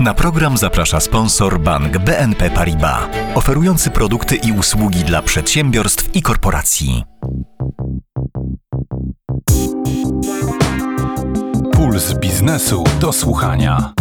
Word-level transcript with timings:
Na 0.00 0.14
program 0.14 0.58
zaprasza 0.58 1.00
sponsor 1.00 1.60
bank 1.60 1.98
BNP 1.98 2.50
Paribas, 2.50 3.02
oferujący 3.34 3.90
produkty 3.90 4.36
i 4.36 4.52
usługi 4.52 5.04
dla 5.04 5.22
przedsiębiorstw 5.22 6.16
i 6.16 6.22
korporacji. 6.22 7.04
Puls 11.72 12.14
biznesu 12.14 12.84
do 13.00 13.12
słuchania. 13.12 13.92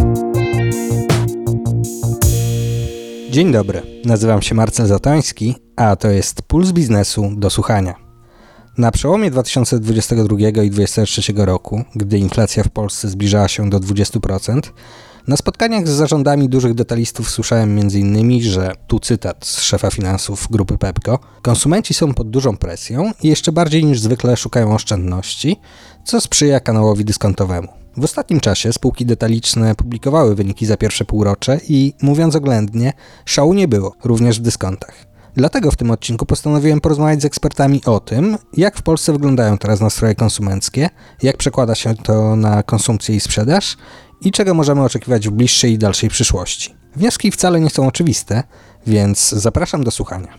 Dzień 3.29 3.51
dobry, 3.51 3.81
nazywam 4.05 4.41
się 4.41 4.55
Marcel 4.55 4.87
Zatoński, 4.87 5.55
a 5.75 5.95
to 5.95 6.07
jest 6.07 6.41
Puls 6.41 6.71
Biznesu 6.71 7.31
do 7.37 7.49
słuchania. 7.49 7.95
Na 8.77 8.91
przełomie 8.91 9.31
2022 9.31 10.35
i 10.63 10.69
2023 10.69 11.33
roku, 11.37 11.83
gdy 11.95 12.17
inflacja 12.17 12.63
w 12.63 12.69
Polsce 12.69 13.09
zbliżała 13.09 13.47
się 13.47 13.69
do 13.69 13.79
20%, 13.79 14.59
na 15.27 15.37
spotkaniach 15.37 15.87
z 15.87 15.91
zarządami 15.91 16.49
dużych 16.49 16.73
detalistów 16.73 17.29
słyszałem 17.29 17.79
m.in., 17.79 18.41
że, 18.41 18.71
tu 18.87 18.99
cytat 18.99 19.45
z 19.45 19.61
szefa 19.61 19.91
finansów 19.91 20.47
grupy 20.51 20.77
Pepco, 20.77 21.19
konsumenci 21.41 21.93
są 21.93 22.13
pod 22.13 22.29
dużą 22.29 22.57
presją 22.57 23.11
i 23.23 23.27
jeszcze 23.27 23.51
bardziej 23.51 23.85
niż 23.85 23.99
zwykle 23.99 24.37
szukają 24.37 24.75
oszczędności, 24.75 25.57
co 26.05 26.21
sprzyja 26.21 26.59
kanałowi 26.59 27.05
dyskontowemu. 27.05 27.67
W 27.97 28.03
ostatnim 28.03 28.39
czasie 28.39 28.73
spółki 28.73 29.05
detaliczne 29.05 29.75
publikowały 29.75 30.35
wyniki 30.35 30.65
za 30.65 30.77
pierwsze 30.77 31.05
półrocze 31.05 31.59
i, 31.69 31.93
mówiąc 32.01 32.35
oględnie, 32.35 32.93
szału 33.25 33.53
nie 33.53 33.67
było, 33.67 33.95
również 34.03 34.39
w 34.39 34.43
dyskontach. 34.43 35.07
Dlatego 35.35 35.71
w 35.71 35.75
tym 35.75 35.91
odcinku 35.91 36.25
postanowiłem 36.25 36.81
porozmawiać 36.81 37.21
z 37.21 37.25
ekspertami 37.25 37.81
o 37.85 37.99
tym, 37.99 38.37
jak 38.53 38.77
w 38.77 38.81
Polsce 38.81 39.13
wyglądają 39.13 39.57
teraz 39.57 39.81
nastroje 39.81 40.15
konsumenckie, 40.15 40.89
jak 41.23 41.37
przekłada 41.37 41.75
się 41.75 41.95
to 41.95 42.35
na 42.35 42.63
konsumpcję 42.63 43.15
i 43.15 43.19
sprzedaż 43.19 43.77
i 44.21 44.31
czego 44.31 44.53
możemy 44.53 44.83
oczekiwać 44.83 45.27
w 45.27 45.31
bliższej 45.31 45.73
i 45.73 45.77
dalszej 45.77 46.09
przyszłości. 46.09 46.75
Wnioski 46.95 47.31
wcale 47.31 47.59
nie 47.59 47.69
są 47.69 47.87
oczywiste, 47.87 48.43
więc 48.87 49.29
zapraszam 49.29 49.83
do 49.83 49.91
słuchania. 49.91 50.33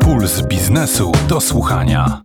Puls 0.00 0.42
biznesu 0.42 1.12
do 1.28 1.40
słuchania. 1.40 2.22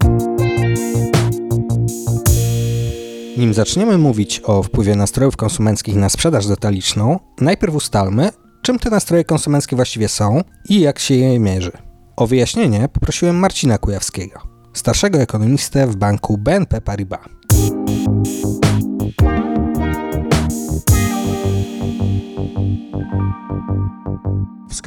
Nim 3.38 3.54
zaczniemy 3.54 3.98
mówić 3.98 4.42
o 4.46 4.64
wpływie 4.64 4.96
nastrojów 4.96 5.38
konsumenckich 5.38 5.96
na 5.96 6.10
sprzedaż 6.10 6.48
detaliczną, 6.48 7.20
najpierw 7.42 7.76
ustalmy, 7.76 8.30
czym 8.62 8.80
te 8.80 8.90
nastroje 8.90 9.24
konsumenckie 9.24 9.76
właściwie 9.76 10.08
są 10.08 10.42
i 10.70 10.80
jak 10.80 11.00
się 11.00 11.16
je 11.16 11.40
mierzy. 11.40 11.72
O 12.16 12.28
wyjaśnienie 12.28 12.90
poprosiłem 12.94 13.36
Marcina 13.36 13.78
Kujawskiego, 13.78 14.42
starszego 14.74 15.20
ekonomistę 15.20 15.88
w 15.88 15.96
banku 15.96 16.38
BNP 16.38 16.82
Paribas. 16.82 17.20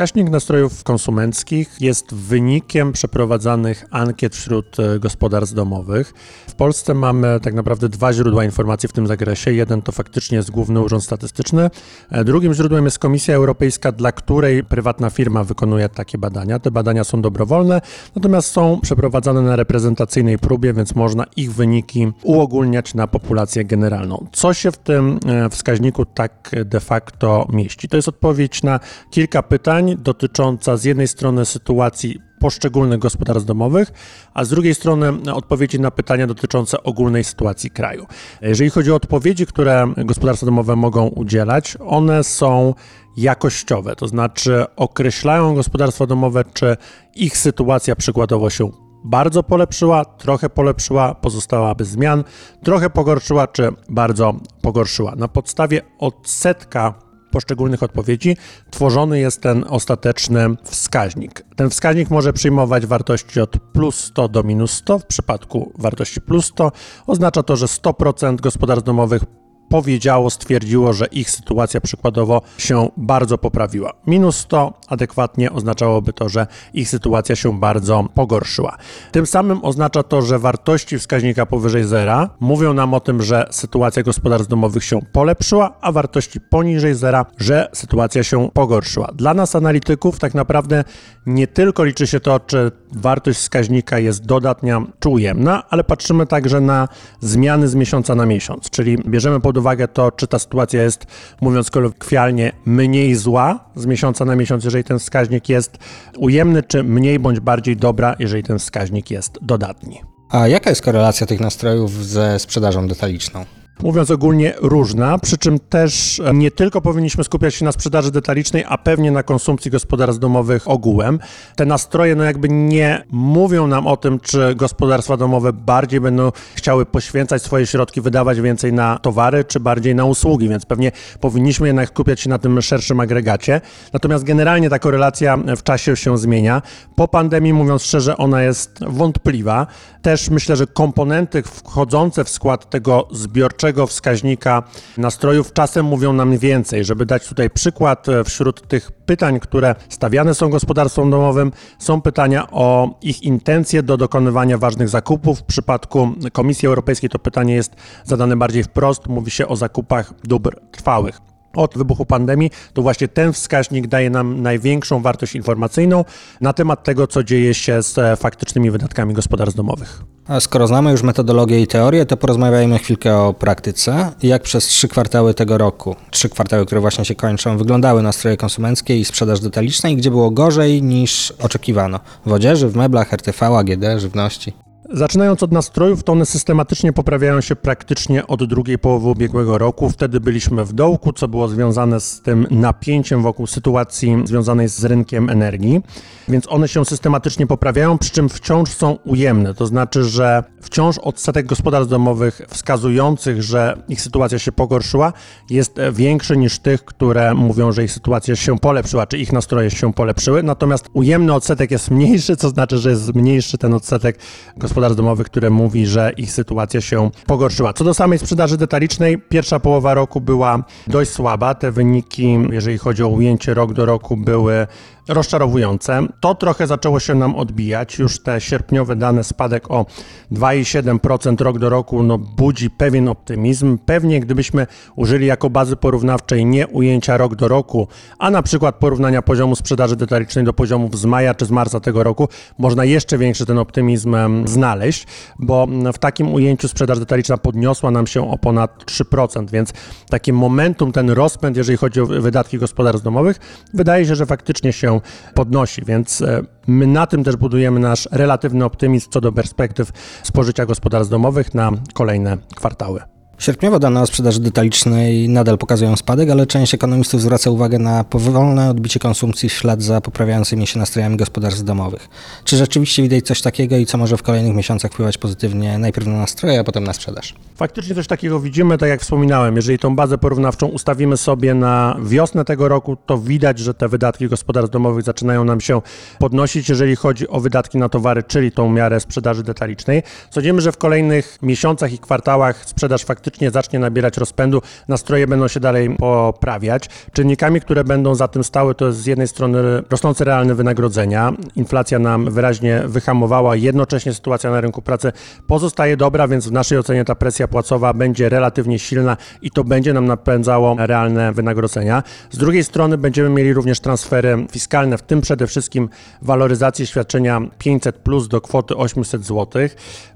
Wskaźnik 0.02 0.30
nastrojów 0.30 0.84
konsumenckich 0.84 1.76
jest 1.80 2.14
wynikiem 2.14 2.92
przeprowadzanych 2.92 3.84
ankiet 3.90 4.36
wśród 4.36 4.80
e, 4.80 4.98
gospodarstw 4.98 5.54
domowych. 5.54 6.14
W 6.48 6.54
Polsce 6.54 6.94
mamy 6.94 7.40
tak 7.42 7.54
naprawdę 7.54 7.88
dwa 7.88 8.12
źródła 8.12 8.44
informacji 8.44 8.88
w 8.88 8.92
tym 8.92 9.06
zakresie. 9.06 9.52
Jeden 9.52 9.82
to 9.82 9.92
faktycznie 9.92 10.36
jest 10.36 10.50
Główny 10.50 10.80
Urząd 10.80 11.04
Statystyczny, 11.04 11.70
e, 12.10 12.24
drugim 12.24 12.54
źródłem 12.54 12.84
jest 12.84 12.98
Komisja 12.98 13.34
Europejska, 13.34 13.92
dla 13.92 14.12
której 14.12 14.64
prywatna 14.64 15.10
firma 15.10 15.44
wykonuje 15.44 15.88
takie 15.88 16.18
badania. 16.18 16.58
Te 16.58 16.70
badania 16.70 17.04
są 17.04 17.22
dobrowolne, 17.22 17.80
natomiast 18.16 18.50
są 18.50 18.80
przeprowadzane 18.80 19.42
na 19.42 19.56
reprezentacyjnej 19.56 20.38
próbie, 20.38 20.72
więc 20.72 20.94
można 20.94 21.24
ich 21.36 21.54
wyniki 21.54 22.12
uogólniać 22.22 22.94
na 22.94 23.06
populację 23.06 23.64
generalną. 23.64 24.26
Co 24.32 24.54
się 24.54 24.72
w 24.72 24.76
tym 24.76 25.18
e, 25.26 25.48
wskaźniku 25.48 26.04
tak 26.06 26.50
de 26.64 26.80
facto 26.80 27.48
mieści? 27.52 27.88
To 27.88 27.96
jest 27.96 28.08
odpowiedź 28.08 28.62
na 28.62 28.80
kilka 29.10 29.42
pytań 29.42 29.91
dotycząca 29.96 30.76
z 30.76 30.84
jednej 30.84 31.08
strony 31.08 31.44
sytuacji 31.44 32.18
poszczególnych 32.40 32.98
gospodarstw 32.98 33.46
domowych, 33.46 33.92
a 34.34 34.44
z 34.44 34.48
drugiej 34.48 34.74
strony 34.74 35.32
odpowiedzi 35.32 35.80
na 35.80 35.90
pytania 35.90 36.26
dotyczące 36.26 36.82
ogólnej 36.82 37.24
sytuacji 37.24 37.70
kraju. 37.70 38.06
Jeżeli 38.42 38.70
chodzi 38.70 38.92
o 38.92 38.94
odpowiedzi, 38.94 39.46
które 39.46 39.92
gospodarstwa 39.96 40.46
domowe 40.46 40.76
mogą 40.76 41.06
udzielać, 41.06 41.76
one 41.86 42.24
są 42.24 42.74
jakościowe, 43.16 43.96
to 43.96 44.08
znaczy 44.08 44.64
określają 44.76 45.54
gospodarstwa 45.54 46.06
domowe, 46.06 46.44
czy 46.54 46.76
ich 47.14 47.36
sytuacja 47.36 47.96
przykładowo 47.96 48.50
się 48.50 48.70
bardzo 49.04 49.42
polepszyła, 49.42 50.04
trochę 50.04 50.50
polepszyła, 50.50 51.14
pozostała 51.14 51.74
bez 51.74 51.88
zmian, 51.88 52.24
trochę 52.64 52.90
pogorszyła, 52.90 53.46
czy 53.46 53.68
bardzo 53.88 54.34
pogorszyła. 54.62 55.14
Na 55.16 55.28
podstawie 55.28 55.80
odsetka 55.98 56.94
poszczególnych 57.32 57.82
odpowiedzi 57.82 58.36
tworzony 58.70 59.18
jest 59.18 59.40
ten 59.40 59.64
ostateczny 59.68 60.56
wskaźnik. 60.64 61.44
Ten 61.56 61.70
wskaźnik 61.70 62.10
może 62.10 62.32
przyjmować 62.32 62.86
wartości 62.86 63.40
od 63.40 63.50
plus 63.72 64.00
100 64.00 64.28
do 64.28 64.42
minus 64.42 64.72
100. 64.72 64.98
W 64.98 65.06
przypadku 65.06 65.72
wartości 65.78 66.20
plus 66.20 66.46
100 66.46 66.72
oznacza 67.06 67.42
to, 67.42 67.56
że 67.56 67.66
100% 67.66 68.40
gospodarstw 68.40 68.86
domowych 68.86 69.22
powiedziało, 69.72 70.30
stwierdziło, 70.30 70.92
że 70.92 71.06
ich 71.06 71.30
sytuacja 71.30 71.80
przykładowo 71.80 72.42
się 72.58 72.88
bardzo 72.96 73.38
poprawiła. 73.38 73.92
Minus 74.06 74.36
100 74.36 74.72
adekwatnie 74.88 75.52
oznaczałoby 75.52 76.12
to, 76.12 76.28
że 76.28 76.46
ich 76.74 76.88
sytuacja 76.88 77.36
się 77.36 77.60
bardzo 77.60 78.04
pogorszyła. 78.14 78.76
Tym 79.12 79.26
samym 79.26 79.64
oznacza 79.64 80.02
to, 80.02 80.22
że 80.22 80.38
wartości 80.38 80.98
wskaźnika 80.98 81.46
powyżej 81.46 81.84
zera 81.84 82.30
mówią 82.40 82.74
nam 82.74 82.94
o 82.94 83.00
tym, 83.00 83.22
że 83.22 83.46
sytuacja 83.50 84.02
gospodarstw 84.02 84.48
domowych 84.48 84.84
się 84.84 85.00
polepszyła, 85.12 85.72
a 85.80 85.92
wartości 85.92 86.40
poniżej 86.40 86.94
zera, 86.94 87.26
że 87.38 87.68
sytuacja 87.72 88.22
się 88.24 88.50
pogorszyła. 88.54 89.08
Dla 89.14 89.34
nas 89.34 89.56
analityków 89.56 90.18
tak 90.18 90.34
naprawdę 90.34 90.84
nie 91.26 91.46
tylko 91.46 91.84
liczy 91.84 92.06
się 92.06 92.20
to, 92.20 92.40
czy 92.40 92.70
wartość 92.92 93.38
wskaźnika 93.38 93.98
jest 93.98 94.26
dodatnia 94.26 94.82
czy 95.00 95.08
ujemna, 95.08 95.62
ale 95.70 95.84
patrzymy 95.84 96.26
także 96.26 96.60
na 96.60 96.88
zmiany 97.20 97.68
z 97.68 97.74
miesiąca 97.74 98.14
na 98.14 98.26
miesiąc, 98.26 98.70
czyli 98.70 98.98
bierzemy 98.98 99.40
pod 99.40 99.61
uwagę 99.62 99.88
to, 99.88 100.12
czy 100.12 100.26
ta 100.26 100.38
sytuacja 100.38 100.82
jest, 100.82 101.06
mówiąc 101.40 101.70
kolokwialnie, 101.70 102.52
mniej 102.64 103.14
zła 103.14 103.70
z 103.76 103.86
miesiąca 103.86 104.24
na 104.24 104.36
miesiąc, 104.36 104.64
jeżeli 104.64 104.84
ten 104.84 104.98
wskaźnik 104.98 105.48
jest 105.48 105.78
ujemny, 106.18 106.62
czy 106.62 106.82
mniej 106.82 107.18
bądź 107.18 107.40
bardziej 107.40 107.76
dobra, 107.76 108.16
jeżeli 108.18 108.42
ten 108.42 108.58
wskaźnik 108.58 109.10
jest 109.10 109.38
dodatni. 109.42 110.00
A 110.30 110.48
jaka 110.48 110.70
jest 110.70 110.82
korelacja 110.82 111.26
tych 111.26 111.40
nastrojów 111.40 112.06
ze 112.06 112.38
sprzedażą 112.38 112.88
detaliczną? 112.88 113.44
Mówiąc 113.82 114.10
ogólnie 114.10 114.54
różna, 114.60 115.18
przy 115.18 115.38
czym 115.38 115.58
też 115.58 116.20
e, 116.20 116.34
nie 116.34 116.50
tylko 116.50 116.80
powinniśmy 116.80 117.24
skupiać 117.24 117.54
się 117.54 117.64
na 117.64 117.72
sprzedaży 117.72 118.10
detalicznej, 118.10 118.64
a 118.68 118.78
pewnie 118.78 119.10
na 119.10 119.22
konsumpcji 119.22 119.70
gospodarstw 119.70 120.20
domowych 120.20 120.70
ogółem. 120.70 121.18
Te 121.56 121.66
nastroje 121.66 122.14
no 122.14 122.24
jakby 122.24 122.48
nie 122.48 123.04
mówią 123.10 123.66
nam 123.66 123.86
o 123.86 123.96
tym, 123.96 124.20
czy 124.20 124.54
gospodarstwa 124.54 125.16
domowe 125.16 125.52
bardziej 125.52 126.00
będą 126.00 126.32
chciały 126.54 126.86
poświęcać 126.86 127.42
swoje 127.42 127.66
środki, 127.66 128.00
wydawać 128.00 128.40
więcej 128.40 128.72
na 128.72 128.98
towary, 128.98 129.44
czy 129.44 129.60
bardziej 129.60 129.94
na 129.94 130.04
usługi, 130.04 130.48
więc 130.48 130.66
pewnie 130.66 130.92
powinniśmy 131.20 131.66
jednak 131.66 131.88
skupiać 131.88 132.20
się 132.20 132.30
na 132.30 132.38
tym 132.38 132.62
szerszym 132.62 133.00
agregacie. 133.00 133.60
Natomiast 133.92 134.24
generalnie 134.24 134.70
ta 134.70 134.78
korelacja 134.78 135.38
w 135.56 135.62
czasie 135.62 135.96
się 135.96 136.18
zmienia. 136.18 136.62
Po 136.96 137.08
pandemii, 137.08 137.52
mówiąc 137.52 137.82
szczerze, 137.82 138.16
ona 138.16 138.42
jest 138.42 138.78
wątpliwa. 138.86 139.66
Też 140.02 140.30
myślę, 140.30 140.56
że 140.56 140.66
komponenty 140.66 141.42
wchodzące 141.42 142.24
w 142.24 142.28
skład 142.28 142.70
tego 142.70 143.08
zbiorczego 143.10 143.61
wskaźnika 143.86 144.62
nastrojów 144.98 145.52
czasem 145.52 145.86
mówią 145.86 146.12
nam 146.12 146.38
więcej. 146.38 146.84
Żeby 146.84 147.06
dać 147.06 147.28
tutaj 147.28 147.50
przykład, 147.50 148.08
e, 148.08 148.24
wśród 148.24 148.68
tych 148.68 148.92
pytań, 148.92 149.40
które 149.40 149.74
stawiane 149.88 150.34
są 150.34 150.48
gospodarstwom 150.48 151.10
domowym, 151.10 151.52
są 151.78 152.00
pytania 152.00 152.50
o 152.50 152.98
ich 153.02 153.22
intencje 153.22 153.82
do 153.82 153.96
dokonywania 153.96 154.58
ważnych 154.58 154.88
zakupów. 154.88 155.38
W 155.38 155.42
przypadku 155.42 156.08
Komisji 156.32 156.68
Europejskiej 156.68 157.10
to 157.10 157.18
pytanie 157.18 157.54
jest 157.54 157.72
zadane 158.04 158.36
bardziej 158.36 158.64
wprost. 158.64 159.06
Mówi 159.06 159.30
się 159.30 159.48
o 159.48 159.56
zakupach 159.56 160.12
dóbr 160.24 160.60
trwałych 160.70 161.31
od 161.56 161.78
wybuchu 161.78 162.06
pandemii, 162.06 162.50
to 162.72 162.82
właśnie 162.82 163.08
ten 163.08 163.32
wskaźnik 163.32 163.86
daje 163.86 164.10
nam 164.10 164.42
największą 164.42 165.02
wartość 165.02 165.34
informacyjną 165.34 166.04
na 166.40 166.52
temat 166.52 166.84
tego, 166.84 167.06
co 167.06 167.24
dzieje 167.24 167.54
się 167.54 167.82
z 167.82 167.98
e, 167.98 168.16
faktycznymi 168.16 168.70
wydatkami 168.70 169.14
gospodarstw 169.14 169.56
domowych. 169.56 170.02
A 170.28 170.40
skoro 170.40 170.66
znamy 170.66 170.90
już 170.90 171.02
metodologię 171.02 171.60
i 171.60 171.66
teorię, 171.66 172.06
to 172.06 172.16
porozmawiajmy 172.16 172.78
chwilkę 172.78 173.18
o 173.18 173.34
praktyce. 173.34 174.12
Jak 174.22 174.42
przez 174.42 174.64
trzy 174.64 174.88
kwartały 174.88 175.34
tego 175.34 175.58
roku, 175.58 175.96
trzy 176.10 176.28
kwartały, 176.28 176.66
które 176.66 176.80
właśnie 176.80 177.04
się 177.04 177.14
kończą, 177.14 177.58
wyglądały 177.58 178.02
nastroje 178.02 178.36
konsumenckie 178.36 178.98
i 178.98 179.04
sprzedaż 179.04 179.40
detaliczna 179.40 179.90
i 179.90 179.96
gdzie 179.96 180.10
było 180.10 180.30
gorzej 180.30 180.82
niż 180.82 181.30
oczekiwano? 181.30 182.00
W 182.26 182.32
odzieży, 182.32 182.68
w 182.68 182.76
meblach, 182.76 183.12
RTV, 183.12 183.46
AGD, 183.46 183.84
żywności? 183.96 184.52
Zaczynając 184.94 185.42
od 185.42 185.52
nastrojów, 185.52 186.04
to 186.04 186.12
one 186.12 186.26
systematycznie 186.26 186.92
poprawiają 186.92 187.40
się 187.40 187.56
praktycznie 187.56 188.26
od 188.26 188.44
drugiej 188.44 188.78
połowy 188.78 189.08
ubiegłego 189.08 189.58
roku. 189.58 189.90
Wtedy 189.90 190.20
byliśmy 190.20 190.64
w 190.64 190.72
dołku, 190.72 191.12
co 191.12 191.28
było 191.28 191.48
związane 191.48 192.00
z 192.00 192.20
tym 192.20 192.46
napięciem 192.50 193.22
wokół 193.22 193.46
sytuacji 193.46 194.16
związanej 194.24 194.68
z 194.68 194.84
rynkiem 194.84 195.30
energii, 195.30 195.82
więc 196.28 196.48
one 196.48 196.68
się 196.68 196.84
systematycznie 196.84 197.46
poprawiają, 197.46 197.98
przy 197.98 198.10
czym 198.10 198.28
wciąż 198.28 198.70
są 198.70 198.98
ujemne. 199.04 199.54
To 199.54 199.66
znaczy, 199.66 200.04
że 200.04 200.44
wciąż 200.62 200.98
odsetek 200.98 201.46
gospodarstw 201.46 201.90
domowych 201.90 202.40
wskazujących, 202.48 203.42
że 203.42 203.82
ich 203.88 204.00
sytuacja 204.00 204.38
się 204.38 204.52
pogorszyła, 204.52 205.12
jest 205.50 205.76
większy 205.92 206.36
niż 206.36 206.58
tych, 206.58 206.84
które 206.84 207.34
mówią, 207.34 207.72
że 207.72 207.84
ich 207.84 207.92
sytuacja 207.92 208.36
się 208.36 208.58
polepszyła, 208.58 209.06
czy 209.06 209.18
ich 209.18 209.32
nastroje 209.32 209.70
się 209.70 209.92
polepszyły. 209.92 210.42
Natomiast 210.42 210.88
ujemny 210.92 211.34
odsetek 211.34 211.70
jest 211.70 211.90
mniejszy, 211.90 212.36
co 212.36 212.48
znaczy, 212.48 212.78
że 212.78 212.90
jest 212.90 213.14
mniejszy 213.14 213.58
ten 213.58 213.74
odsetek 213.74 214.18
gospodarstw 214.56 214.81
domowych, 214.88 215.26
które 215.26 215.50
mówi, 215.50 215.86
że 215.86 216.12
ich 216.16 216.32
sytuacja 216.32 216.80
się 216.80 217.10
pogorszyła. 217.26 217.72
Co 217.72 217.84
do 217.84 217.94
samej 217.94 218.18
sprzedaży 218.18 218.56
detalicznej, 218.56 219.18
pierwsza 219.18 219.60
połowa 219.60 219.94
roku 219.94 220.20
była 220.20 220.64
dość 220.86 221.10
słaba. 221.10 221.54
Te 221.54 221.72
wyniki, 221.72 222.38
jeżeli 222.50 222.78
chodzi 222.78 223.02
o 223.02 223.08
ujęcie 223.08 223.54
rok 223.54 223.72
do 223.72 223.86
roku, 223.86 224.16
były 224.16 224.66
rozczarowujące. 225.08 226.06
To 226.20 226.34
trochę 226.34 226.66
zaczęło 226.66 227.00
się 227.00 227.14
nam 227.14 227.36
odbijać. 227.36 227.98
Już 227.98 228.22
te 228.22 228.40
sierpniowe 228.40 228.96
dane, 228.96 229.24
spadek 229.24 229.70
o 229.70 229.86
2,7% 230.32 231.40
rok 231.40 231.58
do 231.58 231.68
roku, 231.68 232.02
no, 232.02 232.18
budzi 232.18 232.70
pewien 232.70 233.08
optymizm. 233.08 233.78
Pewnie 233.86 234.20
gdybyśmy 234.20 234.66
użyli 234.96 235.26
jako 235.26 235.50
bazy 235.50 235.76
porównawczej 235.76 236.46
nie 236.46 236.68
ujęcia 236.68 237.16
rok 237.16 237.34
do 237.34 237.48
roku, 237.48 237.88
a 238.18 238.30
na 238.30 238.42
przykład 238.42 238.74
porównania 238.74 239.22
poziomu 239.22 239.56
sprzedaży 239.56 239.96
detalicznej 239.96 240.44
do 240.44 240.52
poziomów 240.52 240.98
z 240.98 241.04
maja 241.04 241.34
czy 241.34 241.44
z 241.44 241.50
marca 241.50 241.80
tego 241.80 242.02
roku, 242.02 242.28
można 242.58 242.84
jeszcze 242.84 243.18
większy 243.18 243.46
ten 243.46 243.58
optymizm 243.58 244.16
znaleźć, 244.44 245.06
bo 245.38 245.66
w 245.92 245.98
takim 245.98 246.34
ujęciu 246.34 246.68
sprzedaż 246.68 246.98
detaliczna 246.98 247.36
podniosła 247.36 247.90
nam 247.90 248.06
się 248.06 248.30
o 248.30 248.38
ponad 248.38 248.84
3%, 248.84 249.50
więc 249.50 249.72
takie 250.10 250.32
momentum, 250.32 250.92
ten 250.92 251.10
rozpęd, 251.10 251.56
jeżeli 251.56 251.78
chodzi 251.78 252.00
o 252.00 252.06
wydatki 252.06 252.58
gospodarstw 252.58 253.04
domowych, 253.04 253.36
wydaje 253.74 254.06
się, 254.06 254.16
że 254.16 254.26
faktycznie 254.26 254.72
się 254.72 254.91
podnosi, 255.34 255.82
więc 255.84 256.22
e, 256.22 256.42
my 256.66 256.86
na 256.86 257.06
tym 257.06 257.24
też 257.24 257.36
budujemy 257.36 257.80
nasz 257.80 258.08
relatywny 258.12 258.64
optymizm 258.64 259.10
co 259.10 259.20
do 259.20 259.32
perspektyw 259.32 259.92
spożycia 260.22 260.66
gospodarstw 260.66 261.10
domowych 261.10 261.54
na 261.54 261.70
kolejne 261.94 262.38
kwartały. 262.54 263.11
Sierpniowe 263.38 263.78
dane 263.78 264.00
o 264.02 264.06
sprzedaży 264.06 264.40
detalicznej 264.40 265.28
nadal 265.28 265.58
pokazują 265.58 265.96
spadek, 265.96 266.30
ale 266.30 266.46
część 266.46 266.74
ekonomistów 266.74 267.20
zwraca 267.20 267.50
uwagę 267.50 267.78
na 267.78 268.04
powolne 268.04 268.70
odbicie 268.70 269.00
konsumpcji 269.00 269.48
w 269.48 269.52
ślad 269.52 269.82
za 269.82 270.00
poprawiającymi 270.00 270.66
się 270.66 270.78
nastrojami 270.78 271.16
gospodarstw 271.16 271.62
domowych. 271.64 272.08
Czy 272.44 272.56
rzeczywiście 272.56 273.02
widać 273.02 273.26
coś 273.26 273.42
takiego 273.42 273.76
i 273.76 273.86
co 273.86 273.98
może 273.98 274.16
w 274.16 274.22
kolejnych 274.22 274.54
miesiącach 274.54 274.92
wpływać 274.92 275.18
pozytywnie 275.18 275.78
najpierw 275.78 276.06
na 276.06 276.16
nastroje, 276.16 276.60
a 276.60 276.64
potem 276.64 276.84
na 276.84 276.92
sprzedaż? 276.92 277.34
Faktycznie 277.56 277.94
coś 277.94 278.06
takiego 278.06 278.40
widzimy, 278.40 278.78
tak 278.78 278.88
jak 278.88 279.00
wspominałem. 279.00 279.56
Jeżeli 279.56 279.78
tą 279.78 279.96
bazę 279.96 280.18
porównawczą 280.18 280.66
ustawimy 280.66 281.16
sobie 281.16 281.54
na 281.54 281.96
wiosnę 282.02 282.44
tego 282.44 282.68
roku, 282.68 282.96
to 283.06 283.18
widać, 283.18 283.58
że 283.58 283.74
te 283.74 283.88
wydatki 283.88 284.28
gospodarstw 284.28 284.72
domowych 284.72 285.04
zaczynają 285.04 285.44
nam 285.44 285.60
się 285.60 285.82
podnosić, 286.18 286.68
jeżeli 286.68 286.96
chodzi 286.96 287.28
o 287.28 287.40
wydatki 287.40 287.78
na 287.78 287.88
towary, 287.88 288.22
czyli 288.22 288.52
tą 288.52 288.70
miarę 288.70 289.00
sprzedaży 289.00 289.42
detalicznej. 289.42 290.02
Sądzimy, 290.30 290.60
że 290.60 290.72
w 290.72 290.76
kolejnych 290.76 291.38
miesiącach 291.42 291.92
i 291.92 291.98
kwartałach 291.98 292.64
sprzedaż 292.66 293.04
faktycznie 293.04 293.21
faktycznie 293.22 293.50
zacznie 293.50 293.78
nabierać 293.78 294.16
rozpędu, 294.16 294.62
nastroje 294.88 295.26
będą 295.26 295.48
się 295.48 295.60
dalej 295.60 295.96
poprawiać. 295.96 296.88
Czynnikami, 297.12 297.60
które 297.60 297.84
będą 297.84 298.14
za 298.14 298.28
tym 298.28 298.44
stały, 298.44 298.74
to 298.74 298.86
jest 298.86 298.98
z 298.98 299.06
jednej 299.06 299.28
strony 299.28 299.82
rosnące 299.90 300.24
realne 300.24 300.54
wynagrodzenia. 300.54 301.32
Inflacja 301.56 301.98
nam 301.98 302.30
wyraźnie 302.30 302.82
wyhamowała, 302.86 303.56
jednocześnie 303.56 304.14
sytuacja 304.14 304.50
na 304.50 304.60
rynku 304.60 304.82
pracy 304.82 305.12
pozostaje 305.46 305.96
dobra, 305.96 306.28
więc 306.28 306.48
w 306.48 306.52
naszej 306.52 306.78
ocenie 306.78 307.04
ta 307.04 307.14
presja 307.14 307.48
płacowa 307.48 307.92
będzie 307.92 308.28
relatywnie 308.28 308.78
silna 308.78 309.16
i 309.42 309.50
to 309.50 309.64
będzie 309.64 309.92
nam 309.92 310.06
napędzało 310.06 310.76
realne 310.78 311.32
wynagrodzenia. 311.32 312.02
Z 312.30 312.38
drugiej 312.38 312.64
strony 312.64 312.98
będziemy 312.98 313.28
mieli 313.28 313.54
również 313.54 313.80
transfery 313.80 314.46
fiskalne, 314.50 314.98
w 314.98 315.02
tym 315.02 315.20
przede 315.20 315.46
wszystkim 315.46 315.88
waloryzację 316.22 316.86
świadczenia 316.86 317.40
500 317.58 317.96
plus 317.96 318.28
do 318.28 318.40
kwoty 318.40 318.76
800 318.76 319.24
zł. 319.24 319.62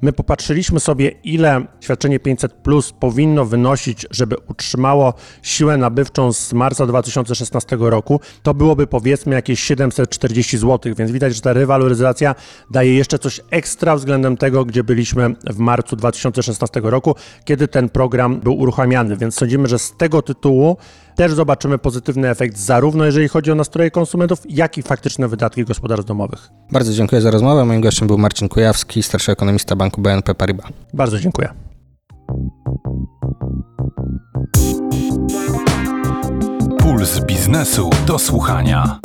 My 0.03 0.13
popatrzyliśmy 0.13 0.81
sobie, 0.81 1.09
ile 1.25 1.67
świadczenie 1.81 2.21
500 2.21 2.53
plus 2.53 2.93
powinno 3.01 3.45
wynosić, 3.45 4.07
żeby 4.11 4.37
utrzymało 4.49 5.15
siłę 5.43 5.77
nabywczą 5.77 6.33
z 6.33 6.53
marca 6.53 6.87
2016 6.87 7.77
roku, 7.81 8.21
to 8.43 8.55
byłoby 8.55 8.87
powiedzmy 8.87 9.35
jakieś 9.35 9.61
740 9.61 10.59
zł, 10.59 10.95
więc 10.95 11.11
widać, 11.11 11.35
że 11.35 11.41
ta 11.41 11.53
rewaloryzacja 11.53 12.35
daje 12.71 12.95
jeszcze 12.95 13.19
coś 13.19 13.41
ekstra 13.51 13.97
względem 13.97 14.37
tego, 14.37 14.65
gdzie 14.65 14.85
byliśmy 14.85 15.35
w 15.51 15.59
marcu 15.59 15.97
2016 15.97 16.81
roku, 16.85 17.15
kiedy 17.45 17.69
ten 17.69 17.89
program 17.89 18.41
był 18.41 18.59
uruchamiany, 18.59 19.17
więc 19.17 19.35
sądzimy, 19.35 19.69
że 19.69 19.79
z 19.79 19.93
tego 19.97 20.23
tytułu 20.23 20.77
też 21.17 21.33
zobaczymy 21.33 21.79
pozytywny 21.79 22.31
efekt, 22.31 22.59
zarówno 22.59 23.05
jeżeli 23.05 23.29
chodzi 23.29 23.53
o 23.53 23.55
nastroje 23.55 23.91
konsumentów, 23.91 24.43
jak 24.49 24.79
i 24.79 24.83
faktyczne 24.83 25.29
wydatki 25.29 25.65
gospodarstw 25.65 26.09
domowych. 26.09 26.49
Bardzo 26.73 26.93
dziękuję 26.93 27.21
za 27.21 27.31
rozmowę. 27.31 27.65
Moim 27.65 27.81
gościem 27.81 28.09
był 28.09 28.19
Marcin 28.19 28.49
Kujawski, 28.49 29.03
starszy 29.03 29.33
ekonomista 29.33 29.77
banku 29.77 30.01
BNP 30.01 30.35
Paribas. 30.35 30.67
Bardzo 30.95 31.19
dziękuję. 31.19 31.76
Puls 37.07 37.21
biznesu 37.21 37.91
do 38.07 38.19
słuchania. 38.19 39.01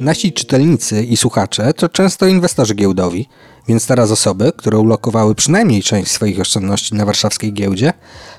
Nasi 0.00 0.32
czytelnicy 0.32 1.04
i 1.04 1.16
słuchacze 1.16 1.74
to 1.74 1.88
często 1.88 2.26
inwestorzy 2.26 2.74
giełdowi, 2.74 3.28
więc 3.68 3.86
teraz 3.86 4.10
osoby, 4.10 4.52
które 4.56 4.78
ulokowały 4.78 5.34
przynajmniej 5.34 5.82
część 5.82 6.10
swoich 6.10 6.40
oszczędności 6.40 6.94
na 6.94 7.04
warszawskiej 7.04 7.52
giełdzie, 7.52 7.92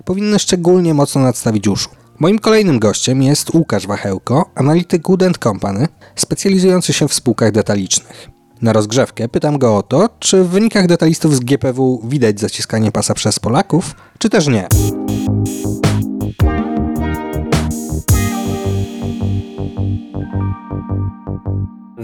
powinny 0.05 0.39
szczególnie 0.39 0.93
mocno 0.93 1.21
nadstawić 1.21 1.67
uszu. 1.67 1.89
Moim 2.19 2.39
kolejnym 2.39 2.79
gościem 2.79 3.23
jest 3.23 3.53
Łukasz 3.53 3.87
Wachełko, 3.87 4.49
analityk 4.55 5.07
Wood 5.07 5.37
Company, 5.37 5.87
specjalizujący 6.15 6.93
się 6.93 7.07
w 7.07 7.13
spółkach 7.13 7.51
detalicznych. 7.51 8.29
Na 8.61 8.73
rozgrzewkę 8.73 9.29
pytam 9.29 9.57
go 9.57 9.77
o 9.77 9.83
to, 9.83 10.09
czy 10.19 10.43
w 10.43 10.47
wynikach 10.47 10.87
detalistów 10.87 11.35
z 11.35 11.39
GPW 11.39 12.01
widać 12.03 12.39
zaciskanie 12.39 12.91
pasa 12.91 13.13
przez 13.13 13.39
Polaków, 13.39 13.95
czy 14.19 14.29
też 14.29 14.47
nie. 14.47 14.67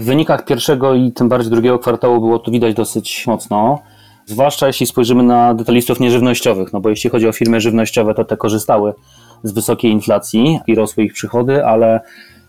W 0.04 0.06
wynikach 0.06 0.44
pierwszego 0.44 0.94
i 0.94 1.12
tym 1.12 1.28
bardziej 1.28 1.50
drugiego 1.50 1.78
kwartału 1.78 2.20
było 2.20 2.38
to 2.38 2.50
widać 2.50 2.74
dosyć 2.74 3.26
mocno. 3.26 3.82
Zwłaszcza 4.26 4.66
jeśli 4.66 4.86
spojrzymy 4.86 5.22
na 5.22 5.54
detalistów 5.54 6.00
nieżywnościowych, 6.00 6.72
no 6.72 6.80
bo 6.80 6.90
jeśli 6.90 7.10
chodzi 7.10 7.28
o 7.28 7.32
firmy 7.32 7.60
żywnościowe, 7.60 8.14
to 8.14 8.24
te 8.24 8.36
korzystały 8.36 8.94
z 9.42 9.52
wysokiej 9.52 9.90
inflacji 9.90 10.60
i 10.66 10.74
rosły 10.74 11.04
ich 11.04 11.12
przychody, 11.12 11.64
ale 11.66 12.00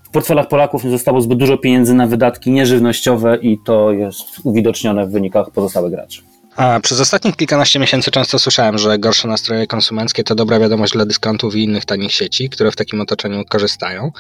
w 0.04 0.10
portfelach 0.10 0.48
Polaków 0.48 0.84
nie 0.84 0.92
zostało 0.92 1.22
zbyt 1.22 1.38
dużo 1.38 1.58
pieniędzy 1.58 1.94
na 1.94 2.08
wydatki 2.08 2.52
nieżywnościowe 2.52 3.38
i 3.38 3.60
to 3.66 3.92
jest 3.92 4.40
uwidocznione 4.44 5.08
w 5.08 5.12
wynikach 5.12 5.52
pozostałych 5.52 5.92
graczy. 5.92 6.22
A 6.56 6.80
przez 6.80 7.02
ostatnich 7.02 7.36
kilkanaście 7.36 7.80
miesięcy 7.80 8.12
często 8.12 8.40
słyszałem, 8.40 8.78
że 8.78 9.00
gorsze 9.00 9.28
nastroje 9.28 9.68
konsumenckie 9.68 10.24
to 10.24 10.36
dobra 10.36 10.60
wiadomość 10.60 10.94
dla 10.94 11.06
dyskontów 11.06 11.56
i 11.56 11.64
innych 11.64 11.86
tanich 11.86 12.12
sieci, 12.12 12.50
które 12.50 12.72
w 12.72 12.76
takim 12.76 13.02
otoczeniu 13.02 13.44
korzystają. 13.50 14.12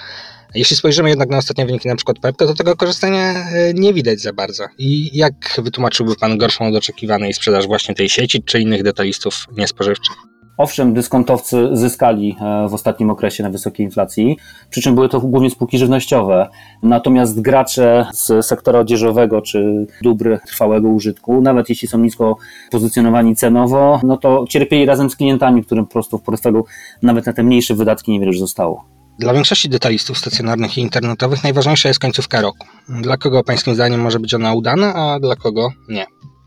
Jeśli 0.55 0.75
spojrzymy 0.75 1.09
jednak 1.09 1.29
na 1.29 1.37
ostatnie 1.37 1.65
wyniki 1.65 1.87
na 1.87 1.95
przykład 1.95 2.19
Pepko, 2.19 2.47
to 2.47 2.53
tego 2.53 2.75
korzystania 2.75 3.33
e, 3.33 3.73
nie 3.73 3.93
widać 3.93 4.19
za 4.19 4.33
bardzo. 4.33 4.63
I 4.77 5.17
jak 5.17 5.33
wytłumaczyłby 5.57 6.15
Pan 6.15 6.37
gorszą 6.37 6.67
od 6.67 6.75
oczekiwanej 6.75 7.33
sprzedaż 7.33 7.67
właśnie 7.67 7.95
tej 7.95 8.09
sieci 8.09 8.43
czy 8.43 8.59
innych 8.59 8.83
detalistów 8.83 9.45
niespożywczych? 9.57 10.15
Owszem, 10.57 10.93
dyskontowcy 10.93 11.69
zyskali 11.73 12.35
e, 12.41 12.67
w 12.69 12.73
ostatnim 12.73 13.09
okresie 13.09 13.43
na 13.43 13.49
wysokiej 13.49 13.85
inflacji, 13.85 14.37
przy 14.69 14.81
czym 14.81 14.95
były 14.95 15.09
to 15.09 15.19
głównie 15.19 15.49
spółki 15.49 15.77
żywnościowe. 15.77 16.49
Natomiast 16.83 17.41
gracze 17.41 18.05
z 18.13 18.45
sektora 18.45 18.79
odzieżowego 18.79 19.41
czy 19.41 19.87
dóbr 20.01 20.39
trwałego 20.47 20.89
użytku, 20.89 21.41
nawet 21.41 21.69
jeśli 21.69 21.87
są 21.87 21.97
nisko 21.97 22.37
pozycjonowani 22.71 23.35
cenowo, 23.35 23.99
no 24.03 24.17
to 24.17 24.45
cierpieli 24.49 24.85
razem 24.85 25.09
z 25.09 25.15
klientami, 25.15 25.63
którym 25.63 25.85
po 25.85 25.91
prostu 25.91 26.17
w 26.17 26.21
portfelu 26.21 26.65
nawet 27.01 27.25
na 27.25 27.33
te 27.33 27.43
mniejsze 27.43 27.75
wydatki 27.75 28.11
niewiele 28.11 28.29
już 28.29 28.39
zostało. 28.39 28.85
Dla 29.19 29.34
większości 29.34 29.69
detalistów 29.69 30.17
stacjonarnych 30.17 30.77
i 30.77 30.81
internetowych 30.81 31.43
najważniejsza 31.43 31.88
jest 31.88 32.00
końcówka 32.00 32.41
roku. 32.41 32.67
Dla 32.89 33.17
kogo 33.17 33.43
Pańskim 33.43 33.75
zdaniem 33.75 34.01
może 34.01 34.19
być 34.19 34.34
ona 34.34 34.53
udana, 34.53 34.93
a 34.95 35.19
dla 35.19 35.36
kogo 35.36 35.69
nie? 35.89 36.05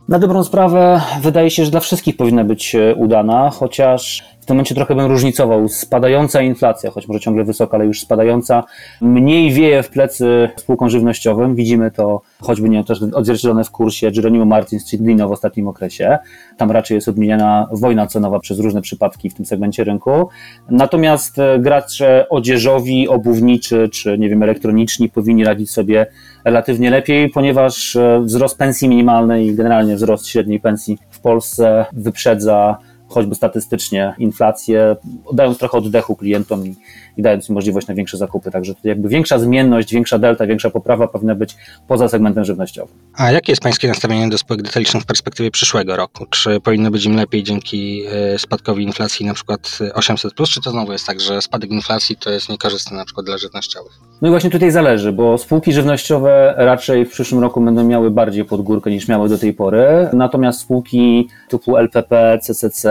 Na 0.09 0.19
dobrą 0.19 0.45
sprawę 0.45 1.01
wydaje 1.23 1.51
się, 1.51 1.65
że 1.65 1.71
dla 1.71 1.81
wszystkich 1.81 2.17
powinna 2.17 2.45
być 2.45 2.75
e, 2.75 2.95
udana, 2.95 3.51
chociaż 3.51 4.25
w 4.41 4.47
tym 4.47 4.57
momencie 4.57 4.75
trochę 4.75 4.95
bym 4.95 5.07
różnicował. 5.07 5.69
Spadająca 5.69 6.43
inflacja, 6.43 6.91
choć 6.91 7.09
może 7.09 7.21
ciągle 7.21 7.45
wysoka, 7.45 7.77
ale 7.77 7.87
już 7.87 8.01
spadająca, 8.01 8.65
mniej 9.01 9.53
wieje 9.53 9.83
w 9.83 9.91
plecy 9.91 10.49
spółkom 10.57 10.91
żywnościowym. 10.91 11.55
Widzimy 11.55 11.91
to 11.91 12.21
choćby 12.41 12.69
nie 12.69 12.85
też 12.85 13.03
odzwierciedlone 13.15 13.65
w 13.65 13.71
kursie 13.71 14.11
Jeronimo 14.17 14.45
Martins 14.45 14.91
czy 14.91 14.99
Dino 14.99 15.29
w 15.29 15.33
ostatnim 15.33 15.69
okresie. 15.69 16.19
Tam 16.57 16.71
raczej 16.71 16.95
jest 16.95 17.09
odmieniana 17.09 17.69
wojna 17.73 18.07
cenowa 18.07 18.41
przez 18.41 18.59
różne 18.59 18.83
przypadki 18.83 19.31
w 19.31 19.35
tym 19.35 19.47
segmencie 19.47 19.85
rynku. 19.85 20.29
Natomiast 20.71 21.39
e, 21.39 21.59
gracze 21.59 22.27
odzieżowi, 22.29 23.09
obuwniczy 23.09 23.89
czy 23.93 24.19
nie 24.19 24.29
wiem, 24.29 24.43
elektroniczni 24.43 25.09
powinni 25.09 25.45
radzić 25.45 25.71
sobie 25.71 26.07
relatywnie 26.45 26.91
lepiej, 26.91 27.31
ponieważ 27.31 27.97
e, 27.97 28.21
wzrost 28.25 28.59
pensji 28.59 28.89
minimalnej 28.89 29.47
i 29.47 29.55
generalnie 29.55 29.97
wzrost 29.97 30.27
średniej 30.27 30.61
pensji 30.61 30.99
w 31.11 31.21
Polsce 31.21 31.87
wyprzedza 31.93 32.79
choćby 33.09 33.35
statystycznie 33.35 34.15
inflację, 34.19 34.97
dając 35.33 35.59
trochę 35.59 35.79
oddechu 35.79 36.17
klientom 36.17 36.67
i, 36.67 36.77
i 37.19 37.23
dając 37.23 37.49
im 37.49 37.55
możliwość 37.55 37.87
na 37.87 37.95
większe 37.95 38.17
zakupy. 38.17 38.51
Także 38.51 38.75
tutaj 38.75 38.89
jakby 38.89 39.09
większa 39.09 39.39
zmienność, 39.39 39.93
większa 39.93 40.19
delta, 40.19 40.47
większa 40.47 40.71
poprawa 40.71 41.09
powinna 41.09 41.35
być 41.35 41.57
poza 41.89 42.09
segmentem 42.09 42.45
żywnościowym. 42.45 42.95
A 43.15 43.31
jakie 43.31 43.53
jest 43.53 43.63
Pańskie 43.63 43.89
nastawienie 43.89 44.29
do 44.29 44.39
spółek 44.39 44.63
detalicznych 44.63 45.03
w 45.03 45.07
perspektywie 45.07 45.51
przyszłego 45.51 45.97
roku? 45.97 46.27
Czy 46.31 46.61
powinno 46.61 46.91
być 46.91 47.05
im 47.05 47.17
lepiej 47.17 47.43
dzięki 47.43 48.05
e, 48.07 48.39
spadkowi 48.39 48.85
inflacji 48.85 49.27
na 49.27 49.35
przykład 49.35 49.61
800+, 49.81 50.49
czy 50.49 50.61
to 50.61 50.71
znowu 50.71 50.93
jest 50.93 51.07
tak, 51.07 51.21
że 51.21 51.43
spadek 51.43 51.71
inflacji 51.71 52.17
to 52.17 52.31
jest 52.31 52.49
niekorzystny 52.49 52.97
na 52.97 53.05
przykład 53.05 53.27
dla 53.27 53.39
żywnościowych? 53.39 53.93
No 54.23 54.29
i 54.29 54.31
właśnie 54.31 54.51
tutaj 54.51 54.71
zależy, 54.71 55.13
bo 55.13 55.39
spółki 55.39 55.73
żywnościowe 55.73 56.55
raczej 56.57 57.05
w 57.05 57.11
przyszłym 57.11 57.41
roku 57.41 57.61
będą 57.61 57.85
miały 57.85 58.11
bardziej 58.11 58.45
pod 58.45 58.63
górkę 58.63 58.91
niż 58.91 59.09
miały 59.09 59.29
do 59.29 59.39
tej 59.39 59.53
pory, 59.53 60.09
natomiast 60.13 60.61
spółki 60.61 61.29
typu 61.49 61.77
LPP, 61.77 62.39
CCC, 62.43 62.89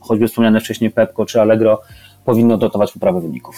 choćby 0.00 0.28
wspomniane 0.28 0.60
wcześniej 0.60 0.90
Pepco 0.90 1.26
czy 1.26 1.40
Allegro 1.40 1.80
powinno 2.24 2.56
dotować 2.56 2.92
poprawę 2.92 3.20
wyników. 3.20 3.56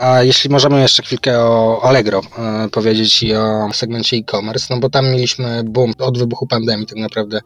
A 0.00 0.22
jeśli 0.22 0.50
możemy 0.50 0.80
jeszcze 0.80 1.02
chwilkę 1.02 1.40
o 1.40 1.80
Allegro 1.82 2.20
e, 2.38 2.68
powiedzieć 2.68 3.22
i 3.22 3.34
o 3.34 3.72
segmencie 3.72 4.16
e-commerce, 4.16 4.74
no 4.74 4.80
bo 4.80 4.90
tam 4.90 5.10
mieliśmy 5.10 5.62
boom 5.64 5.92
od 5.98 6.18
wybuchu 6.18 6.46
pandemii 6.46 6.86
tak 6.86 6.98
naprawdę 6.98 7.40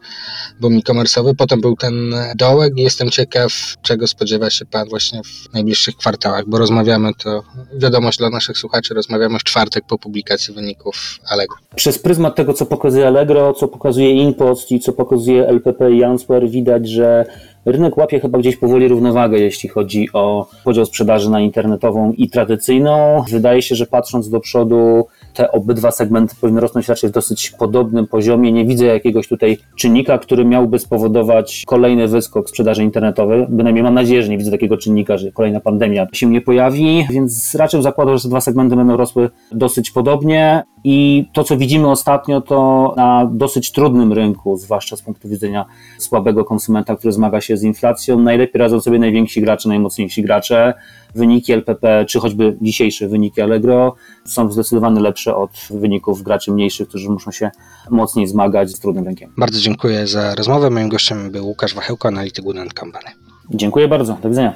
boom 0.61 0.77
e-commerce'owy, 0.77 1.31
potem 1.37 1.61
był 1.61 1.75
ten 1.75 1.93
dołek 2.35 2.73
i 2.77 2.81
jestem 2.81 3.09
ciekaw, 3.09 3.51
czego 3.81 4.07
spodziewa 4.07 4.49
się 4.49 4.65
Pan 4.65 4.89
właśnie 4.89 5.21
w 5.23 5.53
najbliższych 5.53 5.95
kwartałach, 5.95 6.43
bo 6.47 6.57
rozmawiamy 6.57 7.11
to, 7.23 7.43
wiadomość 7.77 8.17
dla 8.17 8.29
naszych 8.29 8.57
słuchaczy, 8.57 8.93
rozmawiamy 8.93 9.39
w 9.39 9.43
czwartek 9.43 9.83
po 9.87 9.97
publikacji 9.97 10.53
wyników 10.53 11.19
Allegro. 11.29 11.57
Przez 11.75 11.99
pryzmat 11.99 12.35
tego, 12.35 12.53
co 12.53 12.65
pokazuje 12.65 13.07
Allegro, 13.07 13.53
co 13.53 13.67
pokazuje 13.67 14.11
InPost 14.11 14.71
i 14.71 14.79
co 14.79 14.93
pokazuje 14.93 15.47
LPP 15.47 15.91
i 15.91 16.03
Answer, 16.03 16.49
widać, 16.49 16.89
że 16.89 17.25
rynek 17.65 17.97
łapie 17.97 18.19
chyba 18.19 18.39
gdzieś 18.39 18.57
powoli 18.57 18.87
równowagę, 18.87 19.39
jeśli 19.39 19.69
chodzi 19.69 20.09
o 20.13 20.47
podział 20.63 20.85
sprzedaży 20.85 21.29
na 21.29 21.39
internetową 21.39 22.11
i 22.11 22.29
tradycyjną. 22.29 23.23
Wydaje 23.29 23.61
się, 23.61 23.75
że 23.75 23.85
patrząc 23.85 24.29
do 24.29 24.39
przodu, 24.39 25.07
te 25.35 25.51
obydwa 25.51 25.91
segmenty 25.91 26.35
powinny 26.41 26.61
rosnąć 26.61 26.87
raczej 26.87 27.09
w 27.09 27.13
dosyć 27.13 27.51
podobnym 27.51 28.07
poziomie. 28.07 28.51
Nie 28.51 28.65
widzę 28.65 28.85
jakiegoś 28.85 29.27
tutaj 29.27 29.57
czynnika, 29.77 30.17
który 30.17 30.45
miałby 30.45 30.79
spowodować 30.79 31.63
kolejny 31.67 32.07
wyskok 32.07 32.49
sprzedaży 32.49 32.83
internetowej. 32.83 33.45
Bynajmniej 33.49 33.83
mam 33.83 33.93
nadzieję, 33.93 34.23
że 34.23 34.29
nie 34.29 34.37
widzę 34.37 34.51
takiego 34.51 34.77
czynnika, 34.77 35.17
że 35.17 35.31
kolejna 35.31 35.59
pandemia 35.59 36.07
się 36.13 36.27
nie 36.27 36.41
pojawi, 36.41 37.07
więc 37.09 37.55
raczej 37.55 37.81
zakładam, 37.81 38.17
że 38.17 38.23
te 38.23 38.29
dwa 38.29 38.41
segmenty 38.41 38.75
będą 38.75 38.97
rosły 38.97 39.29
dosyć 39.51 39.91
podobnie. 39.91 40.63
I 40.83 41.25
to, 41.33 41.43
co 41.43 41.57
widzimy 41.57 41.89
ostatnio, 41.89 42.41
to 42.41 42.93
na 42.97 43.29
dosyć 43.31 43.71
trudnym 43.71 44.13
rynku, 44.13 44.57
zwłaszcza 44.57 44.95
z 44.95 45.01
punktu 45.01 45.29
widzenia 45.29 45.65
słabego 45.97 46.45
konsumenta, 46.45 46.95
który 46.95 47.13
zmaga 47.13 47.41
się 47.41 47.57
z 47.57 47.63
inflacją, 47.63 48.19
najlepiej 48.19 48.59
radzą 48.59 48.81
sobie 48.81 48.99
najwięksi 48.99 49.41
gracze, 49.41 49.69
najmocniejsi 49.69 50.23
gracze. 50.23 50.73
Wyniki 51.15 51.53
LPP, 51.53 52.05
czy 52.09 52.19
choćby 52.19 52.57
dzisiejsze 52.61 53.07
wyniki 53.07 53.41
Allegro 53.41 53.95
są 54.25 54.51
zdecydowanie 54.51 54.99
lepsze 54.99 55.35
od 55.35 55.51
wyników 55.69 56.23
graczy 56.23 56.51
mniejszych, 56.51 56.87
którzy 56.87 57.09
muszą 57.09 57.31
się 57.31 57.51
mocniej 57.89 58.27
zmagać 58.27 58.69
z 58.71 58.79
trudnym 58.79 59.05
rynkiem. 59.05 59.33
Bardzo 59.37 59.59
dziękuję 59.59 60.07
za 60.07 60.35
rozmowę. 60.35 60.69
Moim 60.69 60.89
gościem 60.89 61.31
był 61.31 61.47
Łukasz 61.47 61.75
Wachełko, 61.75 62.07
analityk 62.07 62.45
Wood 62.45 62.73
Company. 62.79 63.09
Dziękuję 63.49 63.87
bardzo. 63.87 64.17
Do 64.23 64.29
widzenia. 64.29 64.53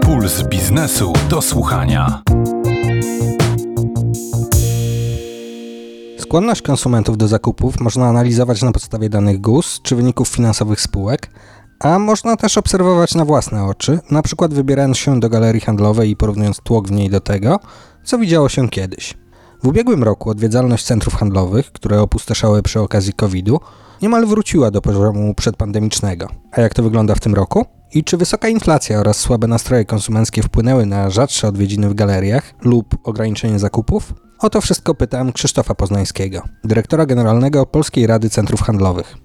Puls 0.00 0.42
biznesu 0.48 1.12
do 1.30 1.42
słuchania. 1.42 2.22
Skłonność 6.18 6.62
konsumentów 6.62 7.16
do 7.16 7.28
zakupów 7.28 7.80
można 7.80 8.06
analizować 8.06 8.62
na 8.62 8.72
podstawie 8.72 9.08
danych 9.08 9.40
GUS 9.40 9.80
czy 9.82 9.96
wyników 9.96 10.28
finansowych 10.28 10.80
spółek, 10.80 11.30
a 11.82 11.98
można 11.98 12.36
też 12.36 12.58
obserwować 12.58 13.14
na 13.14 13.24
własne 13.24 13.64
oczy, 13.64 13.98
na 14.10 14.22
przykład 14.22 14.54
wybierając 14.54 14.98
się 14.98 15.20
do 15.20 15.28
galerii 15.28 15.60
handlowej 15.60 16.10
i 16.10 16.16
porównując 16.16 16.60
tłok 16.60 16.88
w 16.88 16.90
niej 16.90 17.10
do 17.10 17.20
tego, 17.20 17.60
co 18.04 18.18
widziało 18.18 18.48
się 18.48 18.68
kiedyś. 18.68 19.14
W 19.62 19.66
ubiegłym 19.66 20.02
roku 20.02 20.30
odwiedzalność 20.30 20.84
centrów 20.84 21.14
handlowych, 21.14 21.72
które 21.72 22.00
opustoszały 22.00 22.62
przy 22.62 22.80
okazji 22.80 23.12
COVID-u, 23.12 23.60
niemal 24.02 24.26
wróciła 24.26 24.70
do 24.70 24.82
poziomu 24.82 25.34
przedpandemicznego. 25.34 26.28
A 26.52 26.60
jak 26.60 26.74
to 26.74 26.82
wygląda 26.82 27.14
w 27.14 27.20
tym 27.20 27.34
roku? 27.34 27.66
I 27.94 28.04
czy 28.04 28.16
wysoka 28.16 28.48
inflacja 28.48 29.00
oraz 29.00 29.16
słabe 29.16 29.46
nastroje 29.46 29.84
konsumenckie 29.84 30.42
wpłynęły 30.42 30.86
na 30.86 31.10
rzadsze 31.10 31.48
odwiedziny 31.48 31.88
w 31.88 31.94
galeriach 31.94 32.54
lub 32.60 32.96
ograniczenie 33.04 33.58
zakupów? 33.58 34.14
O 34.38 34.50
to 34.50 34.60
wszystko 34.60 34.94
pytałem 34.94 35.32
Krzysztofa 35.32 35.74
Poznańskiego, 35.74 36.42
dyrektora 36.64 37.06
generalnego 37.06 37.66
Polskiej 37.66 38.06
Rady 38.06 38.30
Centrów 38.30 38.60
Handlowych. 38.62 39.16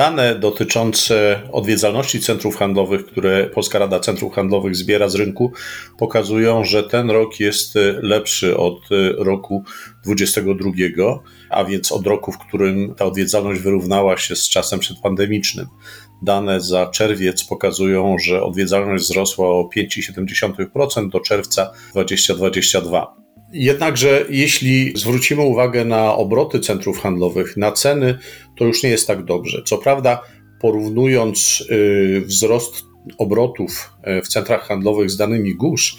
Dane 0.00 0.34
dotyczące 0.34 1.40
odwiedzalności 1.52 2.20
centrów 2.20 2.56
handlowych, 2.56 3.06
które 3.06 3.46
Polska 3.46 3.78
Rada 3.78 4.00
Centrów 4.00 4.34
Handlowych 4.34 4.76
zbiera 4.76 5.08
z 5.08 5.14
rynku, 5.14 5.52
pokazują, 5.98 6.64
że 6.64 6.82
ten 6.82 7.10
rok 7.10 7.40
jest 7.40 7.74
lepszy 8.02 8.56
od 8.56 8.80
roku 9.16 9.64
2022, 10.04 11.18
a 11.50 11.64
więc 11.64 11.92
od 11.92 12.06
roku, 12.06 12.32
w 12.32 12.38
którym 12.38 12.94
ta 12.94 13.04
odwiedzalność 13.04 13.60
wyrównała 13.60 14.16
się 14.16 14.36
z 14.36 14.48
czasem 14.48 14.80
przedpandemicznym. 14.80 15.66
Dane 16.22 16.60
za 16.60 16.86
czerwiec 16.86 17.44
pokazują, 17.44 18.16
że 18.18 18.42
odwiedzalność 18.42 19.04
wzrosła 19.04 19.48
o 19.48 19.68
5,7% 19.76 21.10
do 21.10 21.20
czerwca 21.20 21.70
2022. 21.90 23.29
Jednakże, 23.52 24.24
jeśli 24.28 24.92
zwrócimy 24.96 25.42
uwagę 25.42 25.84
na 25.84 26.14
obroty 26.14 26.60
centrów 26.60 27.00
handlowych, 27.00 27.56
na 27.56 27.72
ceny, 27.72 28.18
to 28.56 28.64
już 28.64 28.82
nie 28.82 28.90
jest 28.90 29.06
tak 29.06 29.24
dobrze. 29.24 29.62
Co 29.64 29.78
prawda, 29.78 30.22
porównując 30.60 31.64
wzrost 32.24 32.84
obrotów 33.18 33.92
w 34.24 34.28
centrach 34.28 34.62
handlowych 34.62 35.10
z 35.10 35.16
danymi 35.16 35.54
GUS 35.54 35.96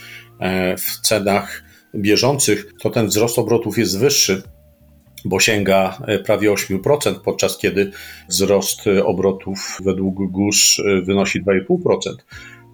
w 0.77 0.99
cenach 1.01 1.63
bieżących, 1.95 2.73
to 2.81 2.89
ten 2.89 3.07
wzrost 3.07 3.39
obrotów 3.39 3.77
jest 3.77 3.99
wyższy, 3.99 4.43
bo 5.25 5.39
sięga 5.39 5.97
prawie 6.25 6.51
8%, 6.51 7.15
podczas 7.25 7.57
kiedy 7.57 7.91
wzrost 8.29 8.81
obrotów 9.03 9.77
według 9.83 10.31
GUS 10.31 10.77
wynosi 11.03 11.43
2,5% 11.43 12.15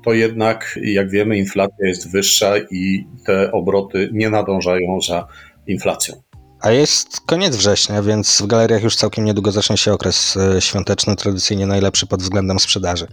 to 0.05 0.13
jednak, 0.13 0.79
jak 0.81 1.09
wiemy, 1.09 1.37
inflacja 1.37 1.87
jest 1.87 2.11
wyższa 2.11 2.57
i 2.71 3.07
te 3.25 3.51
obroty 3.51 4.09
nie 4.13 4.29
nadążają 4.29 5.01
za 5.07 5.27
inflacją. 5.67 6.15
A 6.61 6.71
jest 6.71 7.21
koniec 7.21 7.55
września, 7.55 8.01
więc 8.01 8.41
w 8.41 8.47
galeriach 8.47 8.83
już 8.83 8.95
całkiem 8.95 9.25
niedługo 9.25 9.51
zacznie 9.51 9.77
się 9.77 9.93
okres 9.93 10.37
świąteczny, 10.59 11.15
tradycyjnie 11.15 11.67
najlepszy 11.67 12.07
pod 12.07 12.21
względem 12.21 12.59
sprzedaży. 12.59 13.07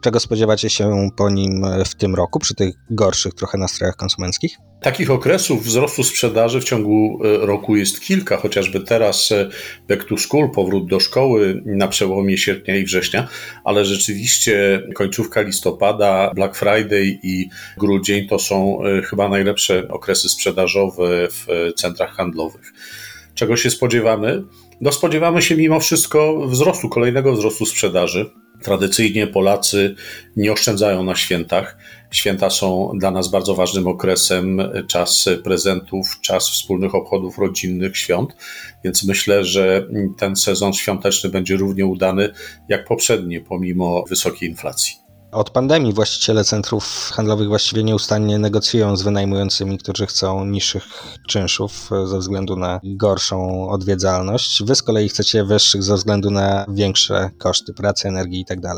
Czego 0.00 0.20
spodziewacie 0.20 0.70
się 0.70 1.10
po 1.16 1.30
nim 1.30 1.62
w 1.84 1.94
tym 1.94 2.14
roku, 2.14 2.38
przy 2.38 2.54
tych 2.54 2.74
gorszych 2.90 3.34
trochę 3.34 3.58
nastrojach 3.58 3.96
konsumenckich? 3.96 4.56
Takich 4.82 5.10
okresów 5.10 5.64
wzrostu 5.64 6.04
sprzedaży 6.04 6.60
w 6.60 6.64
ciągu 6.64 7.18
roku 7.22 7.76
jest 7.76 8.00
kilka, 8.00 8.36
chociażby 8.36 8.80
teraz 8.80 9.32
back 9.88 10.04
to 10.04 10.16
school, 10.16 10.50
powrót 10.50 10.90
do 10.90 11.00
szkoły 11.00 11.62
na 11.66 11.88
przełomie 11.88 12.38
sierpnia 12.38 12.76
i 12.76 12.84
września, 12.84 13.28
ale 13.64 13.84
rzeczywiście 13.84 14.82
końcówka 14.94 15.40
listopada, 15.42 16.32
Black 16.34 16.56
Friday 16.56 17.18
i 17.22 17.48
grudzień 17.76 18.28
to 18.28 18.38
są 18.38 18.78
chyba 19.04 19.28
najlepsze 19.28 19.88
okresy 19.88 20.28
sprzedażowe 20.28 21.28
w 21.30 21.46
centrach 21.76 22.10
handlowych. 22.10 22.72
Czego 23.34 23.56
się 23.56 23.70
spodziewamy? 23.70 24.44
No 24.80 24.92
spodziewamy 24.92 25.42
się 25.42 25.56
mimo 25.56 25.80
wszystko 25.80 26.46
wzrostu, 26.46 26.88
kolejnego 26.88 27.32
wzrostu 27.32 27.66
sprzedaży. 27.66 28.30
Tradycyjnie 28.62 29.26
Polacy 29.26 29.94
nie 30.36 30.52
oszczędzają 30.52 31.04
na 31.04 31.16
świętach. 31.16 31.76
Święta 32.10 32.50
są 32.50 32.92
dla 32.98 33.10
nas 33.10 33.28
bardzo 33.28 33.54
ważnym 33.54 33.86
okresem, 33.86 34.60
czas 34.88 35.28
prezentów, 35.44 36.20
czas 36.20 36.50
wspólnych 36.50 36.94
obchodów 36.94 37.38
rodzinnych, 37.38 37.96
świąt, 37.96 38.36
więc 38.84 39.04
myślę, 39.04 39.44
że 39.44 39.86
ten 40.18 40.36
sezon 40.36 40.72
świąteczny 40.72 41.30
będzie 41.30 41.56
równie 41.56 41.86
udany 41.86 42.32
jak 42.68 42.84
poprzedni, 42.84 43.40
pomimo 43.40 44.04
wysokiej 44.08 44.48
inflacji. 44.48 45.07
Od 45.32 45.50
pandemii 45.50 45.92
właściciele 45.92 46.44
centrów 46.44 47.10
handlowych 47.14 47.48
właściwie 47.48 47.84
nieustannie 47.84 48.38
negocjują 48.38 48.96
z 48.96 49.02
wynajmującymi, 49.02 49.78
którzy 49.78 50.06
chcą 50.06 50.44
niższych 50.44 50.82
czynszów 51.28 51.90
ze 52.04 52.18
względu 52.18 52.56
na 52.56 52.80
gorszą 52.84 53.68
odwiedzalność. 53.68 54.62
Wy 54.64 54.74
z 54.74 54.82
kolei 54.82 55.08
chcecie 55.08 55.44
wyższych 55.44 55.82
ze 55.82 55.94
względu 55.94 56.30
na 56.30 56.66
większe 56.68 57.30
koszty 57.38 57.74
pracy, 57.74 58.08
energii 58.08 58.38
itd. 58.38 58.72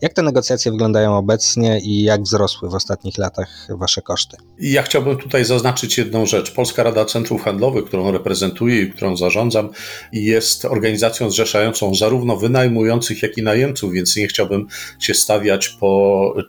Jak 0.00 0.12
te 0.12 0.22
negocjacje 0.22 0.72
wyglądają 0.72 1.16
obecnie 1.16 1.80
i 1.80 2.02
jak 2.02 2.22
wzrosły 2.22 2.70
w 2.70 2.74
ostatnich 2.74 3.18
latach 3.18 3.68
wasze 3.70 4.02
koszty? 4.02 4.36
Ja 4.58 4.82
chciałbym 4.82 5.16
tutaj 5.16 5.44
zaznaczyć 5.44 5.98
jedną 5.98 6.26
rzecz. 6.26 6.54
Polska 6.54 6.82
Rada 6.82 7.04
Centrów 7.04 7.42
Handlowych, 7.42 7.84
którą 7.84 8.12
reprezentuję 8.12 8.82
i 8.82 8.90
którą 8.90 9.16
zarządzam, 9.16 9.68
jest 10.12 10.64
organizacją 10.64 11.30
zrzeszającą 11.30 11.94
zarówno 11.94 12.36
wynajmujących, 12.36 13.22
jak 13.22 13.38
i 13.38 13.42
najemców, 13.42 13.92
więc 13.92 14.16
nie 14.16 14.28
chciałbym 14.28 14.66
się 14.98 15.14
stawiać 15.14 15.68
po 15.68 15.91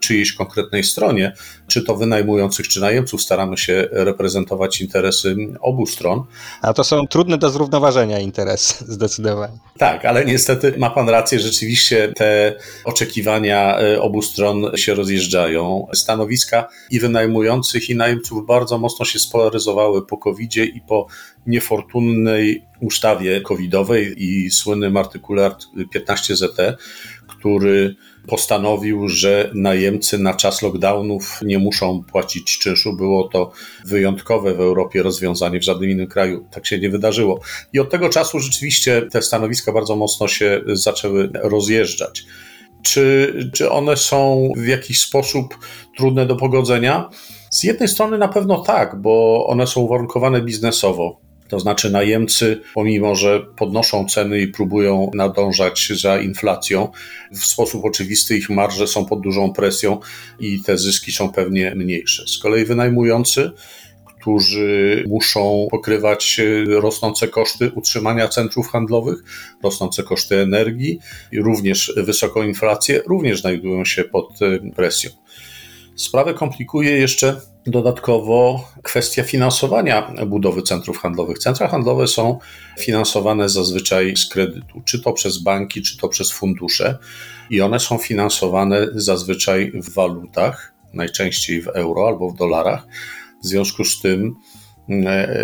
czyjejś 0.02 0.34
konkretnej 0.34 0.84
stronie, 0.84 1.34
czy 1.68 1.82
to 1.82 1.96
wynajmujących, 1.96 2.68
czy 2.68 2.82
najemców. 2.82 3.22
Staramy 3.22 3.58
się 3.58 3.88
reprezentować 3.92 4.82
interesy 4.82 5.36
obu 5.62 5.86
stron. 5.86 6.24
A 6.62 6.74
to 6.74 6.84
są 6.84 7.08
trudne 7.08 7.38
do 7.38 7.50
zrównoważenia 7.50 8.20
interesy, 8.20 8.86
zdecydowanie. 8.88 9.58
Tak, 9.78 10.06
ale 10.06 10.26
niestety 10.26 10.74
ma 10.78 10.90
Pan 10.90 11.10
rację, 11.10 11.40
rzeczywiście 11.40 12.14
te 12.16 12.56
oczekiwania 12.86 13.80
e, 13.80 14.02
obu 14.02 14.22
stron 14.22 14.72
się 14.76 14.94
rozjeżdżają. 14.94 15.88
Stanowiska 15.94 16.68
i 16.92 17.00
wynajmujących, 17.00 17.90
i 17.90 17.96
najemców 17.96 18.48
bardzo 18.48 18.78
mocno 18.78 19.06
się 19.06 19.20
spolaryzowały 19.20 20.06
po 20.06 20.18
covid 20.18 20.58
i 20.58 20.82
po 20.88 21.08
niefortunnej 21.48 22.66
ustawie 22.82 23.42
covidowej 23.42 24.24
i 24.24 24.52
słynnym 24.52 24.98
artykule 24.98 25.52
15 25.94 26.36
ZT, 26.36 26.78
który 27.28 27.96
postanowił, 28.28 29.10
że 29.10 29.52
najemcy 29.54 30.18
na 30.18 30.34
czas 30.34 30.62
lockdownów 30.62 31.40
nie 31.42 31.60
muszą 31.60 32.04
płacić 32.04 32.60
czynszu. 32.60 32.94
Było 32.94 33.28
to 33.28 33.52
wyjątkowe 33.86 34.54
w 34.54 34.62
Europie 34.62 35.04
rozwiązanie, 35.04 35.60
w 35.60 35.64
żadnym 35.64 35.90
innym 35.90 36.08
kraju 36.08 36.46
tak 36.52 36.66
się 36.66 36.80
nie 36.80 36.90
wydarzyło. 36.90 37.40
I 37.74 37.80
od 37.80 37.90
tego 37.90 38.10
czasu 38.10 38.40
rzeczywiście 38.40 39.02
te 39.12 39.22
stanowiska 39.22 39.72
bardzo 39.72 39.96
mocno 39.96 40.28
się 40.28 40.62
zaczęły 40.68 41.30
rozjeżdżać. 41.34 42.26
Czy, 42.84 43.34
czy 43.54 43.70
one 43.70 43.98
są 43.98 44.50
w 44.58 44.68
jakiś 44.68 45.00
sposób 45.00 45.58
trudne 45.98 46.26
do 46.26 46.36
pogodzenia? 46.36 47.10
Z 47.52 47.64
jednej 47.64 47.90
strony 47.90 48.18
na 48.18 48.28
pewno 48.28 48.62
tak, 48.62 49.02
bo 49.02 49.46
one 49.48 49.68
są 49.68 49.82
uwarunkowane 49.82 50.42
biznesowo. 50.42 51.20
To 51.48 51.60
znaczy 51.60 51.90
najemcy, 51.90 52.62
pomimo 52.74 53.16
że 53.16 53.42
podnoszą 53.58 54.06
ceny 54.06 54.42
i 54.42 54.48
próbują 54.48 55.12
nadążać 55.14 55.92
za 56.02 56.20
inflacją, 56.20 56.92
w 57.32 57.46
sposób 57.46 57.86
oczywisty 57.86 58.38
ich 58.38 58.50
marże 58.50 58.88
są 58.88 59.06
pod 59.06 59.22
dużą 59.22 59.54
presją 59.54 60.00
i 60.40 60.62
te 60.62 60.78
zyski 60.78 61.12
są 61.12 61.30
pewnie 61.30 61.76
mniejsze. 61.76 62.24
Z 62.28 62.38
kolei 62.38 62.66
wynajmujący, 62.66 63.52
którzy 64.24 65.04
muszą 65.08 65.68
pokrywać 65.72 66.42
rosnące 66.68 67.28
koszty 67.28 67.72
utrzymania 67.76 68.28
centrów 68.28 68.68
handlowych, 68.68 69.24
rosnące 69.64 70.04
koszty 70.04 70.40
energii 70.40 71.00
i 71.32 71.40
również 71.40 71.94
wysoką 71.98 72.44
inflację, 72.44 73.02
również 73.08 73.42
znajdują 73.42 73.86
się 73.86 74.04
pod 74.04 74.40
presją. 74.76 75.23
Sprawę 75.96 76.34
komplikuje 76.34 76.92
jeszcze 76.92 77.42
dodatkowo 77.68 78.68
kwestia 78.84 79.24
finansowania 79.24 80.14
budowy 80.28 80.62
centrów 80.62 80.98
handlowych. 80.98 81.40
Centra 81.40 81.68
handlowe 81.68 82.08
są 82.08 82.40
finansowane 82.80 83.50
zazwyczaj 83.50 84.16
z 84.18 84.30
kredytu, 84.30 84.82
czy 84.86 85.02
to 85.02 85.14
przez 85.14 85.38
banki, 85.38 85.82
czy 85.82 85.98
to 85.98 86.10
przez 86.10 86.32
fundusze, 86.32 86.98
i 87.50 87.62
one 87.62 87.80
są 87.80 87.98
finansowane 87.98 88.88
zazwyczaj 88.96 89.72
w 89.76 89.94
walutach, 89.94 90.74
najczęściej 90.94 91.62
w 91.62 91.68
euro 91.68 92.08
albo 92.08 92.30
w 92.30 92.38
dolarach. 92.38 92.88
W 93.44 93.48
związku 93.48 93.84
z 93.84 94.02
tym 94.02 94.36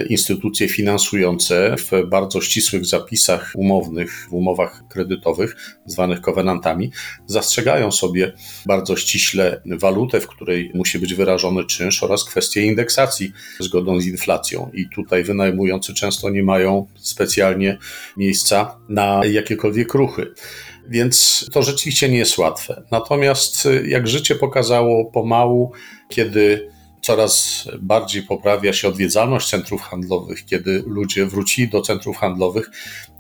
instytucje 0.10 0.68
finansujące 0.68 1.76
w 1.78 2.10
bardzo 2.10 2.42
ścisłych 2.42 2.86
zapisach 2.86 3.52
umownych, 3.56 4.28
w 4.30 4.34
umowach 4.34 4.84
kredytowych, 4.90 5.56
zwanych 5.86 6.22
kowenantami, 6.22 6.92
zastrzegają 7.26 7.92
sobie 7.92 8.34
bardzo 8.66 8.96
ściśle 8.96 9.62
walutę, 9.66 10.22
w 10.22 10.28
której 10.28 10.72
musi 10.74 11.00
być 11.00 11.14
wyrażony 11.14 11.66
czynsz 11.66 12.04
oraz 12.04 12.24
kwestię 12.24 12.66
indeksacji 12.66 13.32
zgodną 13.60 14.02
z 14.02 14.06
inflacją. 14.06 14.72
I 14.74 14.90
tutaj 14.96 15.24
wynajmujący 15.24 15.94
często 15.94 16.30
nie 16.30 16.44
mają 16.44 16.88
specjalnie 16.96 17.78
miejsca 18.18 18.78
na 18.90 19.22
jakiekolwiek 19.26 19.94
ruchy. 19.94 20.34
Więc 20.90 21.46
to 21.52 21.64
rzeczywiście 21.64 22.10
nie 22.10 22.18
jest 22.18 22.38
łatwe. 22.38 22.84
Natomiast 22.92 23.68
jak 23.86 24.08
życie 24.08 24.36
pokazało 24.36 25.06
pomału, 25.06 25.72
kiedy 26.10 26.70
coraz 27.02 27.68
bardziej 27.82 28.24
poprawia 28.24 28.74
się 28.74 28.88
odwiedzalność 28.88 29.50
centrów 29.50 29.82
handlowych. 29.82 30.46
Kiedy 30.46 30.84
ludzie 30.86 31.26
wrócili 31.26 31.70
do 31.70 31.82
centrów 31.82 32.18
handlowych, 32.18 32.72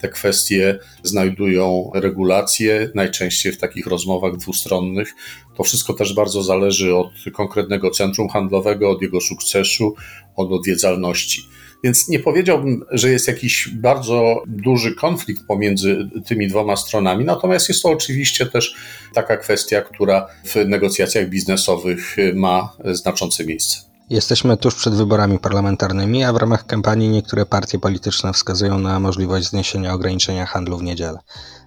te 0.01 0.09
kwestie 0.09 0.79
znajdują 1.03 1.91
regulacje, 1.93 2.89
najczęściej 2.95 3.51
w 3.51 3.57
takich 3.57 3.87
rozmowach 3.87 4.37
dwustronnych. 4.37 5.15
To 5.57 5.63
wszystko 5.63 5.93
też 5.93 6.13
bardzo 6.13 6.43
zależy 6.43 6.95
od 6.95 7.11
konkretnego 7.33 7.91
centrum 7.91 8.29
handlowego, 8.29 8.89
od 8.89 9.01
jego 9.01 9.21
sukcesu, 9.21 9.95
od 10.35 10.51
odwiedzalności. 10.51 11.41
Więc 11.83 12.07
nie 12.07 12.19
powiedziałbym, 12.19 12.85
że 12.91 13.09
jest 13.09 13.27
jakiś 13.27 13.69
bardzo 13.73 14.43
duży 14.47 14.95
konflikt 14.95 15.41
pomiędzy 15.47 16.09
tymi 16.27 16.47
dwoma 16.47 16.75
stronami, 16.75 17.25
natomiast 17.25 17.69
jest 17.69 17.83
to 17.83 17.89
oczywiście 17.89 18.45
też 18.45 18.75
taka 19.13 19.37
kwestia, 19.37 19.81
która 19.81 20.27
w 20.45 20.55
negocjacjach 20.55 21.29
biznesowych 21.29 22.15
ma 22.33 22.73
znaczące 22.85 23.45
miejsce. 23.45 23.88
Jesteśmy 24.09 24.57
tuż 24.57 24.75
przed 24.75 24.93
wyborami 24.93 25.39
parlamentarnymi, 25.39 26.23
a 26.23 26.33
w 26.33 26.37
ramach 26.37 26.65
kampanii 26.65 27.09
niektóre 27.09 27.45
partie 27.45 27.79
polityczne 27.79 28.33
wskazują 28.33 28.79
na 28.79 28.99
możliwość 28.99 29.49
zniesienia 29.49 29.93
ograniczenia 29.93 30.45
handlu 30.45 30.77
w 30.77 30.83
niedzielę. 30.83 31.19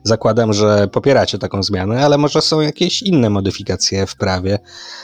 Zakładam, 0.02 0.52
że 0.52 0.88
popieracie 0.88 1.38
taką 1.38 1.62
zmianę, 1.62 2.04
ale 2.04 2.18
może 2.18 2.42
są 2.42 2.60
jakieś 2.60 3.02
inne 3.02 3.30
modyfikacje 3.30 4.06
w 4.06 4.16
prawie, 4.16 4.58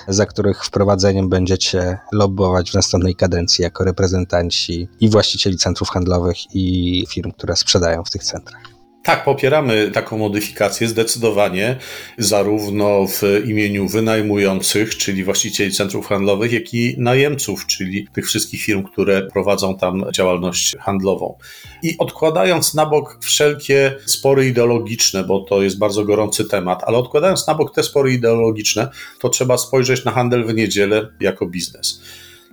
za 0.08 0.26
których 0.26 0.64
wprowadzeniem 0.64 1.28
będziecie 1.28 1.98
lobbować 2.12 2.70
w 2.70 2.74
następnej 2.74 3.14
kadencji 3.14 3.62
jako 3.62 3.84
reprezentanci 3.84 4.88
i 5.00 5.08
właścicieli 5.10 5.56
centrów 5.56 5.88
handlowych 5.88 6.54
i 6.54 7.06
firm, 7.08 7.32
które 7.32 7.56
sprzedają 7.56 8.04
w 8.04 8.10
tych 8.10 8.24
centrach. 8.24 8.77
Tak, 9.08 9.24
popieramy 9.24 9.90
taką 9.90 10.18
modyfikację 10.18 10.88
zdecydowanie, 10.88 11.76
zarówno 12.18 13.06
w 13.06 13.22
imieniu 13.46 13.88
wynajmujących, 13.88 14.96
czyli 14.96 15.24
właścicieli 15.24 15.72
centrów 15.72 16.06
handlowych, 16.06 16.52
jak 16.52 16.74
i 16.74 16.94
najemców, 16.98 17.66
czyli 17.66 18.08
tych 18.12 18.26
wszystkich 18.26 18.62
firm, 18.62 18.82
które 18.82 19.22
prowadzą 19.22 19.78
tam 19.78 20.04
działalność 20.12 20.76
handlową. 20.80 21.38
I 21.82 21.98
odkładając 21.98 22.74
na 22.74 22.86
bok 22.86 23.18
wszelkie 23.20 23.94
spory 24.06 24.46
ideologiczne, 24.46 25.24
bo 25.24 25.40
to 25.40 25.62
jest 25.62 25.78
bardzo 25.78 26.04
gorący 26.04 26.44
temat, 26.44 26.82
ale 26.84 26.98
odkładając 26.98 27.46
na 27.46 27.54
bok 27.54 27.74
te 27.74 27.82
spory 27.82 28.12
ideologiczne, 28.12 28.88
to 29.20 29.28
trzeba 29.28 29.58
spojrzeć 29.58 30.04
na 30.04 30.12
handel 30.12 30.44
w 30.44 30.54
niedzielę 30.54 31.08
jako 31.20 31.46
biznes. 31.46 32.00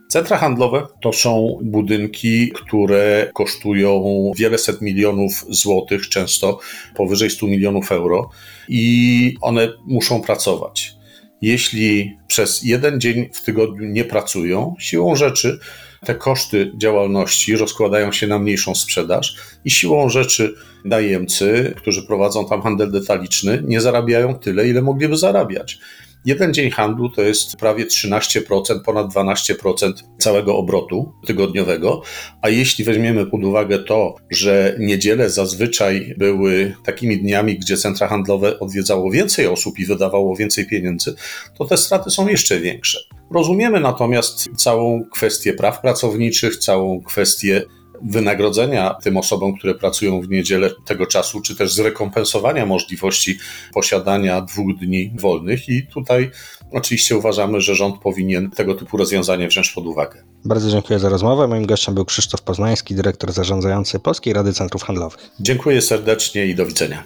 Centra 0.08 0.38
handlowe 0.38 0.88
to 1.02 1.14
są 1.14 1.60
budynki, 1.62 2.52
które 2.52 3.32
kosztują 3.34 4.04
wiele 4.38 4.58
set 4.58 4.82
milionów 4.82 5.46
złotych, 5.50 6.10
często 6.10 6.60
powyżej 6.96 7.30
100 7.30 7.48
milionów 7.48 7.92
euro, 7.92 8.30
i 8.70 9.36
one 9.42 9.74
muszą 9.88 10.22
pracować. 10.22 10.96
Jeśli 11.42 12.18
przez 12.28 12.64
jeden 12.64 13.02
dzień 13.02 13.30
w 13.34 13.42
tygodniu 13.42 13.86
nie 13.86 14.06
pracują, 14.06 14.76
siłą 14.80 15.16
rzeczy 15.16 15.60
te 16.06 16.16
koszty 16.16 16.72
działalności 16.78 17.58
rozkładają 17.58 18.12
się 18.12 18.28
na 18.28 18.40
mniejszą 18.40 18.76
sprzedaż 18.76 19.36
i 19.66 19.72
siłą 19.72 20.10
rzeczy 20.10 20.56
najemcy, 20.86 21.74
którzy 21.78 22.08
prowadzą 22.08 22.50
tam 22.50 22.62
handel 22.62 22.92
detaliczny, 22.92 23.64
nie 23.68 23.82
zarabiają 23.82 24.36
tyle, 24.36 24.68
ile 24.68 24.82
mogliby 24.82 25.18
zarabiać. 25.18 25.80
Jeden 26.26 26.54
dzień 26.54 26.72
handlu 26.72 27.10
to 27.10 27.22
jest 27.22 27.56
prawie 27.56 27.86
13%, 27.86 28.42
ponad 28.86 29.08
12% 29.14 29.94
całego 30.18 30.58
obrotu 30.58 31.14
tygodniowego, 31.26 32.02
a 32.42 32.50
jeśli 32.50 32.86
weźmiemy 32.86 33.26
pod 33.26 33.44
uwagę 33.44 33.80
to, 33.80 34.16
że 34.32 34.76
niedziele 34.80 35.30
zazwyczaj 35.30 36.16
były 36.18 36.76
takimi 36.86 37.18
dniami, 37.18 37.60
gdzie 37.60 37.78
centra 37.78 38.08
handlowe 38.08 38.60
odwiedzało 38.60 39.12
więcej 39.12 39.48
osób 39.48 39.80
i 39.80 39.86
wydawało 39.86 40.36
więcej 40.36 40.68
pieniędzy, 40.68 41.16
to 41.58 41.66
te 41.66 41.78
straty 41.78 42.10
są 42.10 42.28
jeszcze 42.28 42.60
większe. 42.60 43.00
Rozumiemy 43.32 43.80
natomiast 43.80 44.50
całą 44.56 45.04
kwestię 45.12 45.54
praw 45.54 45.82
pracowniczych, 45.82 46.58
całą 46.58 47.02
kwestię 47.02 47.64
wynagrodzenia 48.06 48.96
tym 49.04 49.18
osobom, 49.18 49.58
które 49.58 49.76
pracują 49.76 50.22
w 50.22 50.30
niedzielę 50.30 50.70
tego 50.86 51.06
czasu, 51.06 51.42
czy 51.42 51.56
też 51.56 51.74
zrekompensowania 51.74 52.66
możliwości 52.66 53.38
posiadania 53.74 54.42
dwóch 54.42 54.78
dni 54.80 55.12
wolnych. 55.20 55.70
I 55.70 55.88
tutaj 55.88 56.32
oczywiście 56.72 57.18
uważamy, 57.18 57.62
że 57.62 57.76
rząd 57.76 57.98
powinien 57.98 58.52
tego 58.52 58.76
typu 58.76 58.98
rozwiązanie 58.98 59.48
wziąć 59.48 59.70
pod 59.70 59.86
uwagę. 59.86 60.24
Bardzo 60.46 60.72
dziękuję 60.72 61.00
za 61.00 61.10
rozmowę. 61.10 61.48
Moim 61.48 61.66
gościem 61.66 61.96
był 61.96 62.06
Krzysztof 62.06 62.42
Poznański, 62.42 62.96
dyrektor 62.96 63.32
zarządzający 63.32 64.00
Polskiej 64.00 64.34
Rady 64.34 64.54
Centrów 64.54 64.84
Handlowych. 64.84 65.32
Dziękuję 65.40 65.82
serdecznie 65.82 66.46
i 66.46 66.56
do 66.56 66.66
widzenia. 66.66 67.04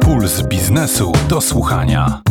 Puls 0.00 0.42
biznesu 0.42 1.12
do 1.28 1.40
słuchania. 1.40 2.22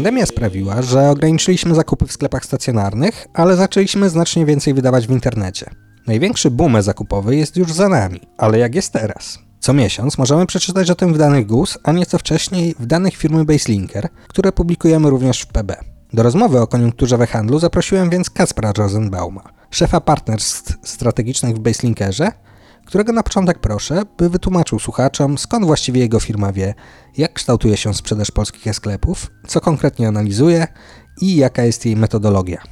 Pandemia 0.00 0.26
sprawiła, 0.26 0.82
że 0.82 1.10
ograniczyliśmy 1.10 1.74
zakupy 1.74 2.06
w 2.06 2.12
sklepach 2.12 2.44
stacjonarnych, 2.44 3.26
ale 3.34 3.56
zaczęliśmy 3.56 4.10
znacznie 4.10 4.46
więcej 4.46 4.74
wydawać 4.74 5.06
w 5.06 5.10
internecie. 5.10 5.70
Największy 6.06 6.50
boom 6.50 6.82
zakupowy 6.82 7.36
jest 7.36 7.56
już 7.56 7.72
za 7.72 7.88
nami, 7.88 8.20
ale 8.38 8.58
jak 8.58 8.74
jest 8.74 8.92
teraz? 8.92 9.38
Co 9.58 9.72
miesiąc 9.72 10.18
możemy 10.18 10.46
przeczytać 10.46 10.90
o 10.90 10.94
tym 10.94 11.14
w 11.14 11.18
danych 11.18 11.46
GUS, 11.46 11.78
a 11.82 11.92
nieco 11.92 12.18
wcześniej 12.18 12.74
w 12.78 12.86
danych 12.86 13.16
firmy 13.16 13.44
Baselinker, 13.44 14.08
które 14.28 14.52
publikujemy 14.52 15.10
również 15.10 15.42
w 15.42 15.46
PB. 15.46 15.76
Do 16.12 16.22
rozmowy 16.22 16.60
o 16.60 16.66
koniunkturze 16.66 17.18
we 17.18 17.26
handlu 17.26 17.58
zaprosiłem 17.58 18.10
więc 18.10 18.30
Kacpra 18.30 18.72
Rosenbauma, 18.72 19.42
szefa 19.70 20.00
partnerstw 20.00 20.78
strategicznych 20.82 21.56
w 21.56 21.58
Baselinkerze, 21.58 22.32
którego 22.90 23.12
na 23.12 23.22
początek 23.22 23.58
proszę, 23.58 24.02
by 24.18 24.28
wytłumaczył 24.28 24.78
słuchaczom, 24.78 25.38
skąd 25.38 25.66
właściwie 25.66 26.00
jego 26.00 26.20
firma 26.20 26.52
wie, 26.52 26.74
jak 27.16 27.32
kształtuje 27.32 27.76
się 27.76 27.94
sprzedaż 27.94 28.30
polskich 28.30 28.74
sklepów, 28.74 29.30
co 29.46 29.60
konkretnie 29.60 30.08
analizuje 30.08 30.66
i 31.20 31.36
jaka 31.36 31.62
jest 31.62 31.86
jej 31.86 31.96
metodologia. 31.96 32.62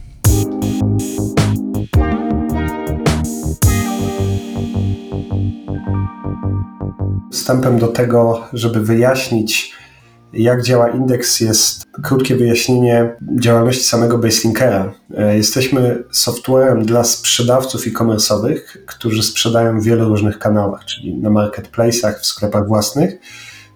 Wstępem 7.33 7.79
do 7.79 7.89
tego, 7.89 8.45
żeby 8.53 8.81
wyjaśnić, 8.81 9.73
jak 10.33 10.63
działa 10.63 10.89
indeks, 10.89 11.41
jest 11.41 11.78
krótkie 12.03 12.37
wyjaśnienie 12.37 13.17
działalności 13.41 13.85
samego 13.85 14.19
Baselinkera. 14.19 14.93
E, 15.17 15.37
Jesteśmy 15.37 16.05
softwarem 16.11 16.85
dla 16.85 17.05
sprzedawców 17.05 17.87
e-commerce'owych, 17.87 18.61
którzy 18.87 19.23
sprzedają 19.23 19.81
w 19.81 19.85
wielu 19.85 20.09
różnych 20.09 20.39
kanałach, 20.39 20.85
czyli 20.85 21.17
na 21.17 21.31
marketplace'ach, 21.31 22.15
w 22.21 22.27
sklepach 22.27 22.69
własnych, 22.69 23.19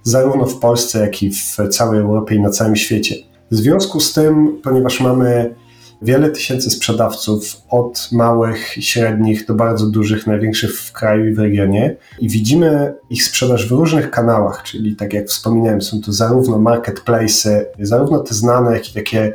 zarówno 0.03 0.47
w 0.47 0.59
Polsce, 0.59 0.99
jak 1.01 1.23
i 1.23 1.31
w 1.31 1.57
całej 1.71 2.01
Europie 2.01 2.35
i 2.35 2.41
na 2.41 2.51
całym 2.51 2.77
świecie. 2.77 3.15
W 3.51 3.57
związku 3.57 4.01
z 4.01 4.13
tym, 4.13 4.61
ponieważ 4.63 5.01
mamy 5.01 5.55
wiele 6.03 6.31
tysięcy 6.31 6.71
sprzedawców, 6.71 7.57
od 7.69 8.09
małych 8.13 8.79
i 8.79 8.83
średnich 8.83 9.47
do 9.47 9.55
bardzo 9.55 9.87
dużych, 9.87 10.27
największych 10.27 10.81
w 10.81 10.93
kraju 10.93 11.27
i 11.27 11.35
w 11.35 11.39
regionie, 11.39 11.97
i 12.19 12.29
widzimy 12.29 12.95
ich 13.11 13.25
sprzedaż 13.25 13.69
w 13.69 13.73
różnych 13.73 14.11
kanałach, 14.11 14.63
czyli 14.63 14.97
tak 14.97 15.13
jak 15.13 15.27
wspominałem, 15.27 15.83
są 15.83 16.01
to 16.01 16.13
zarówno 16.13 16.59
marketplace, 16.59 17.67
zarówno 17.81 18.19
te 18.19 18.35
znane, 18.35 18.73
jak 18.73 18.91
i 18.91 18.95
takie 18.95 19.33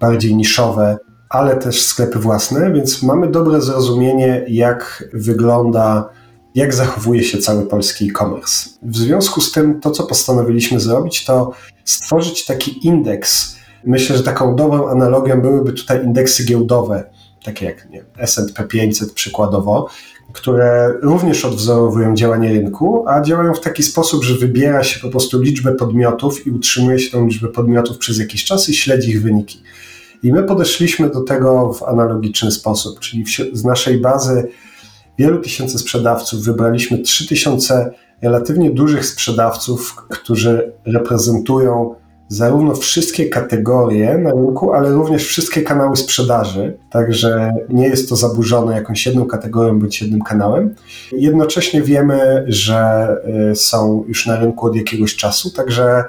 bardziej 0.00 0.36
niszowe, 0.36 0.98
ale 1.28 1.56
też 1.56 1.82
sklepy 1.82 2.18
własne, 2.18 2.72
więc 2.72 3.02
mamy 3.02 3.30
dobre 3.30 3.60
zrozumienie, 3.60 4.44
jak 4.48 5.08
wygląda, 5.12 6.08
jak 6.54 6.74
zachowuje 6.74 7.24
się 7.24 7.38
cały 7.38 7.66
polski 7.66 8.10
e-commerce. 8.10 8.68
W 8.82 8.96
związku 8.96 9.40
z 9.40 9.52
tym, 9.52 9.80
to 9.80 9.90
co 9.90 10.04
postanowiliśmy 10.04 10.80
zrobić, 10.80 11.24
to 11.24 11.52
stworzyć 11.84 12.46
taki 12.46 12.86
indeks, 12.86 13.57
Myślę, 13.84 14.16
że 14.16 14.22
taką 14.22 14.56
dobrą 14.56 14.88
analogią 14.88 15.40
byłyby 15.40 15.72
tutaj 15.72 16.04
indeksy 16.04 16.44
giełdowe, 16.44 17.04
takie 17.44 17.66
jak 17.66 17.90
nie, 17.90 18.04
S&P 18.18 18.64
500 18.64 19.12
przykładowo, 19.12 19.88
które 20.32 20.94
również 21.02 21.44
odwzorowują 21.44 22.14
działanie 22.14 22.52
rynku, 22.52 23.04
a 23.08 23.22
działają 23.22 23.54
w 23.54 23.60
taki 23.60 23.82
sposób, 23.82 24.24
że 24.24 24.34
wybiera 24.34 24.84
się 24.84 25.00
po 25.00 25.08
prostu 25.08 25.40
liczbę 25.40 25.74
podmiotów 25.74 26.46
i 26.46 26.50
utrzymuje 26.50 26.98
się 26.98 27.10
tą 27.10 27.26
liczbę 27.26 27.48
podmiotów 27.48 27.98
przez 27.98 28.18
jakiś 28.18 28.44
czas 28.44 28.68
i 28.68 28.74
śledzi 28.74 29.10
ich 29.10 29.22
wyniki. 29.22 29.62
I 30.22 30.32
my 30.32 30.42
podeszliśmy 30.42 31.10
do 31.10 31.20
tego 31.20 31.72
w 31.72 31.82
analogiczny 31.82 32.50
sposób, 32.50 33.00
czyli 33.00 33.24
z 33.52 33.64
naszej 33.64 34.00
bazy 34.00 34.48
wielu 35.18 35.38
tysięcy 35.38 35.78
sprzedawców 35.78 36.44
wybraliśmy 36.44 36.98
3000 36.98 37.90
relatywnie 38.22 38.70
dużych 38.70 39.06
sprzedawców, 39.06 39.96
którzy 40.08 40.72
reprezentują 40.86 41.94
zarówno 42.28 42.74
wszystkie 42.74 43.28
kategorie 43.28 44.18
na 44.18 44.30
rynku, 44.30 44.72
ale 44.72 44.90
również 44.90 45.26
wszystkie 45.26 45.62
kanały 45.62 45.96
sprzedaży, 45.96 46.76
także 46.90 47.52
nie 47.68 47.88
jest 47.88 48.08
to 48.08 48.16
zaburzone 48.16 48.74
jakąś 48.74 49.06
jedną 49.06 49.26
kategorią 49.26 49.78
bądź 49.78 50.02
jednym 50.02 50.22
kanałem. 50.22 50.74
Jednocześnie 51.12 51.82
wiemy, 51.82 52.44
że 52.46 53.08
y, 53.52 53.56
są 53.56 54.04
już 54.08 54.26
na 54.26 54.36
rynku 54.36 54.66
od 54.66 54.76
jakiegoś 54.76 55.16
czasu, 55.16 55.50
także 55.50 56.04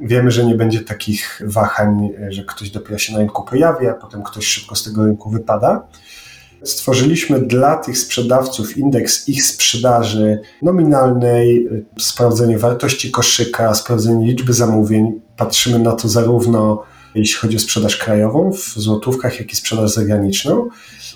wiemy, 0.00 0.30
że 0.30 0.46
nie 0.46 0.54
będzie 0.54 0.80
takich 0.80 1.42
wahań, 1.44 2.10
że 2.28 2.42
ktoś 2.44 2.70
dopiero 2.70 2.98
się 2.98 3.12
na 3.12 3.18
rynku 3.18 3.44
pojawi, 3.44 3.86
a 3.86 3.94
potem 3.94 4.22
ktoś 4.22 4.46
szybko 4.46 4.74
z 4.74 4.84
tego 4.84 5.04
rynku 5.04 5.30
wypada. 5.30 5.86
Stworzyliśmy 6.64 7.40
dla 7.40 7.76
tych 7.76 7.98
sprzedawców 7.98 8.76
indeks 8.76 9.28
ich 9.28 9.44
sprzedaży 9.44 10.40
nominalnej, 10.62 11.68
sprawdzenie 11.98 12.58
wartości 12.58 13.10
koszyka, 13.10 13.74
sprawdzenie 13.74 14.26
liczby 14.26 14.52
zamówień. 14.52 15.20
Patrzymy 15.36 15.78
na 15.78 15.92
to 15.92 16.08
zarówno 16.08 16.82
jeśli 17.14 17.38
chodzi 17.38 17.56
o 17.56 17.60
sprzedaż 17.60 17.96
krajową 17.96 18.52
w 18.52 18.74
złotówkach, 18.76 19.38
jak 19.38 19.52
i 19.52 19.56
sprzedaż 19.56 19.90
zagraniczną. 19.90 20.68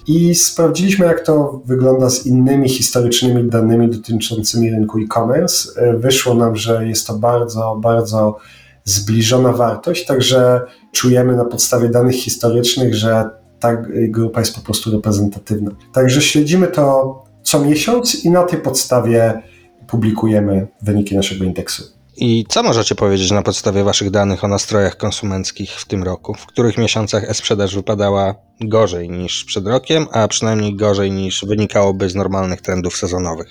I 0.07 0.35
sprawdziliśmy, 0.35 1.07
jak 1.07 1.21
to 1.21 1.63
wygląda 1.65 2.11
z 2.11 2.27
innymi 2.27 2.69
historycznymi 2.69 3.51
danymi 3.51 3.91
dotyczącymi 3.91 4.71
rynku 4.71 4.99
e-commerce. 4.99 5.69
Wyszło 5.99 6.35
nam, 6.35 6.57
że 6.57 6.87
jest 6.87 7.07
to 7.07 7.15
bardzo, 7.15 7.79
bardzo 7.83 8.37
zbliżona 8.85 9.53
wartość, 9.53 10.07
także 10.07 10.61
czujemy 10.93 11.37
na 11.37 11.45
podstawie 11.45 11.89
danych 11.89 12.15
historycznych, 12.15 12.95
że 12.95 13.31
ta 13.61 13.77
grupa 14.09 14.41
jest 14.41 14.55
po 14.55 14.61
prostu 14.61 14.91
reprezentatywna. 14.91 15.71
Także 15.93 16.23
śledzimy 16.23 16.67
to 16.67 17.25
co 17.43 17.61
miesiąc 17.61 18.25
i 18.25 18.31
na 18.31 18.43
tej 18.43 18.61
podstawie 18.61 19.43
publikujemy 19.87 20.67
wyniki 20.83 21.17
naszego 21.17 21.45
indeksu. 21.45 21.97
I 22.17 22.45
co 22.49 22.63
możecie 22.63 22.95
powiedzieć 22.95 23.31
na 23.31 23.43
podstawie 23.43 23.85
Waszych 23.85 24.11
danych 24.11 24.45
o 24.45 24.49
nastrojach 24.49 24.97
konsumenckich 24.97 25.71
w 25.71 25.85
tym 25.85 26.03
roku? 26.03 26.35
W 26.35 26.47
których 26.47 26.79
miesiącach 26.79 27.31
e-sprzedaż 27.31 27.75
wypadała 27.75 28.35
gorzej 28.61 29.11
niż 29.11 29.45
przed 29.45 29.67
rokiem, 29.67 30.07
a 30.13 30.29
przynajmniej 30.29 30.77
gorzej 30.77 31.13
niż 31.13 31.45
wynikałoby 31.45 32.11
z 32.11 32.15
normalnych 32.15 32.61
trendów 32.61 32.97
sezonowych? 32.97 33.49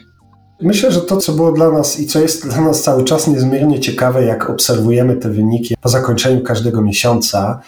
Myślę, 0.61 0.91
że 0.91 1.01
to, 1.01 1.17
co 1.17 1.33
było 1.33 1.51
dla 1.51 1.71
nas 1.71 1.99
i 1.99 2.07
co 2.07 2.19
jest 2.19 2.47
dla 2.47 2.61
nas 2.61 2.83
cały 2.83 3.03
czas 3.03 3.27
niezmiernie 3.27 3.79
ciekawe, 3.79 4.23
jak 4.23 4.49
obserwujemy 4.49 5.15
te 5.15 5.29
wyniki 5.29 5.75
po 5.81 5.89
zakończeniu 5.89 6.41
każdego 6.41 6.81
miesiąca, 6.81 7.61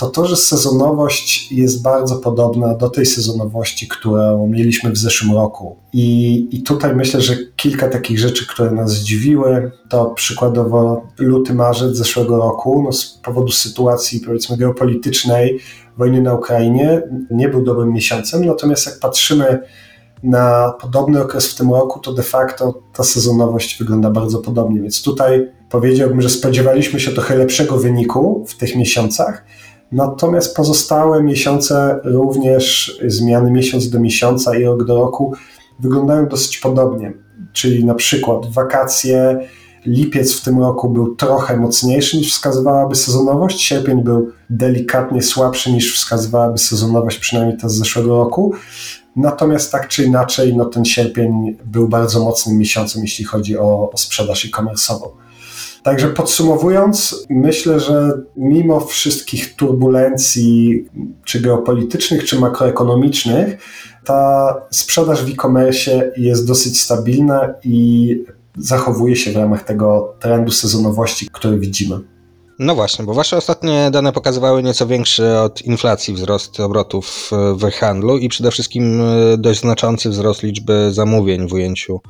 to 0.00 0.10
to, 0.10 0.26
że 0.26 0.36
sezonowość 0.36 1.52
jest 1.52 1.82
bardzo 1.82 2.16
podobna 2.16 2.74
do 2.74 2.90
tej 2.90 3.06
sezonowości, 3.06 3.88
którą 3.88 4.46
mieliśmy 4.46 4.90
w 4.90 4.98
zeszłym 4.98 5.34
roku. 5.34 5.76
I, 5.92 6.48
I 6.50 6.62
tutaj 6.62 6.96
myślę, 6.96 7.20
że 7.20 7.36
kilka 7.56 7.88
takich 7.88 8.18
rzeczy, 8.18 8.46
które 8.46 8.70
nas 8.70 8.90
zdziwiły, 8.90 9.72
to 9.88 10.04
przykładowo 10.04 11.02
luty, 11.18 11.54
marzec 11.54 11.96
zeszłego 11.96 12.36
roku, 12.36 12.82
no 12.82 12.92
z 12.92 13.06
powodu 13.06 13.52
sytuacji 13.52 14.20
powiedzmy 14.20 14.56
geopolitycznej, 14.56 15.58
wojny 15.98 16.22
na 16.22 16.34
Ukrainie, 16.34 17.02
nie 17.30 17.48
był 17.48 17.64
dobrym 17.64 17.92
miesiącem, 17.92 18.44
natomiast 18.44 18.86
jak 18.86 18.98
patrzymy 18.98 19.58
na 20.22 20.74
podobny 20.80 21.22
okres 21.22 21.52
w 21.52 21.56
tym 21.56 21.70
roku, 21.70 22.00
to 22.00 22.12
de 22.12 22.22
facto 22.22 22.82
ta 22.94 23.02
sezonowość 23.02 23.78
wygląda 23.78 24.10
bardzo 24.10 24.38
podobnie. 24.38 24.80
Więc 24.80 25.02
tutaj 25.02 25.50
powiedziałbym, 25.70 26.22
że 26.22 26.30
spodziewaliśmy 26.30 27.00
się 27.00 27.10
trochę 27.10 27.36
lepszego 27.36 27.78
wyniku 27.78 28.44
w 28.48 28.56
tych 28.56 28.76
miesiącach, 28.76 29.44
Natomiast 29.92 30.56
pozostałe 30.56 31.22
miesiące, 31.22 32.00
również 32.04 32.98
zmiany 33.06 33.50
miesiąc 33.50 33.90
do 33.90 34.00
miesiąca 34.00 34.58
i 34.58 34.64
rok 34.64 34.84
do 34.84 34.94
roku, 34.94 35.34
wyglądają 35.80 36.28
dosyć 36.28 36.58
podobnie. 36.58 37.12
Czyli 37.52 37.84
na 37.84 37.94
przykład 37.94 38.52
wakacje, 38.52 39.48
lipiec 39.86 40.34
w 40.34 40.44
tym 40.44 40.58
roku 40.58 40.90
był 40.90 41.16
trochę 41.16 41.56
mocniejszy 41.56 42.16
niż 42.16 42.32
wskazywałaby 42.32 42.96
sezonowość, 42.96 43.62
sierpień 43.62 44.02
był 44.02 44.32
delikatnie 44.50 45.22
słabszy 45.22 45.72
niż 45.72 45.94
wskazywałaby 45.94 46.58
sezonowość, 46.58 47.18
przynajmniej 47.18 47.58
ta 47.58 47.68
z 47.68 47.74
zeszłego 47.74 48.16
roku. 48.16 48.54
Natomiast 49.16 49.72
tak 49.72 49.88
czy 49.88 50.04
inaczej, 50.04 50.56
no 50.56 50.64
ten 50.64 50.84
sierpień 50.84 51.56
był 51.64 51.88
bardzo 51.88 52.24
mocnym 52.24 52.58
miesiącem, 52.58 53.02
jeśli 53.02 53.24
chodzi 53.24 53.58
o, 53.58 53.90
o 53.92 53.96
sprzedaż 53.96 54.44
e-commerce'ową. 54.44 55.08
Także 55.82 56.08
podsumowując, 56.08 57.26
myślę, 57.30 57.80
że 57.80 58.12
mimo 58.36 58.80
wszystkich 58.80 59.56
turbulencji, 59.56 60.84
czy 61.24 61.40
geopolitycznych, 61.40 62.24
czy 62.24 62.38
makroekonomicznych, 62.38 63.58
ta 64.04 64.54
sprzedaż 64.70 65.24
w 65.24 65.28
e-commerce 65.28 66.12
jest 66.16 66.46
dosyć 66.46 66.80
stabilna 66.80 67.54
i 67.64 68.24
zachowuje 68.58 69.16
się 69.16 69.32
w 69.32 69.36
ramach 69.36 69.64
tego 69.64 70.14
trendu 70.20 70.52
sezonowości, 70.52 71.28
który 71.32 71.58
widzimy. 71.58 72.00
No 72.58 72.74
właśnie, 72.74 73.04
bo 73.04 73.14
wasze 73.14 73.36
ostatnie 73.36 73.90
dane 73.92 74.12
pokazywały 74.12 74.62
nieco 74.62 74.86
większy 74.86 75.38
od 75.38 75.62
inflacji 75.62 76.14
wzrost 76.14 76.60
obrotów 76.60 77.30
w 77.58 77.70
handlu 77.70 78.18
i 78.18 78.28
przede 78.28 78.50
wszystkim 78.50 79.02
dość 79.38 79.60
znaczący 79.60 80.10
wzrost 80.10 80.42
liczby 80.42 80.92
zamówień 80.92 81.48
w 81.48 81.52
ujęciu 81.52 82.00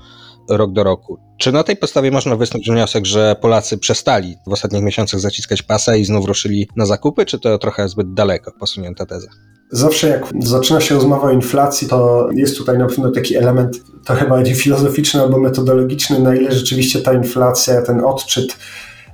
rok 0.50 0.72
do 0.72 0.84
roku. 0.84 1.18
Czy 1.38 1.52
na 1.52 1.62
tej 1.62 1.76
podstawie 1.76 2.10
można 2.10 2.36
wysnuć 2.36 2.70
wniosek, 2.70 3.06
że 3.06 3.36
Polacy 3.40 3.78
przestali 3.78 4.36
w 4.46 4.52
ostatnich 4.52 4.82
miesiącach 4.82 5.20
zaciskać 5.20 5.62
pasa 5.62 5.96
i 5.96 6.04
znów 6.04 6.26
ruszyli 6.26 6.68
na 6.76 6.86
zakupy, 6.86 7.26
czy 7.26 7.38
to 7.38 7.58
trochę 7.58 7.88
zbyt 7.88 8.14
daleko 8.14 8.52
posunięta 8.60 9.06
teza? 9.06 9.28
Zawsze 9.72 10.08
jak 10.08 10.26
zaczyna 10.38 10.80
się 10.80 10.94
rozmowa 10.94 11.28
o 11.28 11.30
inflacji, 11.30 11.88
to 11.88 12.28
jest 12.34 12.58
tutaj 12.58 12.78
na 12.78 12.86
pewno 12.86 13.10
taki 13.10 13.36
element 13.36 13.80
trochę 14.04 14.28
bardziej 14.28 14.54
filozoficzny 14.54 15.20
albo 15.20 15.38
metodologiczny, 15.38 16.18
na 16.18 16.34
ile 16.34 16.52
rzeczywiście 16.52 17.00
ta 17.00 17.12
inflacja, 17.12 17.82
ten 17.82 18.04
odczyt 18.04 18.56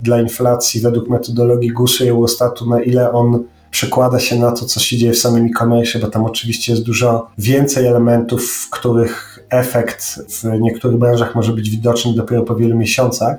dla 0.02 0.20
inflacji 0.20 0.80
według 0.80 1.08
metodologii 1.08 1.72
GUS-u 1.72 2.04
i 2.04 2.08
Eurostatu, 2.08 2.70
na 2.70 2.82
ile 2.82 3.12
on 3.12 3.44
przekłada 3.70 4.20
się 4.20 4.36
na 4.36 4.52
to, 4.52 4.66
co 4.66 4.80
się 4.80 4.96
dzieje 4.96 5.12
w 5.12 5.18
samym 5.18 5.46
e-commerce, 5.46 5.98
bo 5.98 6.06
tam 6.06 6.24
oczywiście 6.24 6.72
jest 6.72 6.84
dużo 6.84 7.26
więcej 7.38 7.86
elementów, 7.86 8.46
w 8.46 8.70
których 8.70 9.35
efekt 9.50 10.04
w 10.28 10.60
niektórych 10.60 10.98
branżach 10.98 11.34
może 11.34 11.52
być 11.52 11.70
widoczny 11.70 12.14
dopiero 12.14 12.42
po 12.42 12.56
wielu 12.56 12.76
miesiącach. 12.76 13.36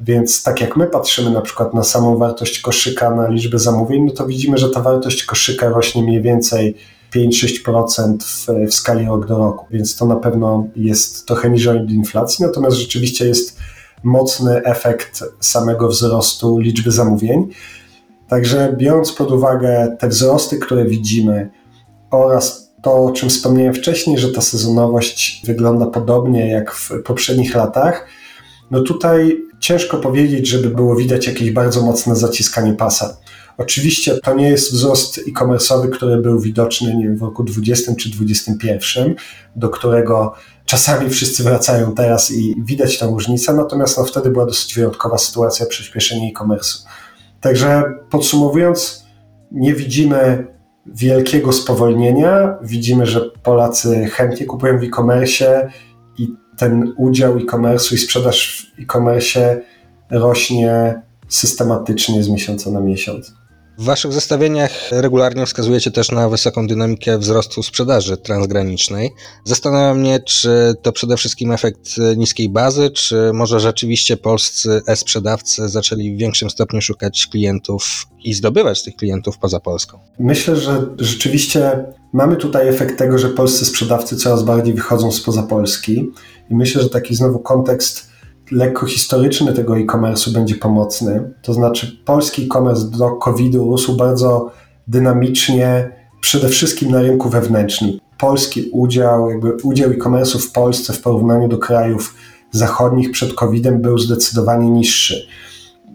Więc 0.00 0.42
tak 0.42 0.60
jak 0.60 0.76
my 0.76 0.86
patrzymy 0.86 1.30
na 1.30 1.40
przykład 1.40 1.74
na 1.74 1.84
samą 1.84 2.16
wartość 2.16 2.60
koszyka, 2.60 3.10
na 3.14 3.28
liczbę 3.28 3.58
zamówień, 3.58 4.04
no 4.04 4.12
to 4.12 4.26
widzimy, 4.26 4.58
że 4.58 4.70
ta 4.70 4.80
wartość 4.80 5.24
koszyka 5.24 5.68
rośnie 5.68 6.02
mniej 6.02 6.22
więcej 6.22 6.76
5-6% 7.14 8.16
w, 8.22 8.46
w 8.70 8.74
skali 8.74 9.06
rok 9.06 9.26
do 9.26 9.38
roku, 9.38 9.66
więc 9.70 9.96
to 9.96 10.06
na 10.06 10.16
pewno 10.16 10.66
jest 10.76 11.26
trochę 11.26 11.50
niżej 11.50 11.78
od 11.78 11.90
inflacji, 11.90 12.44
natomiast 12.44 12.76
rzeczywiście 12.76 13.26
jest 13.26 13.58
mocny 14.02 14.62
efekt 14.64 15.24
samego 15.40 15.88
wzrostu 15.88 16.58
liczby 16.58 16.90
zamówień. 16.90 17.48
Także 18.28 18.74
biorąc 18.78 19.12
pod 19.12 19.30
uwagę 19.30 19.96
te 19.98 20.08
wzrosty, 20.08 20.58
które 20.58 20.84
widzimy 20.84 21.50
oraz 22.10 22.67
to, 22.82 23.04
o 23.04 23.12
czym 23.12 23.28
wspomniałem 23.28 23.74
wcześniej, 23.74 24.18
że 24.18 24.28
ta 24.28 24.40
sezonowość 24.40 25.42
wygląda 25.46 25.86
podobnie 25.86 26.48
jak 26.48 26.72
w 26.72 26.90
poprzednich 27.04 27.54
latach, 27.54 28.06
no 28.70 28.82
tutaj 28.82 29.36
ciężko 29.60 29.96
powiedzieć, 29.96 30.48
żeby 30.48 30.70
było 30.70 30.96
widać 30.96 31.26
jakieś 31.26 31.50
bardzo 31.50 31.82
mocne 31.82 32.16
zaciskanie 32.16 32.72
pasa. 32.72 33.16
Oczywiście 33.58 34.18
to 34.18 34.34
nie 34.34 34.48
jest 34.48 34.72
wzrost 34.72 35.18
e-commerce'owy, 35.18 35.90
który 35.90 36.16
był 36.16 36.40
widoczny 36.40 36.96
nie 36.96 37.04
wiem, 37.04 37.16
w 37.16 37.22
roku 37.22 37.44
20 37.44 37.94
czy 37.94 38.10
21, 38.10 39.14
do 39.56 39.68
którego 39.68 40.34
czasami 40.64 41.10
wszyscy 41.10 41.42
wracają 41.42 41.94
teraz 41.94 42.30
i 42.30 42.54
widać 42.64 42.98
tę 42.98 43.06
różnicę, 43.06 43.54
natomiast 43.54 43.98
no, 43.98 44.04
wtedy 44.04 44.30
była 44.30 44.46
dosyć 44.46 44.74
wyjątkowa 44.74 45.18
sytuacja 45.18 45.66
przyspieszenia 45.66 46.28
e-commerce'u. 46.28 46.84
Także 47.40 47.82
podsumowując, 48.10 49.04
nie 49.52 49.74
widzimy 49.74 50.46
wielkiego 50.94 51.52
spowolnienia. 51.52 52.58
Widzimy, 52.62 53.06
że 53.06 53.20
Polacy 53.42 54.06
chętnie 54.06 54.46
kupują 54.46 54.78
w 54.78 54.82
e-commerce 54.82 55.70
i 56.18 56.28
ten 56.56 56.94
udział 56.96 57.38
e-commerce'u 57.38 57.94
i 57.94 57.98
sprzedaż 57.98 58.66
w 58.76 58.82
e-commerce 58.82 59.60
rośnie 60.10 61.02
systematycznie 61.28 62.22
z 62.22 62.28
miesiąca 62.28 62.70
na 62.70 62.80
miesiąc. 62.80 63.37
W 63.78 63.84
Waszych 63.84 64.12
zestawieniach 64.12 64.70
regularnie 64.90 65.46
wskazujecie 65.46 65.90
też 65.90 66.10
na 66.10 66.28
wysoką 66.28 66.66
dynamikę 66.66 67.18
wzrostu 67.18 67.62
sprzedaży 67.62 68.16
transgranicznej. 68.16 69.10
Zastanawiam 69.44 70.00
mnie, 70.00 70.20
czy 70.20 70.74
to 70.82 70.92
przede 70.92 71.16
wszystkim 71.16 71.52
efekt 71.52 71.90
niskiej 72.16 72.48
bazy, 72.48 72.90
czy 72.90 73.30
może 73.32 73.60
rzeczywiście 73.60 74.16
polscy 74.16 74.82
e-sprzedawcy 74.86 75.68
zaczęli 75.68 76.14
w 76.14 76.18
większym 76.18 76.50
stopniu 76.50 76.82
szukać 76.82 77.26
klientów 77.26 78.06
i 78.24 78.34
zdobywać 78.34 78.82
tych 78.82 78.96
klientów 78.96 79.38
poza 79.38 79.60
Polską? 79.60 79.98
Myślę, 80.18 80.56
że 80.56 80.86
rzeczywiście 80.98 81.84
mamy 82.12 82.36
tutaj 82.36 82.68
efekt 82.68 82.98
tego, 82.98 83.18
że 83.18 83.28
polscy 83.28 83.64
sprzedawcy 83.64 84.16
coraz 84.16 84.42
bardziej 84.42 84.74
wychodzą 84.74 85.12
spoza 85.12 85.42
Polski 85.42 86.10
i 86.50 86.54
myślę, 86.54 86.82
że 86.82 86.88
taki 86.90 87.14
znowu 87.14 87.38
kontekst 87.38 88.08
lekko 88.50 88.86
historyczny 88.86 89.52
tego 89.52 89.78
e-commerce'u 89.78 90.30
będzie 90.30 90.54
pomocny. 90.54 91.32
To 91.42 91.54
znaczy, 91.54 91.96
polski 92.04 92.44
e-commerce 92.44 92.90
do 92.98 93.10
COVID-u 93.10 93.70
rósł 93.70 93.96
bardzo 93.96 94.50
dynamicznie, 94.88 95.90
przede 96.20 96.48
wszystkim 96.48 96.90
na 96.90 97.02
rynku 97.02 97.28
wewnętrznym. 97.28 97.98
Polski 98.18 98.70
udział, 98.72 99.30
jakby 99.30 99.52
udział 99.62 99.90
e-commerce'u 99.90 100.38
w 100.38 100.52
Polsce 100.52 100.92
w 100.92 101.02
porównaniu 101.02 101.48
do 101.48 101.58
krajów 101.58 102.14
zachodnich 102.50 103.10
przed 103.10 103.34
COVID-em 103.34 103.82
był 103.82 103.98
zdecydowanie 103.98 104.70
niższy. 104.70 105.26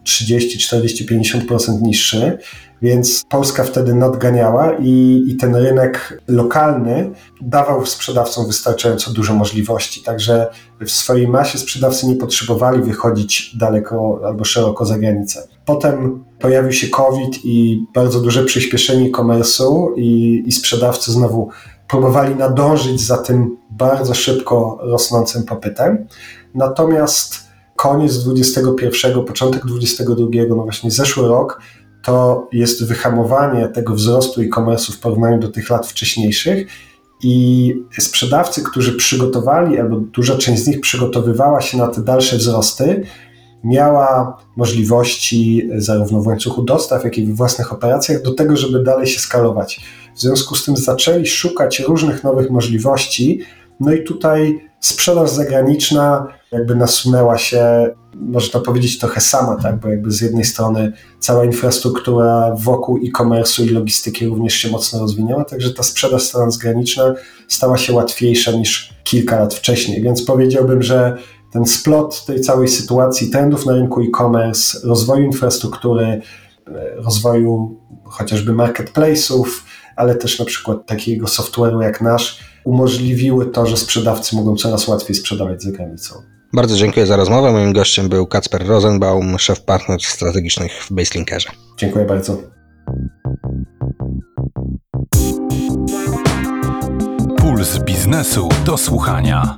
30, 0.04 0.60
40, 0.60 1.06
50% 1.06 1.82
niższy, 1.82 2.38
więc 2.84 3.24
Polska 3.30 3.63
wtedy 3.63 3.93
nadganiała 3.93 4.74
i, 4.80 5.24
i 5.28 5.36
ten 5.36 5.56
rynek 5.56 6.22
lokalny 6.28 7.12
dawał 7.41 7.86
sprzedawcom 7.86 8.48
wystarczająco 8.48 9.12
dużo 9.12 9.34
możliwości. 9.34 10.04
Także 10.04 10.48
w 10.82 10.91
swojej 10.91 11.28
masie 11.28 11.58
sprzedawcy 11.58 12.08
nie 12.08 12.15
potrzebowali 12.15 12.82
wychodzić 12.82 13.58
daleko 13.58 14.19
albo 14.26 14.43
szeroko 14.43 14.86
za 14.86 14.98
granicę. 14.98 15.48
Potem 15.65 16.24
pojawił 16.39 16.72
się 16.72 16.88
COVID 16.88 17.46
i 17.46 17.86
bardzo 17.93 18.19
duże 18.19 18.43
przyspieszenie 18.43 19.10
e-commerce'u 19.10 19.88
i, 19.98 20.43
i 20.46 20.52
sprzedawcy 20.52 21.12
znowu 21.12 21.50
próbowali 21.88 22.36
nadążyć 22.36 23.02
za 23.02 23.17
tym 23.17 23.58
bardzo 23.72 24.13
szybko 24.13 24.78
rosnącym 24.82 25.43
popytem. 25.43 26.08
Natomiast 26.56 27.43
koniec 27.76 28.17
21, 28.24 29.26
początek 29.26 29.65
22, 29.65 30.28
no 30.50 30.56
właśnie 30.56 30.91
zeszły 30.91 31.28
rok, 31.28 31.62
to 32.04 32.48
jest 32.52 32.86
wyhamowanie 32.86 33.68
tego 33.68 33.94
wzrostu 33.94 34.42
e-commerce 34.42 34.94
w 34.94 35.00
porównaniu 35.00 35.39
do 35.39 35.48
tych 35.48 35.70
lat 35.70 35.88
wcześniejszych 35.88 36.68
i 37.24 37.76
sprzedawcy, 38.00 38.63
którzy 38.63 38.96
przygotowali, 38.96 39.80
albo 39.80 39.98
duża 39.98 40.38
część 40.38 40.63
z 40.63 40.68
nich 40.68 40.82
przygotowywała 40.82 41.62
się 41.62 41.78
na 41.78 41.88
te 41.88 42.02
dalsze 42.02 42.38
wzrosty, 42.38 43.04
miała 43.63 44.38
możliwości 44.56 45.70
zarówno 45.78 46.22
w 46.22 46.28
łańcuchu 46.28 46.63
dostaw, 46.63 47.04
jak 47.04 47.18
i 47.18 47.26
w 47.26 47.36
własnych 47.36 47.74
operacjach 47.74 48.22
do 48.22 48.34
tego, 48.34 48.58
żeby 48.58 48.84
dalej 48.84 49.08
się 49.08 49.20
skalować. 49.20 49.82
W 50.16 50.22
związku 50.22 50.56
z 50.56 50.66
tym 50.66 50.78
zaczęli 50.78 51.26
szukać 51.26 51.80
różnych 51.80 52.24
nowych 52.24 52.50
możliwości, 52.50 53.39
no 53.80 53.94
i 53.94 54.04
tutaj 54.04 54.70
sprzedaż 54.80 55.30
zagraniczna 55.30 56.28
jakby 56.52 56.76
nasunęła 56.76 57.38
się, 57.38 57.90
można 58.16 58.60
powiedzieć, 58.60 59.00
trochę 59.00 59.22
sama, 59.22 59.56
tak? 59.62 59.80
bo 59.80 59.90
jakby 59.90 60.12
z 60.12 60.22
jednej 60.22 60.46
strony 60.46 60.94
cała 61.20 61.46
infrastruktura 61.46 62.56
wokół 62.56 62.98
e-commerce'u 62.98 63.64
i 63.64 63.70
logistyki 63.70 64.26
również 64.28 64.54
się 64.54 64.70
mocno 64.70 65.00
rozwinęła, 65.00 65.46
także 65.46 65.74
ta 65.74 65.84
sprzedaż 65.84 66.30
transgraniczna 66.30 67.14
stała 67.48 67.78
się 67.78 67.94
łatwiejsza 67.94 68.52
niż 68.52 68.94
kilka 69.04 69.40
lat 69.40 69.54
wcześniej, 69.54 70.02
więc 70.02 70.26
powiedziałbym, 70.26 70.84
że 70.84 71.18
ten 71.52 71.66
splot 71.66 72.26
tej 72.26 72.42
całej 72.42 72.68
sytuacji, 72.68 73.30
trendów 73.30 73.66
na 73.66 73.74
rynku 73.74 74.02
e-commerce, 74.02 74.88
rozwoju 74.88 75.24
infrastruktury, 75.24 76.22
rozwoju 76.96 77.80
chociażby 78.04 78.54
marketplace'ów, 78.54 79.46
ale 79.96 80.16
też 80.16 80.40
na 80.40 80.46
przykład 80.46 80.86
takiego 80.86 81.26
software'u 81.26 81.82
jak 81.82 82.02
nasz, 82.02 82.40
umożliwiły 82.65 83.45
to, 83.45 83.65
że 83.65 83.78
sprzedawcy 83.78 84.36
mogą 84.36 84.56
coraz 84.56 84.88
łatwiej 84.88 85.15
sprzedawać 85.15 85.63
za 85.63 85.71
granicą. 85.71 86.15
Bardzo 86.54 86.76
dziękuję 86.76 87.06
za 87.06 87.15
rozmowę. 87.15 87.52
Moim 87.52 87.73
gościem 87.73 88.10
był 88.10 88.28
Kacper 88.28 88.67
Rosenbaum, 88.67 89.39
szef 89.39 89.62
partnerstw 89.62 90.10
strategicznych 90.10 90.71
w 90.84 90.93
Baselinkerze. 90.93 91.49
Dziękuję 91.78 92.06
bardzo. 92.06 92.38
Puls 97.38 97.80
biznesu 97.80 98.49
do 98.65 98.78
słuchania. 98.78 99.58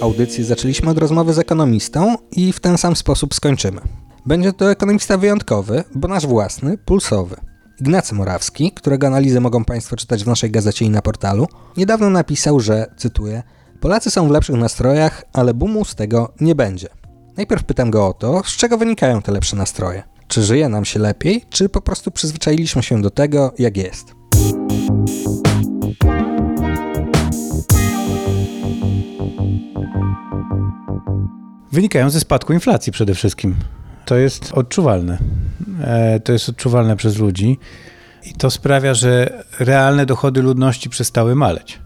Audycję 0.00 0.44
zaczęliśmy 0.44 0.90
od 0.90 0.98
rozmowy 0.98 1.34
z 1.34 1.38
ekonomistą 1.38 2.16
i 2.32 2.52
w 2.52 2.60
ten 2.60 2.78
sam 2.78 2.96
sposób 2.96 3.34
skończymy. 3.34 3.80
Będzie 4.26 4.52
to 4.52 4.70
ekonomista 4.70 5.18
wyjątkowy, 5.18 5.84
bo 5.94 6.08
nasz 6.08 6.26
własny, 6.26 6.78
pulsowy. 6.78 7.47
Ignacy 7.80 8.14
Morawski, 8.14 8.72
którego 8.72 9.06
analizę 9.06 9.40
mogą 9.40 9.64
Państwo 9.64 9.96
czytać 9.96 10.24
w 10.24 10.26
naszej 10.26 10.50
gazecie 10.50 10.84
i 10.84 10.90
na 10.90 11.02
portalu, 11.02 11.46
niedawno 11.76 12.10
napisał, 12.10 12.60
że, 12.60 12.86
cytuję, 12.96 13.42
Polacy 13.80 14.10
są 14.10 14.28
w 14.28 14.30
lepszych 14.30 14.56
nastrojach, 14.56 15.24
ale 15.32 15.54
boomu 15.54 15.84
z 15.84 15.94
tego 15.94 16.32
nie 16.40 16.54
będzie. 16.54 16.88
Najpierw 17.36 17.64
pytam 17.64 17.90
go 17.90 18.06
o 18.06 18.12
to, 18.12 18.42
z 18.44 18.56
czego 18.56 18.78
wynikają 18.78 19.22
te 19.22 19.32
lepsze 19.32 19.56
nastroje. 19.56 20.02
Czy 20.28 20.42
żyje 20.42 20.68
nam 20.68 20.84
się 20.84 21.00
lepiej, 21.00 21.44
czy 21.50 21.68
po 21.68 21.80
prostu 21.80 22.10
przyzwyczailiśmy 22.10 22.82
się 22.82 23.02
do 23.02 23.10
tego, 23.10 23.54
jak 23.58 23.76
jest? 23.76 24.14
Wynikają 31.72 32.10
ze 32.10 32.20
spadku 32.20 32.52
inflacji 32.52 32.92
przede 32.92 33.14
wszystkim. 33.14 33.56
To 34.04 34.16
jest 34.16 34.52
odczuwalne. 34.52 35.18
E, 35.80 36.20
to 36.20 36.32
jest 36.32 36.48
odczuwalne 36.48 36.96
przez 36.96 37.18
ludzi 37.18 37.58
i 38.26 38.32
to 38.32 38.50
sprawia, 38.50 38.94
że 38.94 39.44
realne 39.60 40.06
dochody 40.06 40.42
ludności 40.42 40.90
przestały 40.90 41.34
maleć. 41.34 41.78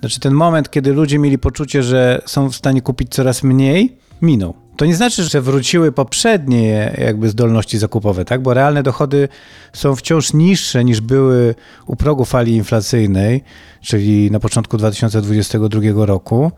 Znaczy 0.00 0.20
ten 0.20 0.34
moment, 0.34 0.70
kiedy 0.70 0.92
ludzie 0.92 1.18
mieli 1.18 1.38
poczucie, 1.38 1.82
że 1.82 2.22
są 2.26 2.50
w 2.50 2.56
stanie 2.56 2.82
kupić 2.82 3.14
coraz 3.14 3.42
mniej, 3.42 3.98
minął. 4.22 4.54
To 4.76 4.86
nie 4.86 4.96
znaczy, 4.96 5.24
że 5.24 5.40
wróciły 5.40 5.92
poprzednie 5.92 6.94
jakby 6.98 7.28
zdolności 7.28 7.78
zakupowe, 7.78 8.24
tak? 8.24 8.42
Bo 8.42 8.54
realne 8.54 8.82
dochody 8.82 9.28
są 9.72 9.96
wciąż 9.96 10.32
niższe 10.32 10.84
niż 10.84 11.00
były 11.00 11.54
u 11.86 11.96
progu 11.96 12.24
fali 12.24 12.54
inflacyjnej, 12.54 13.42
czyli 13.80 14.30
na 14.30 14.40
początku 14.40 14.76
2022 14.76 16.06
roku 16.06 16.52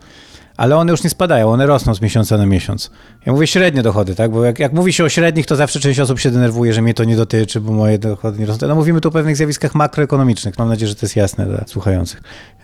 ale 0.57 0.77
one 0.77 0.91
już 0.91 1.03
nie 1.03 1.09
spadają, 1.09 1.51
one 1.51 1.65
rosną 1.65 1.95
z 1.95 2.01
miesiąca 2.01 2.37
na 2.37 2.45
miesiąc. 2.45 2.91
Ja 3.25 3.33
mówię 3.33 3.47
średnie 3.47 3.83
dochody, 3.83 4.15
tak? 4.15 4.31
Bo 4.31 4.45
jak, 4.45 4.59
jak 4.59 4.73
mówi 4.73 4.93
się 4.93 5.03
o 5.03 5.09
średnich, 5.09 5.45
to 5.45 5.55
zawsze 5.55 5.79
część 5.79 5.99
osób 5.99 6.19
się 6.19 6.31
denerwuje, 6.31 6.73
że 6.73 6.81
mnie 6.81 6.93
to 6.93 7.03
nie 7.03 7.15
dotyczy, 7.15 7.61
bo 7.61 7.71
moje 7.71 7.99
dochody 7.99 8.39
nie 8.39 8.45
rosną. 8.45 8.67
No 8.67 8.75
mówimy 8.75 9.01
tu 9.01 9.09
o 9.09 9.11
pewnych 9.11 9.37
zjawiskach 9.37 9.75
makroekonomicznych. 9.75 10.57
Mam 10.57 10.69
nadzieję, 10.69 10.87
że 10.87 10.95
to 10.95 11.05
jest 11.05 11.15
jasne 11.15 11.45
dla 11.45 11.63
słuchających. 11.67 12.21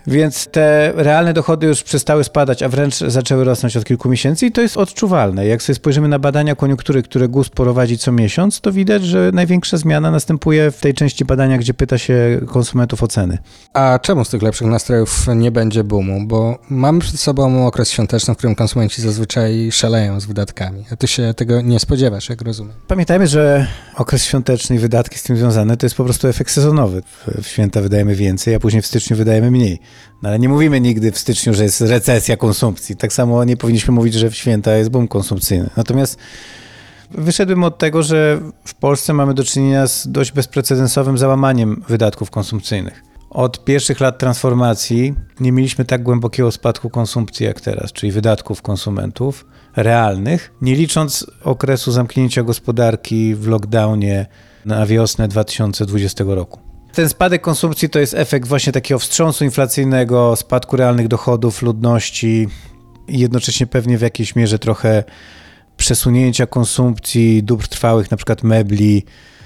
Więc 0.08 0.48
te 0.48 0.94
realne 0.96 1.34
dochody 1.34 1.68
już 1.68 1.84
przestały 1.84 2.24
spadać, 2.24 2.64
a 2.64 2.70
wręcz 2.70 2.96
zaczęły 2.96 3.44
rosnąć 3.44 3.78
od 3.78 3.86
kilku 3.86 4.10
miesięcy 4.10 4.46
i 4.46 4.52
to 4.52 4.62
jest 4.62 4.78
odczuwalne. 4.78 5.48
Jak 5.48 5.64
sobie 5.64 5.76
spojrzymy 5.76 6.08
na 6.08 6.20
badania 6.20 6.56
koniunktury, 6.56 7.04
które 7.04 7.28
GUS 7.28 7.50
prowadzi 7.50 7.98
co 7.98 8.12
miesiąc, 8.12 8.62
to 8.62 8.72
widać, 8.72 9.04
że 9.04 9.32
największa 9.34 9.78
zmiana 9.78 10.12
następuje 10.12 10.72
w 10.72 10.80
tej 10.80 10.94
części 10.94 11.26
badania, 11.26 11.58
gdzie 11.58 11.74
pyta 11.74 11.98
się 11.98 12.40
konsumentów 12.48 13.04
o 13.04 13.08
ceny. 13.08 13.38
A 13.74 14.00
czemu 14.02 14.26
z 14.26 14.30
tych 14.30 14.42
lepszych 14.42 14.68
nastrojów 14.68 15.28
nie 15.36 15.52
będzie 15.52 15.84
boomu? 15.84 16.28
Bo 16.28 16.60
mamy 16.70 17.00
przed 17.00 17.20
sobą 17.20 17.68
okres 17.68 17.92
świąteczny, 17.92 18.34
w 18.34 18.38
którym 18.38 18.56
konsumenci 18.56 19.02
zazwyczaj 19.02 19.72
szaleją 19.72 20.20
z 20.20 20.26
wydatkami. 20.26 20.86
A 20.92 20.96
ty 20.96 21.08
się 21.08 21.34
tego 21.34 21.62
nie 21.62 21.80
spodziewasz, 21.80 22.30
jak 22.30 22.42
rozumiem. 22.42 22.74
Pamiętajmy, 22.88 23.28
że 23.28 23.68
okres 23.96 24.24
świąteczny 24.24 24.76
i 24.76 24.80
wydatki 24.80 25.18
z 25.20 25.24
tym 25.24 25.38
związane 25.38 25.78
to 25.78 25.86
jest 25.86 25.96
po 25.96 26.04
prostu 26.04 26.28
efekt 26.28 26.52
sezonowy. 26.52 27.04
W 27.42 27.48
święta 27.48 27.82
wydajemy 27.82 28.16
więcej, 28.16 28.56
a 28.56 28.60
później 28.60 28.82
w 28.82 28.88
styczniu 28.88 29.18
wydajemy 29.18 29.52
mniej. 29.52 29.80
No 30.22 30.30
ale 30.30 30.40
nie 30.40 30.50
mówimy 30.50 30.82
nigdy 30.82 31.12
w 31.12 31.18
styczniu, 31.18 31.54
że 31.54 31.64
jest 31.64 31.82
recesja 31.82 32.38
konsumpcji. 32.38 32.96
Tak 32.96 33.14
samo 33.14 33.44
nie 33.44 33.58
powinniśmy 33.58 33.94
mówić, 33.94 34.14
że 34.14 34.30
w 34.30 34.36
święta 34.36 34.76
jest 34.76 34.90
boom 34.90 35.08
konsumpcyjny. 35.08 35.70
Natomiast 35.78 36.18
wyszedłem 37.12 37.64
od 37.64 37.78
tego, 37.78 38.04
że 38.04 38.40
w 38.66 38.74
Polsce 38.74 39.14
mamy 39.14 39.34
do 39.34 39.44
czynienia 39.44 39.88
z 39.88 40.08
dość 40.08 40.32
bezprecedensowym 40.32 41.18
załamaniem 41.18 41.84
wydatków 41.88 42.32
konsumpcyjnych. 42.32 43.04
Od 43.30 43.66
pierwszych 43.66 44.00
lat 44.00 44.20
transformacji 44.20 45.16
nie 45.40 45.52
mieliśmy 45.52 45.86
tak 45.86 46.04
głębokiego 46.04 46.52
spadku 46.52 46.90
konsumpcji 46.90 47.46
jak 47.46 47.62
teraz, 47.62 47.92
czyli 47.92 48.12
wydatków 48.12 48.62
konsumentów 48.62 49.46
realnych, 49.76 50.54
nie 50.62 50.76
licząc 50.76 51.26
okresu 51.44 51.92
zamknięcia 51.92 52.44
gospodarki 52.44 53.36
w 53.36 53.48
lockdownie 53.48 54.26
na 54.66 54.86
wiosnę 54.86 55.28
2020 55.28 56.24
roku. 56.28 56.73
Ten 56.94 57.10
spadek 57.10 57.42
konsumpcji 57.42 57.90
to 57.90 58.00
jest 58.00 58.14
efekt 58.14 58.48
właśnie 58.48 58.74
takiego 58.74 59.00
wstrząsu 59.00 59.44
inflacyjnego, 59.44 60.36
spadku 60.36 60.78
realnych 60.78 61.08
dochodów 61.08 61.62
ludności 61.62 62.48
i 63.08 63.20
jednocześnie 63.20 63.68
pewnie 63.68 63.98
w 63.98 64.02
jakiejś 64.02 64.36
mierze 64.36 64.60
trochę 64.60 65.04
przesunięcia 65.78 66.48
konsumpcji 66.48 67.44
dóbr 67.44 67.68
trwałych, 67.68 68.12
na 68.12 68.18
przykład 68.18 68.44
mebli, 68.44 69.06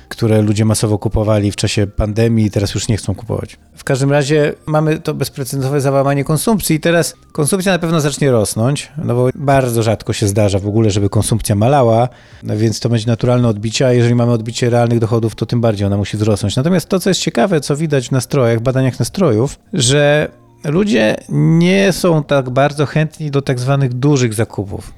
które 0.10 0.41
ludzie 0.41 0.65
masowo 0.65 1.00
kupowali 1.00 1.52
w 1.52 1.56
czasie 1.56 1.88
pandemii 1.88 2.46
i 2.46 2.52
teraz 2.52 2.74
już 2.74 2.88
nie 2.88 2.98
chcą 2.98 3.15
kupować. 3.15 3.58
W 3.76 3.84
każdym 3.84 4.12
razie 4.12 4.54
mamy 4.65 5.00
to 5.00 5.13
bezprecedensowe 5.13 5.82
załamanie 5.82 6.24
konsumpcji 6.24 6.76
i 6.76 6.80
teraz 6.80 7.13
konsumpcja 7.32 7.72
na 7.72 7.80
pewno 7.80 8.02
zacznie 8.02 8.32
rosnąć, 8.32 8.91
no 9.04 9.15
bo 9.15 9.30
bardzo 9.36 9.84
rzadko 9.84 10.13
się 10.13 10.28
zdarza 10.28 10.60
w 10.60 10.67
ogóle, 10.67 10.91
żeby 10.91 11.10
konsumpcja 11.10 11.56
malała, 11.56 12.10
no 12.43 12.58
więc 12.58 12.80
to 12.80 12.89
będzie 12.89 13.08
naturalne 13.08 13.48
odbicie, 13.48 13.88
a 13.88 13.93
jeżeli 13.93 14.15
mamy 14.15 14.32
odbicie 14.32 14.70
realnych 14.70 15.00
dochodów, 15.00 15.36
to 15.36 15.46
tym 15.46 15.62
bardziej 15.62 15.88
ona 15.88 15.98
musi 15.98 16.17
wzrosnąć. 16.17 16.56
Natomiast 16.56 16.89
to, 16.89 17.00
co 17.00 17.10
jest 17.10 17.22
ciekawe, 17.22 17.62
co 17.62 17.76
widać 17.76 18.08
w 18.08 18.12
nastrojach, 18.12 18.60
badaniach 18.60 19.00
nastrojów, 19.00 19.60
że 19.74 20.32
ludzie 20.63 21.15
nie 21.30 21.93
są 21.93 22.24
tak 22.24 22.50
bardzo 22.50 22.86
chętni 22.86 23.32
do 23.32 23.41
tak 23.41 23.60
zwanych 23.60 23.93
dużych 23.93 24.34
zakupów. 24.34 24.93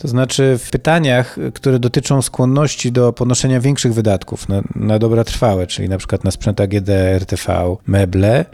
To 0.00 0.08
znaczy 0.08 0.58
w 0.58 0.70
pytaniach, 0.70 1.36
które 1.54 1.78
dotyczą 1.78 2.22
skłonności 2.22 2.92
do 2.92 3.12
ponoszenia 3.12 3.60
większych 3.60 3.94
wydatków 3.94 4.48
na, 4.48 4.62
na 4.74 4.98
dobra 4.98 5.24
trwałe, 5.24 5.66
czyli 5.66 5.88
na 5.88 5.98
przykład 5.98 6.24
na 6.24 6.30
sprzęt 6.30 6.60
AGD, 6.60 6.88
RTV, 6.88 7.76
meble, 7.86 8.44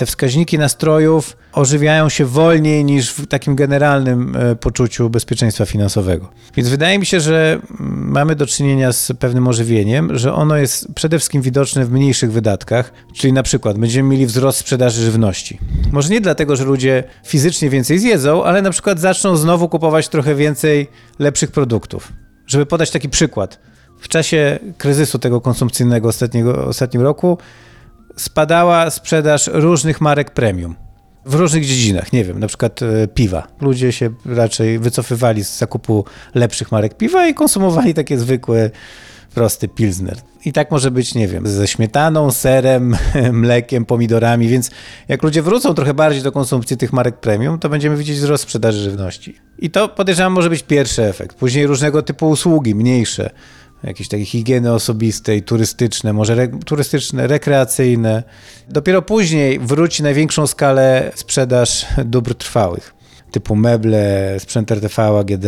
te 0.00 0.06
wskaźniki 0.06 0.58
nastrojów 0.58 1.36
ożywiają 1.52 2.08
się 2.08 2.24
wolniej 2.24 2.84
niż 2.84 3.10
w 3.10 3.26
takim 3.26 3.56
generalnym 3.56 4.36
e, 4.36 4.56
poczuciu 4.56 5.10
bezpieczeństwa 5.10 5.66
finansowego. 5.66 6.30
Więc 6.56 6.68
wydaje 6.68 6.98
mi 6.98 7.06
się, 7.06 7.20
że 7.20 7.60
mamy 7.78 8.36
do 8.36 8.46
czynienia 8.46 8.92
z 8.92 9.12
pewnym 9.18 9.48
ożywieniem, 9.48 10.18
że 10.18 10.34
ono 10.34 10.56
jest 10.56 10.94
przede 10.94 11.18
wszystkim 11.18 11.42
widoczne 11.42 11.84
w 11.84 11.90
mniejszych 11.90 12.32
wydatkach, 12.32 12.92
czyli 13.14 13.32
na 13.32 13.42
przykład 13.42 13.78
będziemy 13.78 14.08
mieli 14.08 14.26
wzrost 14.26 14.58
sprzedaży 14.58 15.02
żywności. 15.02 15.58
Może 15.92 16.08
nie 16.08 16.20
dlatego, 16.20 16.56
że 16.56 16.64
ludzie 16.64 17.04
fizycznie 17.26 17.70
więcej 17.70 17.98
zjedzą, 17.98 18.44
ale 18.44 18.62
na 18.62 18.70
przykład 18.70 19.00
zaczną 19.00 19.36
znowu 19.36 19.68
kupować 19.68 20.08
trochę 20.08 20.34
więcej 20.34 20.88
lepszych 21.18 21.50
produktów. 21.50 22.12
Żeby 22.46 22.66
podać 22.66 22.90
taki 22.90 23.08
przykład. 23.08 23.58
W 24.00 24.08
czasie 24.08 24.58
kryzysu 24.78 25.18
tego 25.18 25.40
konsumpcyjnego 25.40 26.08
ostatniego, 26.08 26.66
ostatnim 26.66 27.02
roku 27.02 27.38
spadała 28.16 28.90
sprzedaż 28.90 29.50
różnych 29.52 30.00
marek 30.00 30.30
premium. 30.30 30.74
W 31.26 31.34
różnych 31.34 31.66
dziedzinach, 31.66 32.12
nie 32.12 32.24
wiem, 32.24 32.38
na 32.38 32.46
przykład 32.46 32.82
e, 32.82 33.08
piwa. 33.08 33.46
Ludzie 33.60 33.92
się 33.92 34.10
raczej 34.26 34.78
wycofywali 34.78 35.44
z 35.44 35.58
zakupu 35.58 36.04
lepszych 36.34 36.72
marek 36.72 36.96
piwa 36.96 37.26
i 37.26 37.34
konsumowali 37.34 37.94
takie 37.94 38.18
zwykłe, 38.18 38.70
prosty 39.34 39.68
pilsner. 39.68 40.16
I 40.44 40.52
tak 40.52 40.70
może 40.70 40.90
być, 40.90 41.14
nie 41.14 41.28
wiem, 41.28 41.46
ze 41.46 41.66
śmietaną, 41.66 42.30
serem, 42.30 42.96
mlekiem, 43.32 43.84
pomidorami, 43.84 44.48
więc 44.48 44.70
jak 45.08 45.22
ludzie 45.22 45.42
wrócą 45.42 45.74
trochę 45.74 45.94
bardziej 45.94 46.22
do 46.22 46.32
konsumpcji 46.32 46.76
tych 46.76 46.92
marek 46.92 47.20
premium, 47.20 47.58
to 47.58 47.68
będziemy 47.68 47.96
widzieć 47.96 48.16
wzrost 48.16 48.42
sprzedaży 48.42 48.78
żywności. 48.78 49.36
I 49.58 49.70
to 49.70 49.88
podejrzewam 49.88 50.32
może 50.32 50.50
być 50.50 50.62
pierwszy 50.62 51.02
efekt. 51.02 51.36
Później 51.36 51.66
różnego 51.66 52.02
typu 52.02 52.28
usługi, 52.28 52.74
mniejsze 52.74 53.30
jakieś 53.84 54.08
takie 54.08 54.24
higieny 54.24 54.72
osobistej, 54.72 55.42
turystyczne, 55.42 56.12
może 56.12 56.32
re, 56.32 56.48
turystyczne, 56.48 57.26
rekreacyjne. 57.26 58.22
Dopiero 58.68 59.02
później 59.02 59.58
wróci 59.58 60.02
największą 60.02 60.46
skalę 60.46 61.12
sprzedaż 61.14 61.86
dóbr 62.04 62.34
trwałych, 62.34 62.94
typu 63.30 63.56
meble, 63.56 64.36
sprzęt 64.38 64.70
RTV, 64.70 65.02
AGD, 65.02 65.46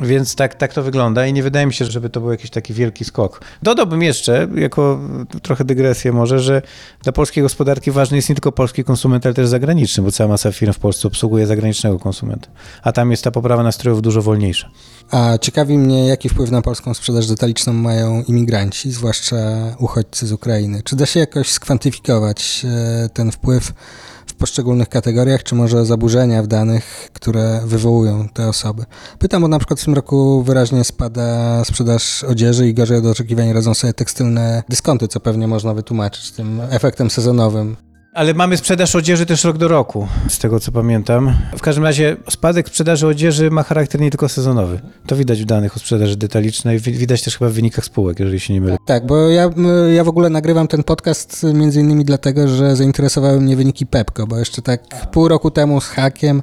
więc 0.00 0.34
tak, 0.34 0.54
tak 0.54 0.72
to 0.72 0.82
wygląda 0.82 1.26
i 1.26 1.32
nie 1.32 1.42
wydaje 1.42 1.66
mi 1.66 1.72
się, 1.74 1.84
żeby 1.84 2.10
to 2.10 2.20
był 2.20 2.30
jakiś 2.30 2.50
taki 2.50 2.74
wielki 2.74 3.04
skok. 3.04 3.40
Dodałbym 3.62 4.02
jeszcze, 4.02 4.48
jako 4.54 5.00
trochę 5.42 5.64
dygresję 5.64 6.12
może, 6.12 6.40
że 6.40 6.62
dla 7.02 7.12
polskiej 7.12 7.42
gospodarki 7.42 7.90
ważny 7.90 8.16
jest 8.16 8.28
nie 8.28 8.34
tylko 8.34 8.52
polski 8.52 8.84
konsument, 8.84 9.26
ale 9.26 9.34
też 9.34 9.48
zagraniczny, 9.48 10.02
bo 10.02 10.12
cała 10.12 10.28
masa 10.28 10.52
firm 10.52 10.72
w 10.72 10.78
Polsce 10.78 11.08
obsługuje 11.08 11.46
zagranicznego 11.46 11.98
konsumenta. 11.98 12.48
A 12.82 12.92
tam 12.92 13.10
jest 13.10 13.24
ta 13.24 13.30
poprawa 13.30 13.62
nastrojów 13.62 14.02
dużo 14.02 14.22
wolniejsza. 14.22 14.70
A 15.10 15.38
ciekawi 15.38 15.78
mnie, 15.78 16.08
jaki 16.08 16.28
wpływ 16.28 16.50
na 16.50 16.62
polską 16.62 16.94
sprzedaż 16.94 17.26
detaliczną 17.26 17.72
mają 17.72 18.22
imigranci, 18.22 18.92
zwłaszcza 18.92 19.36
uchodźcy 19.78 20.26
z 20.26 20.32
Ukrainy. 20.32 20.82
Czy 20.84 20.96
da 20.96 21.06
się 21.06 21.20
jakoś 21.20 21.48
skwantyfikować 21.48 22.66
e, 23.04 23.08
ten 23.08 23.32
wpływ 23.32 23.72
w 24.26 24.34
poszczególnych 24.34 24.88
kategoriach, 24.88 25.42
czy 25.42 25.54
może 25.54 25.86
zaburzenia 25.86 26.42
w 26.42 26.46
danych, 26.46 27.10
które 27.12 27.60
wywołują 27.64 28.28
te 28.28 28.48
osoby. 28.48 28.84
Pytam, 29.18 29.42
bo 29.42 29.48
na 29.48 29.58
przykład 29.58 29.80
w 29.80 29.84
tym 29.84 29.94
roku 29.94 30.42
wyraźnie 30.42 30.84
spada 30.84 31.64
sprzedaż 31.64 32.24
odzieży 32.24 32.68
i 32.68 32.74
gorzej 32.74 32.98
od 32.98 33.06
oczekiwań 33.06 33.52
radzą 33.52 33.74
sobie 33.74 33.92
tekstylne 33.92 34.62
dyskonty, 34.68 35.08
co 35.08 35.20
pewnie 35.20 35.48
można 35.48 35.74
wytłumaczyć 35.74 36.30
tym 36.30 36.60
efektem 36.70 37.10
sezonowym. 37.10 37.76
Ale 38.14 38.34
mamy 38.34 38.56
sprzedaż 38.56 38.96
odzieży 38.96 39.26
też 39.26 39.44
rok 39.44 39.58
do 39.58 39.68
roku, 39.68 40.08
z 40.28 40.38
tego 40.38 40.60
co 40.60 40.72
pamiętam. 40.72 41.36
W 41.56 41.60
każdym 41.60 41.84
razie 41.84 42.16
spadek 42.30 42.68
sprzedaży 42.68 43.06
odzieży 43.06 43.50
ma 43.50 43.62
charakter 43.62 44.00
nie 44.00 44.10
tylko 44.10 44.28
sezonowy. 44.28 44.80
To 45.06 45.16
widać 45.16 45.42
w 45.42 45.44
danych 45.44 45.76
o 45.76 45.78
sprzedaży 45.78 46.16
detalicznej, 46.16 46.78
widać 46.78 47.22
też 47.22 47.38
chyba 47.38 47.50
w 47.50 47.52
wynikach 47.52 47.84
spółek, 47.84 48.20
jeżeli 48.20 48.40
się 48.40 48.54
nie 48.54 48.60
mylę. 48.60 48.76
Tak, 48.86 49.06
bo 49.06 49.28
ja, 49.28 49.50
ja 49.94 50.04
w 50.04 50.08
ogóle 50.08 50.30
nagrywam 50.30 50.68
ten 50.68 50.82
podcast 50.82 51.46
między 51.54 51.80
innymi 51.80 52.04
dlatego, 52.04 52.48
że 52.48 52.76
zainteresowały 52.76 53.40
mnie 53.40 53.56
wyniki 53.56 53.86
Pepko, 53.86 54.26
bo 54.26 54.38
jeszcze 54.38 54.62
tak 54.62 55.10
pół 55.10 55.28
roku 55.28 55.50
temu 55.50 55.80
z 55.80 55.86
hakiem 55.86 56.42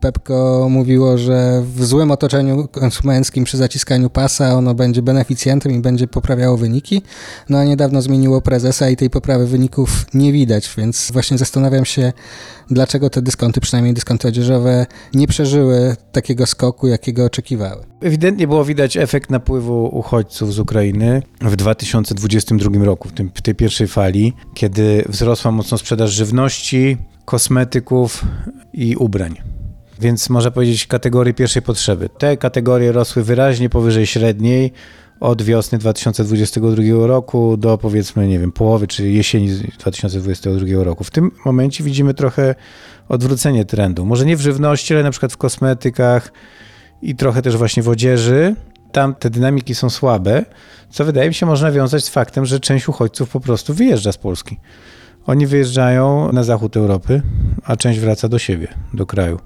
Pepko 0.00 0.66
mówiło, 0.70 1.18
że 1.18 1.62
w 1.74 1.84
złym 1.84 2.10
otoczeniu 2.10 2.68
konsumenckim 2.68 3.44
przy 3.44 3.56
zaciskaniu 3.56 4.10
pasa 4.10 4.54
ono 4.54 4.74
będzie 4.74 5.02
beneficjentem 5.02 5.72
i 5.72 5.78
będzie 5.78 6.06
poprawiało 6.06 6.56
wyniki. 6.56 7.02
No 7.48 7.58
a 7.58 7.64
niedawno 7.64 8.02
zmieniło 8.02 8.40
prezesa 8.40 8.88
i 8.90 8.96
tej 8.96 9.10
poprawy 9.10 9.46
wyników 9.46 10.06
nie 10.14 10.32
widać, 10.32 10.70
więc 10.76 11.10
właśnie 11.12 11.38
zastanawiam 11.38 11.84
się, 11.84 12.12
dlaczego 12.70 13.10
te 13.10 13.22
dyskonty, 13.22 13.60
przynajmniej 13.60 13.94
dyskonty 13.94 14.28
odzieżowe, 14.28 14.86
nie 15.14 15.26
przeżyły 15.26 15.96
takiego 16.12 16.46
skoku, 16.46 16.86
jakiego 16.86 17.24
oczekiwały. 17.24 17.84
Ewidentnie 18.00 18.46
było 18.46 18.64
widać 18.64 18.96
efekt 18.96 19.30
napływu 19.30 19.90
uchodźców 19.92 20.54
z 20.54 20.58
Ukrainy 20.58 21.22
w 21.40 21.56
2022 21.56 22.84
roku, 22.84 23.08
w, 23.08 23.12
tym, 23.12 23.30
w 23.34 23.42
tej 23.42 23.54
pierwszej 23.54 23.88
fali, 23.88 24.32
kiedy 24.54 25.04
wzrosła 25.08 25.50
mocno 25.50 25.78
sprzedaż 25.78 26.10
żywności, 26.10 26.96
kosmetyków 27.24 28.24
i 28.72 28.96
ubrań 28.96 29.57
więc 30.00 30.30
można 30.30 30.50
powiedzieć 30.50 30.86
kategorii 30.86 31.34
pierwszej 31.34 31.62
potrzeby. 31.62 32.08
Te 32.08 32.36
kategorie 32.36 32.92
rosły 32.92 33.22
wyraźnie 33.22 33.68
powyżej 33.70 34.06
średniej 34.06 34.72
od 35.20 35.42
wiosny 35.42 35.78
2022 35.78 37.06
roku 37.06 37.56
do 37.56 37.78
powiedzmy, 37.78 38.28
nie 38.28 38.38
wiem, 38.38 38.52
połowy 38.52 38.86
czy 38.86 39.08
jesieni 39.08 39.48
2022 39.78 40.84
roku. 40.84 41.04
W 41.04 41.10
tym 41.10 41.30
momencie 41.44 41.84
widzimy 41.84 42.14
trochę 42.14 42.54
odwrócenie 43.08 43.64
trendu. 43.64 44.06
Może 44.06 44.26
nie 44.26 44.36
w 44.36 44.40
żywności, 44.40 44.94
ale 44.94 45.02
na 45.02 45.10
przykład 45.10 45.32
w 45.32 45.36
kosmetykach 45.36 46.32
i 47.02 47.16
trochę 47.16 47.42
też 47.42 47.56
właśnie 47.56 47.82
w 47.82 47.88
odzieży. 47.88 48.54
Tam 48.92 49.14
te 49.14 49.30
dynamiki 49.30 49.74
są 49.74 49.90
słabe, 49.90 50.44
co 50.90 51.04
wydaje 51.04 51.28
mi 51.28 51.34
się 51.34 51.46
można 51.46 51.72
wiązać 51.72 52.04
z 52.04 52.08
faktem, 52.08 52.46
że 52.46 52.60
część 52.60 52.88
uchodźców 52.88 53.30
po 53.30 53.40
prostu 53.40 53.74
wyjeżdża 53.74 54.12
z 54.12 54.18
Polski. 54.18 54.58
Oni 55.26 55.46
wyjeżdżają 55.46 56.32
na 56.32 56.42
zachód 56.42 56.76
Europy, 56.76 57.22
a 57.64 57.76
część 57.76 58.00
wraca 58.00 58.28
do 58.28 58.38
siebie, 58.38 58.68
do 58.94 59.06
kraju. 59.06 59.38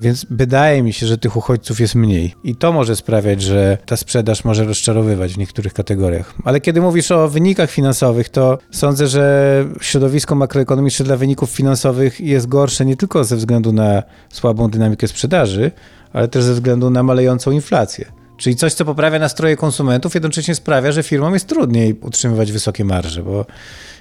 Więc 0.00 0.26
wydaje 0.30 0.82
mi 0.82 0.92
się, 0.92 1.06
że 1.06 1.18
tych 1.18 1.36
uchodźców 1.36 1.80
jest 1.80 1.94
mniej. 1.94 2.34
I 2.44 2.56
to 2.56 2.72
może 2.72 2.96
sprawiać, 2.96 3.42
że 3.42 3.78
ta 3.86 3.96
sprzedaż 3.96 4.44
może 4.44 4.64
rozczarowywać 4.64 5.34
w 5.34 5.38
niektórych 5.38 5.74
kategoriach. 5.74 6.34
Ale 6.44 6.60
kiedy 6.60 6.80
mówisz 6.80 7.10
o 7.10 7.28
wynikach 7.28 7.70
finansowych, 7.70 8.28
to 8.28 8.58
sądzę, 8.70 9.06
że 9.06 9.64
środowisko 9.80 10.34
makroekonomiczne 10.34 11.04
dla 11.04 11.16
wyników 11.16 11.50
finansowych 11.50 12.20
jest 12.20 12.46
gorsze 12.46 12.84
nie 12.84 12.96
tylko 12.96 13.24
ze 13.24 13.36
względu 13.36 13.72
na 13.72 14.02
słabą 14.32 14.70
dynamikę 14.70 15.08
sprzedaży, 15.08 15.70
ale 16.12 16.28
też 16.28 16.44
ze 16.44 16.54
względu 16.54 16.90
na 16.90 17.02
malejącą 17.02 17.50
inflację. 17.50 18.15
Czyli 18.36 18.56
coś, 18.56 18.74
co 18.74 18.84
poprawia 18.84 19.18
nastroje 19.18 19.56
konsumentów, 19.56 20.14
jednocześnie 20.14 20.54
sprawia, 20.54 20.92
że 20.92 21.02
firmom 21.02 21.34
jest 21.34 21.46
trudniej 21.46 21.94
utrzymywać 22.00 22.52
wysokie 22.52 22.84
marże, 22.84 23.22
bo 23.22 23.46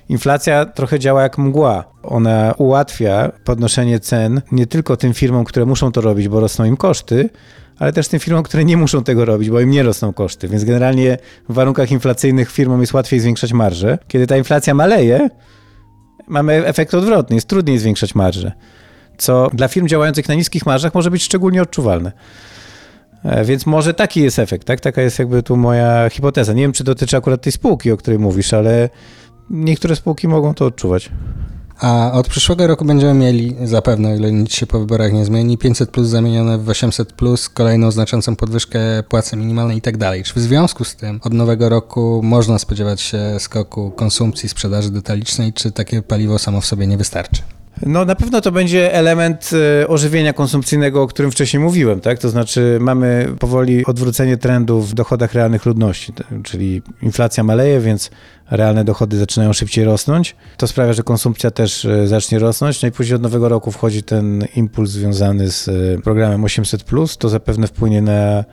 inflacja 0.10 0.66
trochę 0.66 1.00
działa 1.00 1.22
jak 1.22 1.38
mgła. 1.38 1.84
Ona 2.04 2.54
ułatwia 2.58 3.32
podnoszenie 3.44 4.00
cen 4.00 4.42
nie 4.52 4.68
tylko 4.68 4.98
tym 4.98 5.14
firmom, 5.14 5.46
które 5.46 5.66
muszą 5.66 5.92
to 5.92 6.02
robić, 6.02 6.28
bo 6.28 6.40
rosną 6.40 6.66
im 6.66 6.78
koszty, 6.78 7.30
ale 7.80 7.94
też 7.94 8.08
tym 8.08 8.20
firmom, 8.20 8.44
które 8.44 8.66
nie 8.66 8.78
muszą 8.78 9.04
tego 9.04 9.26
robić, 9.26 9.50
bo 9.50 9.60
im 9.60 9.70
nie 9.70 9.84
rosną 9.84 10.14
koszty. 10.14 10.48
Więc 10.48 10.64
generalnie 10.64 11.18
w 11.50 11.54
warunkach 11.54 11.92
inflacyjnych 11.92 12.52
firmom 12.52 12.82
jest 12.82 12.94
łatwiej 12.94 13.20
zwiększać 13.20 13.54
marże. 13.54 13.98
Kiedy 14.08 14.28
ta 14.28 14.38
inflacja 14.38 14.74
maleje, 14.74 15.30
mamy 16.28 16.66
efekt 16.66 16.94
odwrotny, 16.94 17.36
jest 17.36 17.48
trudniej 17.48 17.78
zwiększać 17.78 18.16
marże, 18.16 18.52
co 19.18 19.50
dla 19.54 19.68
firm 19.68 19.88
działających 19.88 20.28
na 20.28 20.36
niskich 20.36 20.66
marżach 20.66 20.94
może 20.94 21.12
być 21.12 21.24
szczególnie 21.24 21.62
odczuwalne. 21.62 22.12
E, 23.26 23.46
Więc 23.46 23.66
może 23.66 23.94
taki 23.94 24.22
jest 24.22 24.40
efekt, 24.40 24.68
tak? 24.68 24.80
Taka 24.80 25.02
jest 25.02 25.20
jakby 25.20 25.44
tu 25.44 25.58
moja 25.58 26.10
hipoteza. 26.10 26.54
Nie 26.54 26.62
wiem, 26.62 26.74
czy 26.74 26.84
dotyczy 26.84 27.18
akurat 27.18 27.42
tej 27.42 27.52
spółki, 27.52 27.92
o 27.92 27.98
której 27.98 28.20
mówisz, 28.20 28.54
ale 28.54 28.90
niektóre 29.50 29.96
spółki 29.96 30.28
mogą 30.28 30.54
to 30.54 30.66
odczuwać. 30.66 31.10
A 31.80 32.12
od 32.14 32.28
przyszłego 32.28 32.68
roku 32.68 32.86
będziemy 32.86 33.14
mieli, 33.14 33.56
zapewne, 33.64 34.10
o 34.10 34.16
ile 34.16 34.32
nic 34.32 34.54
się 34.54 34.68
po 34.68 34.80
wyborach 34.80 35.14
nie 35.14 35.26
zmieni, 35.26 35.58
500 35.58 35.92
plus 35.92 36.08
zamienione 36.08 36.58
w 36.58 36.70
800 36.70 37.14
plus, 37.14 37.50
kolejną 37.50 37.92
znaczącą 37.92 38.36
podwyżkę 38.36 38.80
płacy 39.10 39.38
minimalnej 39.38 39.78
i 39.78 39.82
tak 39.82 39.98
dalej. 39.98 40.24
Czy 40.24 40.34
w 40.34 40.40
związku 40.40 40.84
z 40.84 40.96
tym 40.96 41.20
od 41.24 41.34
nowego 41.34 41.70
roku 41.70 42.22
można 42.24 42.60
spodziewać 42.60 43.02
się 43.02 43.20
skoku 43.40 43.92
konsumpcji, 43.92 44.50
sprzedaży 44.50 44.92
detalicznej, 44.92 45.54
czy 45.54 45.72
takie 45.72 46.02
paliwo 46.02 46.40
samo 46.40 46.62
w 46.62 46.66
sobie 46.66 46.88
nie 46.88 46.98
wystarczy? 46.98 47.42
No 47.82 48.06
na 48.06 48.16
pewno 48.16 48.42
to 48.42 48.52
będzie 48.52 48.94
element 48.94 49.52
e, 49.82 49.88
ożywienia 49.88 50.34
konsumpcyjnego, 50.34 51.02
o 51.02 51.08
którym 51.08 51.32
wcześniej 51.32 51.64
mówiłem, 51.64 52.02
tak? 52.02 52.20
To 52.20 52.30
znaczy 52.30 52.78
mamy 52.82 53.28
powoli 53.40 53.86
odwrócenie 53.86 54.38
trendu 54.38 54.82
w 54.82 54.94
dochodach 54.94 55.34
realnych 55.34 55.66
ludności, 55.66 56.14
czyli 56.44 56.82
inflacja 57.02 57.44
maleje, 57.44 57.80
więc 57.80 58.12
realne 58.52 58.84
dochody 58.84 59.18
zaczynają 59.18 59.54
szybciej 59.54 59.86
rosnąć. 59.86 60.36
To 60.58 60.68
sprawia, 60.68 60.94
że 60.94 61.04
konsumpcja 61.04 61.52
też 61.52 61.86
e, 61.86 62.08
zacznie 62.08 62.40
rosnąć. 62.40 62.82
No 62.82 62.88
i 62.88 62.92
później 62.92 63.16
od 63.16 63.22
nowego 63.22 63.50
roku 63.50 63.72
wchodzi 63.72 64.04
ten 64.04 64.46
impuls 64.56 64.90
związany 64.90 65.52
z 65.52 65.68
e, 65.68 66.02
programem 66.02 66.42
800+, 66.42 67.18
to 67.18 67.30
zapewne 67.30 67.68
wpłynie 67.68 68.02
na 68.02 68.44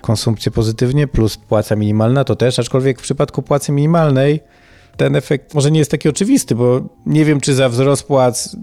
konsumpcję 0.00 0.52
pozytywnie, 0.52 1.06
plus 1.06 1.36
płaca 1.36 1.76
minimalna 1.76 2.24
to 2.24 2.36
też, 2.36 2.58
aczkolwiek 2.58 2.98
w 2.98 3.02
przypadku 3.02 3.42
płacy 3.42 3.72
minimalnej 3.72 4.40
ten 4.96 5.16
efekt 5.16 5.54
może 5.54 5.70
nie 5.70 5.78
jest 5.78 5.90
taki 5.90 6.08
oczywisty, 6.08 6.54
bo 6.54 6.80
nie 7.06 7.24
wiem, 7.24 7.40
czy 7.40 7.54
za 7.54 7.68
wzrost 7.68 8.04
płac 8.06 8.56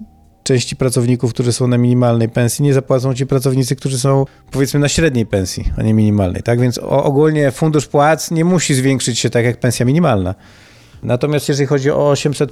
części 0.43 0.75
pracowników, 0.75 1.33
którzy 1.33 1.53
są 1.53 1.67
na 1.67 1.77
minimalnej 1.77 2.29
pensji, 2.29 2.63
nie 2.63 2.73
zapłacą 2.73 3.13
ci 3.13 3.25
pracownicy, 3.27 3.75
którzy 3.75 3.99
są 3.99 4.25
powiedzmy 4.51 4.79
na 4.79 4.89
średniej 4.89 5.25
pensji, 5.25 5.71
a 5.77 5.81
nie 5.83 5.93
minimalnej. 5.93 6.43
Tak 6.43 6.59
więc 6.59 6.77
ogólnie 6.77 7.51
fundusz 7.51 7.87
płac 7.87 8.31
nie 8.31 8.45
musi 8.45 8.73
zwiększyć 8.73 9.19
się 9.19 9.29
tak 9.29 9.45
jak 9.45 9.59
pensja 9.59 9.85
minimalna. 9.85 10.35
Natomiast 11.03 11.49
jeżeli 11.49 11.67
chodzi 11.67 11.91
o 11.91 12.09
800, 12.09 12.51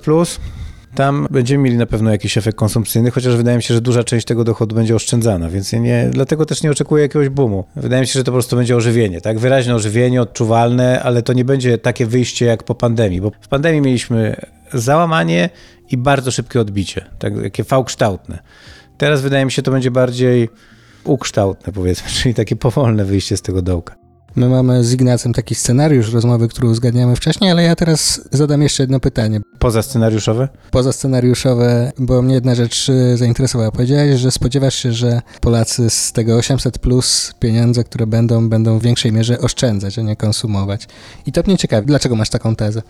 tam 0.96 1.28
będziemy 1.32 1.64
mieli 1.64 1.78
na 1.78 1.86
pewno 1.86 2.12
jakiś 2.12 2.38
efekt 2.38 2.58
konsumpcyjny, 2.58 3.12
chociaż 3.12 3.36
wydaje 3.36 3.58
mi 3.58 3.64
się, 3.64 3.74
że 3.74 3.82
duża 3.82 4.04
część 4.04 4.26
tego 4.26 4.44
dochodu 4.44 4.76
będzie 4.76 4.96
oszczędzana, 4.96 5.50
więc 5.50 5.74
nie, 5.74 6.10
dlatego 6.12 6.46
też 6.46 6.64
nie 6.64 6.72
oczekuję 6.72 7.04
jakiegoś 7.04 7.30
boomu. 7.30 7.64
Wydaje 7.76 8.02
mi 8.02 8.08
się, 8.08 8.14
że 8.14 8.24
to 8.24 8.32
po 8.32 8.36
prostu 8.36 8.56
będzie 8.56 8.76
ożywienie, 8.76 9.22
tak? 9.22 9.40
Wyraźne 9.40 9.76
ożywienie, 9.76 10.22
odczuwalne, 10.22 11.04
ale 11.04 11.22
to 11.22 11.34
nie 11.34 11.46
będzie 11.46 11.78
takie 11.78 12.06
wyjście 12.06 12.46
jak 12.46 12.64
po 12.64 12.76
pandemii, 12.76 13.22
bo 13.22 13.32
w 13.42 13.48
pandemii 13.48 13.82
mieliśmy 13.82 14.36
załamanie 14.74 15.50
i 15.92 15.98
bardzo 15.98 16.32
szybkie 16.32 16.62
odbicie, 16.62 17.06
tak, 17.20 17.34
takie 17.44 17.64
V-kształtne. 17.64 18.40
Teraz 18.98 19.22
wydaje 19.22 19.46
mi 19.46 19.52
się, 19.52 19.62
to 19.62 19.72
będzie 19.72 19.92
bardziej 19.92 20.50
ukształtne, 21.04 21.74
powiedzmy, 21.74 22.10
czyli 22.22 22.36
takie 22.36 22.56
powolne 22.56 23.06
wyjście 23.06 23.38
z 23.38 23.42
tego 23.42 23.62
dołka. 23.62 23.99
My 24.36 24.50
mamy 24.50 24.84
z 24.84 24.94
Ignacem 24.94 25.34
taki 25.34 25.56
scenariusz 25.56 26.14
rozmowy, 26.14 26.48
który 26.48 26.68
uzgadniamy 26.68 27.16
wcześniej, 27.16 27.52
ale 27.52 27.64
ja 27.64 27.76
teraz 27.76 28.22
zadam 28.32 28.62
jeszcze 28.62 28.84
jedno 28.84 29.00
pytanie. 29.00 29.42
Poza 29.60 29.82
scenariuszowe? 29.82 30.48
Poza 30.72 30.92
scenariuszowe, 30.92 31.92
bo 31.98 32.22
mnie 32.22 32.34
jedna 32.36 32.56
rzecz 32.56 32.90
y, 32.90 33.18
zainteresowała. 33.18 33.72
Powiedziałeś, 33.72 34.20
że 34.20 34.32
spodziewasz 34.32 34.76
się, 34.76 34.94
że 34.94 35.22
Polacy 35.42 35.90
z 35.90 36.12
tego 36.12 36.36
800 36.36 36.80
plus 36.80 37.34
pieniądze, 37.40 37.84
które 37.84 38.08
będą, 38.08 38.50
będą 38.50 38.80
w 38.80 38.84
większej 38.84 39.12
mierze 39.12 39.40
oszczędzać, 39.40 40.00
a 40.00 40.02
nie 40.02 40.16
konsumować. 40.16 40.88
I 41.26 41.32
to 41.32 41.42
mnie 41.48 41.58
ciekawi. 41.58 41.88
Dlaczego 41.88 42.16
masz 42.16 42.30
taką 42.30 42.56
tezę? 42.56 42.82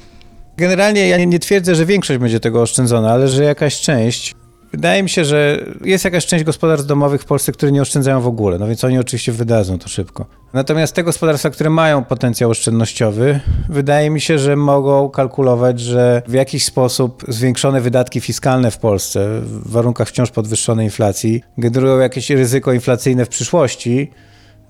Generalnie 0.58 1.08
ja 1.08 1.18
nie, 1.18 1.26
nie 1.26 1.40
twierdzę, 1.40 1.76
że 1.76 1.86
większość 1.86 2.20
będzie 2.20 2.40
tego 2.40 2.62
oszczędzona, 2.62 3.12
ale 3.12 3.28
że 3.28 3.44
jakaś 3.44 3.82
część. 3.82 4.36
Wydaje 4.72 5.04
mi 5.04 5.10
się, 5.10 5.26
że 5.26 5.66
jest 5.84 6.06
jakaś 6.06 6.26
część 6.26 6.44
gospodarstw 6.44 6.88
domowych 6.88 7.22
w 7.22 7.26
Polsce, 7.26 7.52
które 7.52 7.72
nie 7.72 7.82
oszczędzają 7.82 8.22
w 8.22 8.28
ogóle, 8.28 8.58
no 8.58 8.68
więc 8.68 8.84
oni 8.84 9.00
oczywiście 9.00 9.32
wydadzą 9.32 9.80
to 9.80 9.90
szybko. 9.90 10.26
Natomiast 10.54 10.96
te 10.96 11.04
gospodarstwa, 11.04 11.50
które 11.50 11.70
mają 11.70 12.04
potencjał 12.04 12.50
oszczędnościowy, 12.50 13.40
wydaje 13.70 14.10
mi 14.10 14.22
się, 14.22 14.40
że 14.40 14.56
mogą 14.56 15.10
kalkulować, 15.10 15.80
że 15.80 16.22
w 16.28 16.34
jakiś 16.34 16.66
sposób 16.66 17.24
zwiększone 17.28 17.82
wydatki 17.82 18.22
fiskalne 18.22 18.72
w 18.72 18.78
Polsce 18.78 19.42
w 19.42 19.72
warunkach 19.72 20.08
wciąż 20.08 20.32
podwyższonej 20.32 20.86
inflacji 20.86 21.44
generują 21.58 22.00
jakieś 22.00 22.30
ryzyko 22.30 22.74
inflacyjne 22.74 23.26
w 23.26 23.30
przyszłości, 23.30 24.12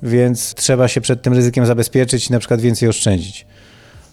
więc 0.03 0.53
trzeba 0.53 0.87
się 0.87 1.01
przed 1.01 1.21
tym 1.21 1.33
ryzykiem 1.33 1.65
zabezpieczyć 1.65 2.29
i 2.29 2.31
na 2.31 2.39
przykład 2.39 2.61
więcej 2.61 2.89
oszczędzić. 2.89 3.45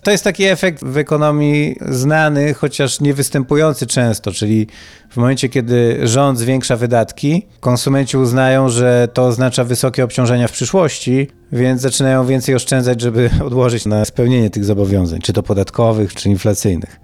To 0.06 0.10
jest 0.10 0.24
taki 0.24 0.44
efekt 0.44 0.84
w 0.84 0.96
ekonomii 0.96 1.76
znany, 1.88 2.54
chociaż 2.54 3.00
nie 3.00 3.14
występujący 3.14 3.86
często, 3.86 4.32
czyli 4.32 4.66
w 5.10 5.16
momencie, 5.16 5.48
kiedy 5.48 6.00
rząd 6.02 6.38
zwiększa 6.38 6.76
wydatki, 6.76 7.46
konsumenci 7.60 8.16
uznają, 8.16 8.68
że 8.68 9.08
to 9.12 9.26
oznacza 9.26 9.64
wysokie 9.64 10.04
obciążenia 10.04 10.48
w 10.48 10.52
przyszłości, 10.52 11.28
więc 11.52 11.80
zaczynają 11.80 12.26
więcej 12.26 12.54
oszczędzać, 12.54 13.00
żeby 13.00 13.30
odłożyć 13.46 13.86
na 13.86 14.04
spełnienie 14.04 14.50
tych 14.50 14.64
zobowiązań, 14.64 15.20
czy 15.20 15.32
to 15.32 15.42
podatkowych, 15.42 16.14
czy 16.14 16.28
inflacyjnych. 16.28 17.00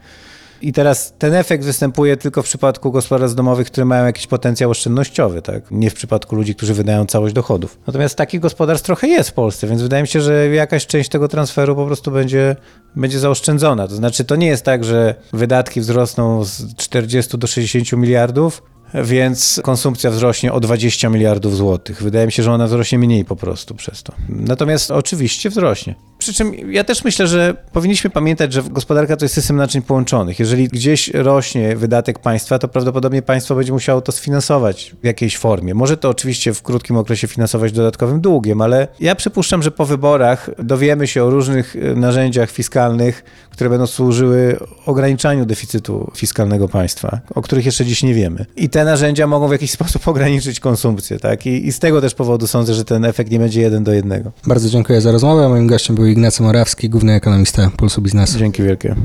I 0.63 0.73
teraz 0.73 1.15
ten 1.19 1.35
efekt 1.35 1.65
występuje 1.65 2.17
tylko 2.17 2.43
w 2.43 2.45
przypadku 2.45 2.93
gospodarstw 2.93 3.37
domowych, 3.37 3.67
które 3.67 3.85
mają 3.85 4.05
jakiś 4.05 4.27
potencjał 4.27 4.71
oszczędnościowy, 4.71 5.43
tak? 5.43 5.71
nie 5.71 5.91
w 5.91 5.95
przypadku 5.95 6.37
ludzi, 6.37 6.55
którzy 6.55 6.75
wydają 6.75 7.07
całość 7.07 7.35
dochodów. 7.35 7.79
Natomiast 7.87 8.17
takich 8.17 8.41
gospodarstw 8.41 8.87
trochę 8.87 9.09
jest 9.09 9.31
w 9.31 9.33
Polsce, 9.33 9.67
więc 9.67 9.83
wydaje 9.83 10.03
mi 10.03 10.09
się, 10.09 10.21
że 10.21 10.49
jakaś 10.49 10.87
część 10.87 11.11
tego 11.11 11.29
transferu 11.29 11.77
po 11.77 11.87
prostu 11.87 12.11
będzie, 12.11 12.57
będzie 12.97 13.19
zaoszczędzona. 13.19 13.89
To 13.89 13.95
znaczy, 13.95 14.25
to 14.25 14.37
nie 14.37 14.47
jest 14.47 14.65
tak, 14.65 14.85
że 14.85 15.15
wydatki 15.33 15.81
wzrosną 15.81 16.45
z 16.45 16.75
40 16.77 17.39
do 17.39 17.47
60 17.47 17.93
miliardów, 17.93 18.63
więc 18.95 19.61
konsumpcja 19.65 20.11
wzrośnie 20.11 20.53
o 20.53 20.61
20 20.61 21.09
miliardów 21.09 21.57
złotych. 21.57 22.03
Wydaje 22.03 22.27
mi 22.27 22.33
się, 22.33 22.43
że 22.43 22.53
ona 22.53 22.67
wzrośnie 22.67 22.99
mniej 22.99 23.25
po 23.25 23.37
prostu 23.37 23.75
przez 23.75 24.03
to. 24.03 24.13
Natomiast 24.29 24.91
oczywiście 24.91 25.51
wzrośnie. 25.51 25.95
Przy 26.23 26.33
czym 26.33 26.73
ja 26.73 26.85
też 26.85 27.05
myślę, 27.05 27.27
że 27.27 27.55
powinniśmy 27.73 28.11
pamiętać, 28.11 28.53
że 28.53 28.63
gospodarka 28.63 29.17
to 29.17 29.25
jest 29.25 29.35
system 29.35 29.57
naczyń 29.57 29.83
połączonych. 29.83 30.39
Jeżeli 30.39 30.69
gdzieś 30.69 31.09
rośnie 31.09 31.77
wydatek 31.77 32.19
państwa, 32.19 32.59
to 32.59 32.69
prawdopodobnie 32.69 33.23
państwo 33.23 33.55
będzie 33.55 33.73
musiało 33.73 34.01
to 34.01 34.13
sfinansować 34.13 34.95
w 35.03 35.07
jakiejś 35.07 35.39
formie. 35.39 35.75
Może 35.75 35.97
to 35.97 36.09
oczywiście 36.09 36.55
w 36.55 36.63
krótkim 36.63 36.97
okresie 36.97 37.29
finansować 37.29 37.73
dodatkowym 37.73 38.21
długiem, 38.21 38.61
ale 38.61 38.89
ja 39.01 39.15
przypuszczam, 39.15 39.63
że 39.63 39.71
po 39.71 39.87
wyborach 39.87 40.51
dowiemy 40.59 41.07
się 41.07 41.25
o 41.25 41.31
różnych 41.31 41.77
e, 41.77 41.95
narzędziach 41.95 42.51
fiskalnych, 42.51 43.25
które 43.51 43.71
będą 43.71 43.87
służyły 43.87 44.59
ograniczaniu 44.87 45.47
deficytu 45.47 46.11
fiskalnego 46.17 46.69
państwa, 46.69 47.21
o 47.35 47.43
których 47.43 47.67
jeszcze 47.67 47.85
dziś 47.85 48.03
nie 48.03 48.15
wiemy. 48.15 48.47
I 48.57 48.69
te 48.69 48.85
narzędzia 48.85 49.27
mogą 49.27 49.49
w 49.49 49.53
jakiś 49.53 49.71
sposób 49.81 50.09
ograniczyć 50.09 50.61
konsumpcję, 50.61 51.19
tak? 51.19 51.47
I, 51.47 51.67
i 51.67 51.73
z 51.73 51.79
tego 51.79 52.01
też 52.01 52.15
powodu 52.15 52.47
sądzę, 52.47 52.75
że 52.75 52.85
ten 52.85 53.05
efekt 53.05 53.31
nie 53.31 53.39
będzie 53.39 53.61
jeden 53.61 53.85
do 53.85 53.93
jednego. 53.93 54.33
Bardzo 54.47 54.69
dziękuję 54.69 55.01
za 55.01 55.13
rozmowę. 55.13 55.49
Moim 55.49 55.67
gościem 55.67 55.97
był 55.97 56.07
Ignacy 56.13 56.43
Morawski, 56.43 56.91
główny 56.91 57.13
ekonomista 57.13 57.71
Pulsu 57.77 58.03
Biznesu. 58.03 58.39
Dzięki 58.39 58.63
wielkie. 58.63 58.97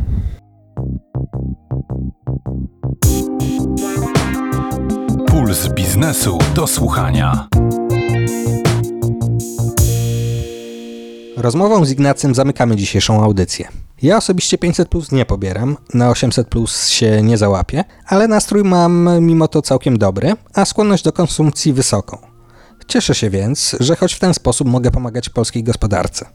Puls 5.27 5.67
biznesu 5.73 6.37
do 6.55 6.67
słuchania. 6.67 7.47
Rozmową 11.37 11.85
z 11.85 11.91
Ignacym 11.91 12.35
zamykamy 12.35 12.75
dzisiejszą 12.75 13.23
audycję. 13.23 13.67
Ja 14.01 14.17
osobiście 14.17 14.57
500 14.57 14.89
plus 14.89 15.11
nie 15.11 15.25
pobieram, 15.25 15.77
na 15.93 16.09
800 16.09 16.47
plus 16.47 16.87
się 16.87 17.21
nie 17.23 17.37
załapię, 17.37 17.83
ale 18.05 18.27
nastrój 18.27 18.63
mam 18.63 19.09
mimo 19.21 19.47
to 19.47 19.61
całkiem 19.61 19.97
dobry, 19.97 20.33
a 20.53 20.65
skłonność 20.65 21.03
do 21.03 21.11
konsumpcji 21.11 21.73
wysoką. 21.73 22.17
Cieszę 22.87 23.15
się 23.15 23.29
więc, 23.29 23.75
że 23.79 23.95
choć 23.95 24.13
w 24.13 24.19
ten 24.19 24.33
sposób 24.33 24.67
mogę 24.67 24.91
pomagać 24.91 25.29
polskiej 25.29 25.63
gospodarce. 25.63 26.25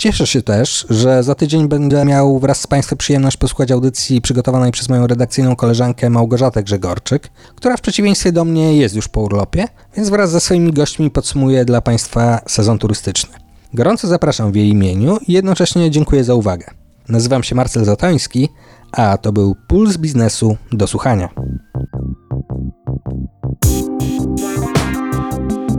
Cieszę 0.00 0.26
się 0.26 0.42
też, 0.42 0.86
że 0.90 1.22
za 1.22 1.34
tydzień 1.34 1.68
będę 1.68 2.04
miał 2.04 2.38
wraz 2.38 2.60
z 2.60 2.66
Państwem 2.66 2.98
przyjemność 2.98 3.36
posłuchać 3.36 3.70
audycji 3.70 4.20
przygotowanej 4.20 4.72
przez 4.72 4.88
moją 4.88 5.06
redakcyjną 5.06 5.56
koleżankę 5.56 6.10
Małgorzatę 6.10 6.62
Grzegorczyk, 6.62 7.28
która 7.54 7.76
w 7.76 7.80
przeciwieństwie 7.80 8.32
do 8.32 8.44
mnie 8.44 8.76
jest 8.76 8.94
już 8.94 9.08
po 9.08 9.20
urlopie, 9.20 9.68
więc 9.96 10.08
wraz 10.08 10.30
ze 10.30 10.40
swoimi 10.40 10.72
gośćmi 10.72 11.10
podsumuję 11.10 11.64
dla 11.64 11.80
Państwa 11.80 12.40
sezon 12.46 12.78
turystyczny. 12.78 13.38
Gorąco 13.74 14.08
zapraszam 14.08 14.52
w 14.52 14.56
jej 14.56 14.68
imieniu 14.68 15.18
i 15.28 15.32
jednocześnie 15.32 15.90
dziękuję 15.90 16.24
za 16.24 16.34
uwagę. 16.34 16.66
Nazywam 17.08 17.42
się 17.42 17.54
Marcel 17.54 17.84
Zatoński, 17.84 18.48
a 18.92 19.18
to 19.18 19.32
był 19.32 19.56
Puls 19.68 19.96
Biznesu 19.96 20.56
do 20.72 20.86
słuchania. 20.86 21.28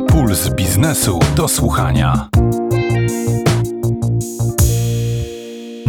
Puls 0.07 0.49
biznesu 0.49 1.19
do 1.35 1.47
słuchania. 1.47 2.29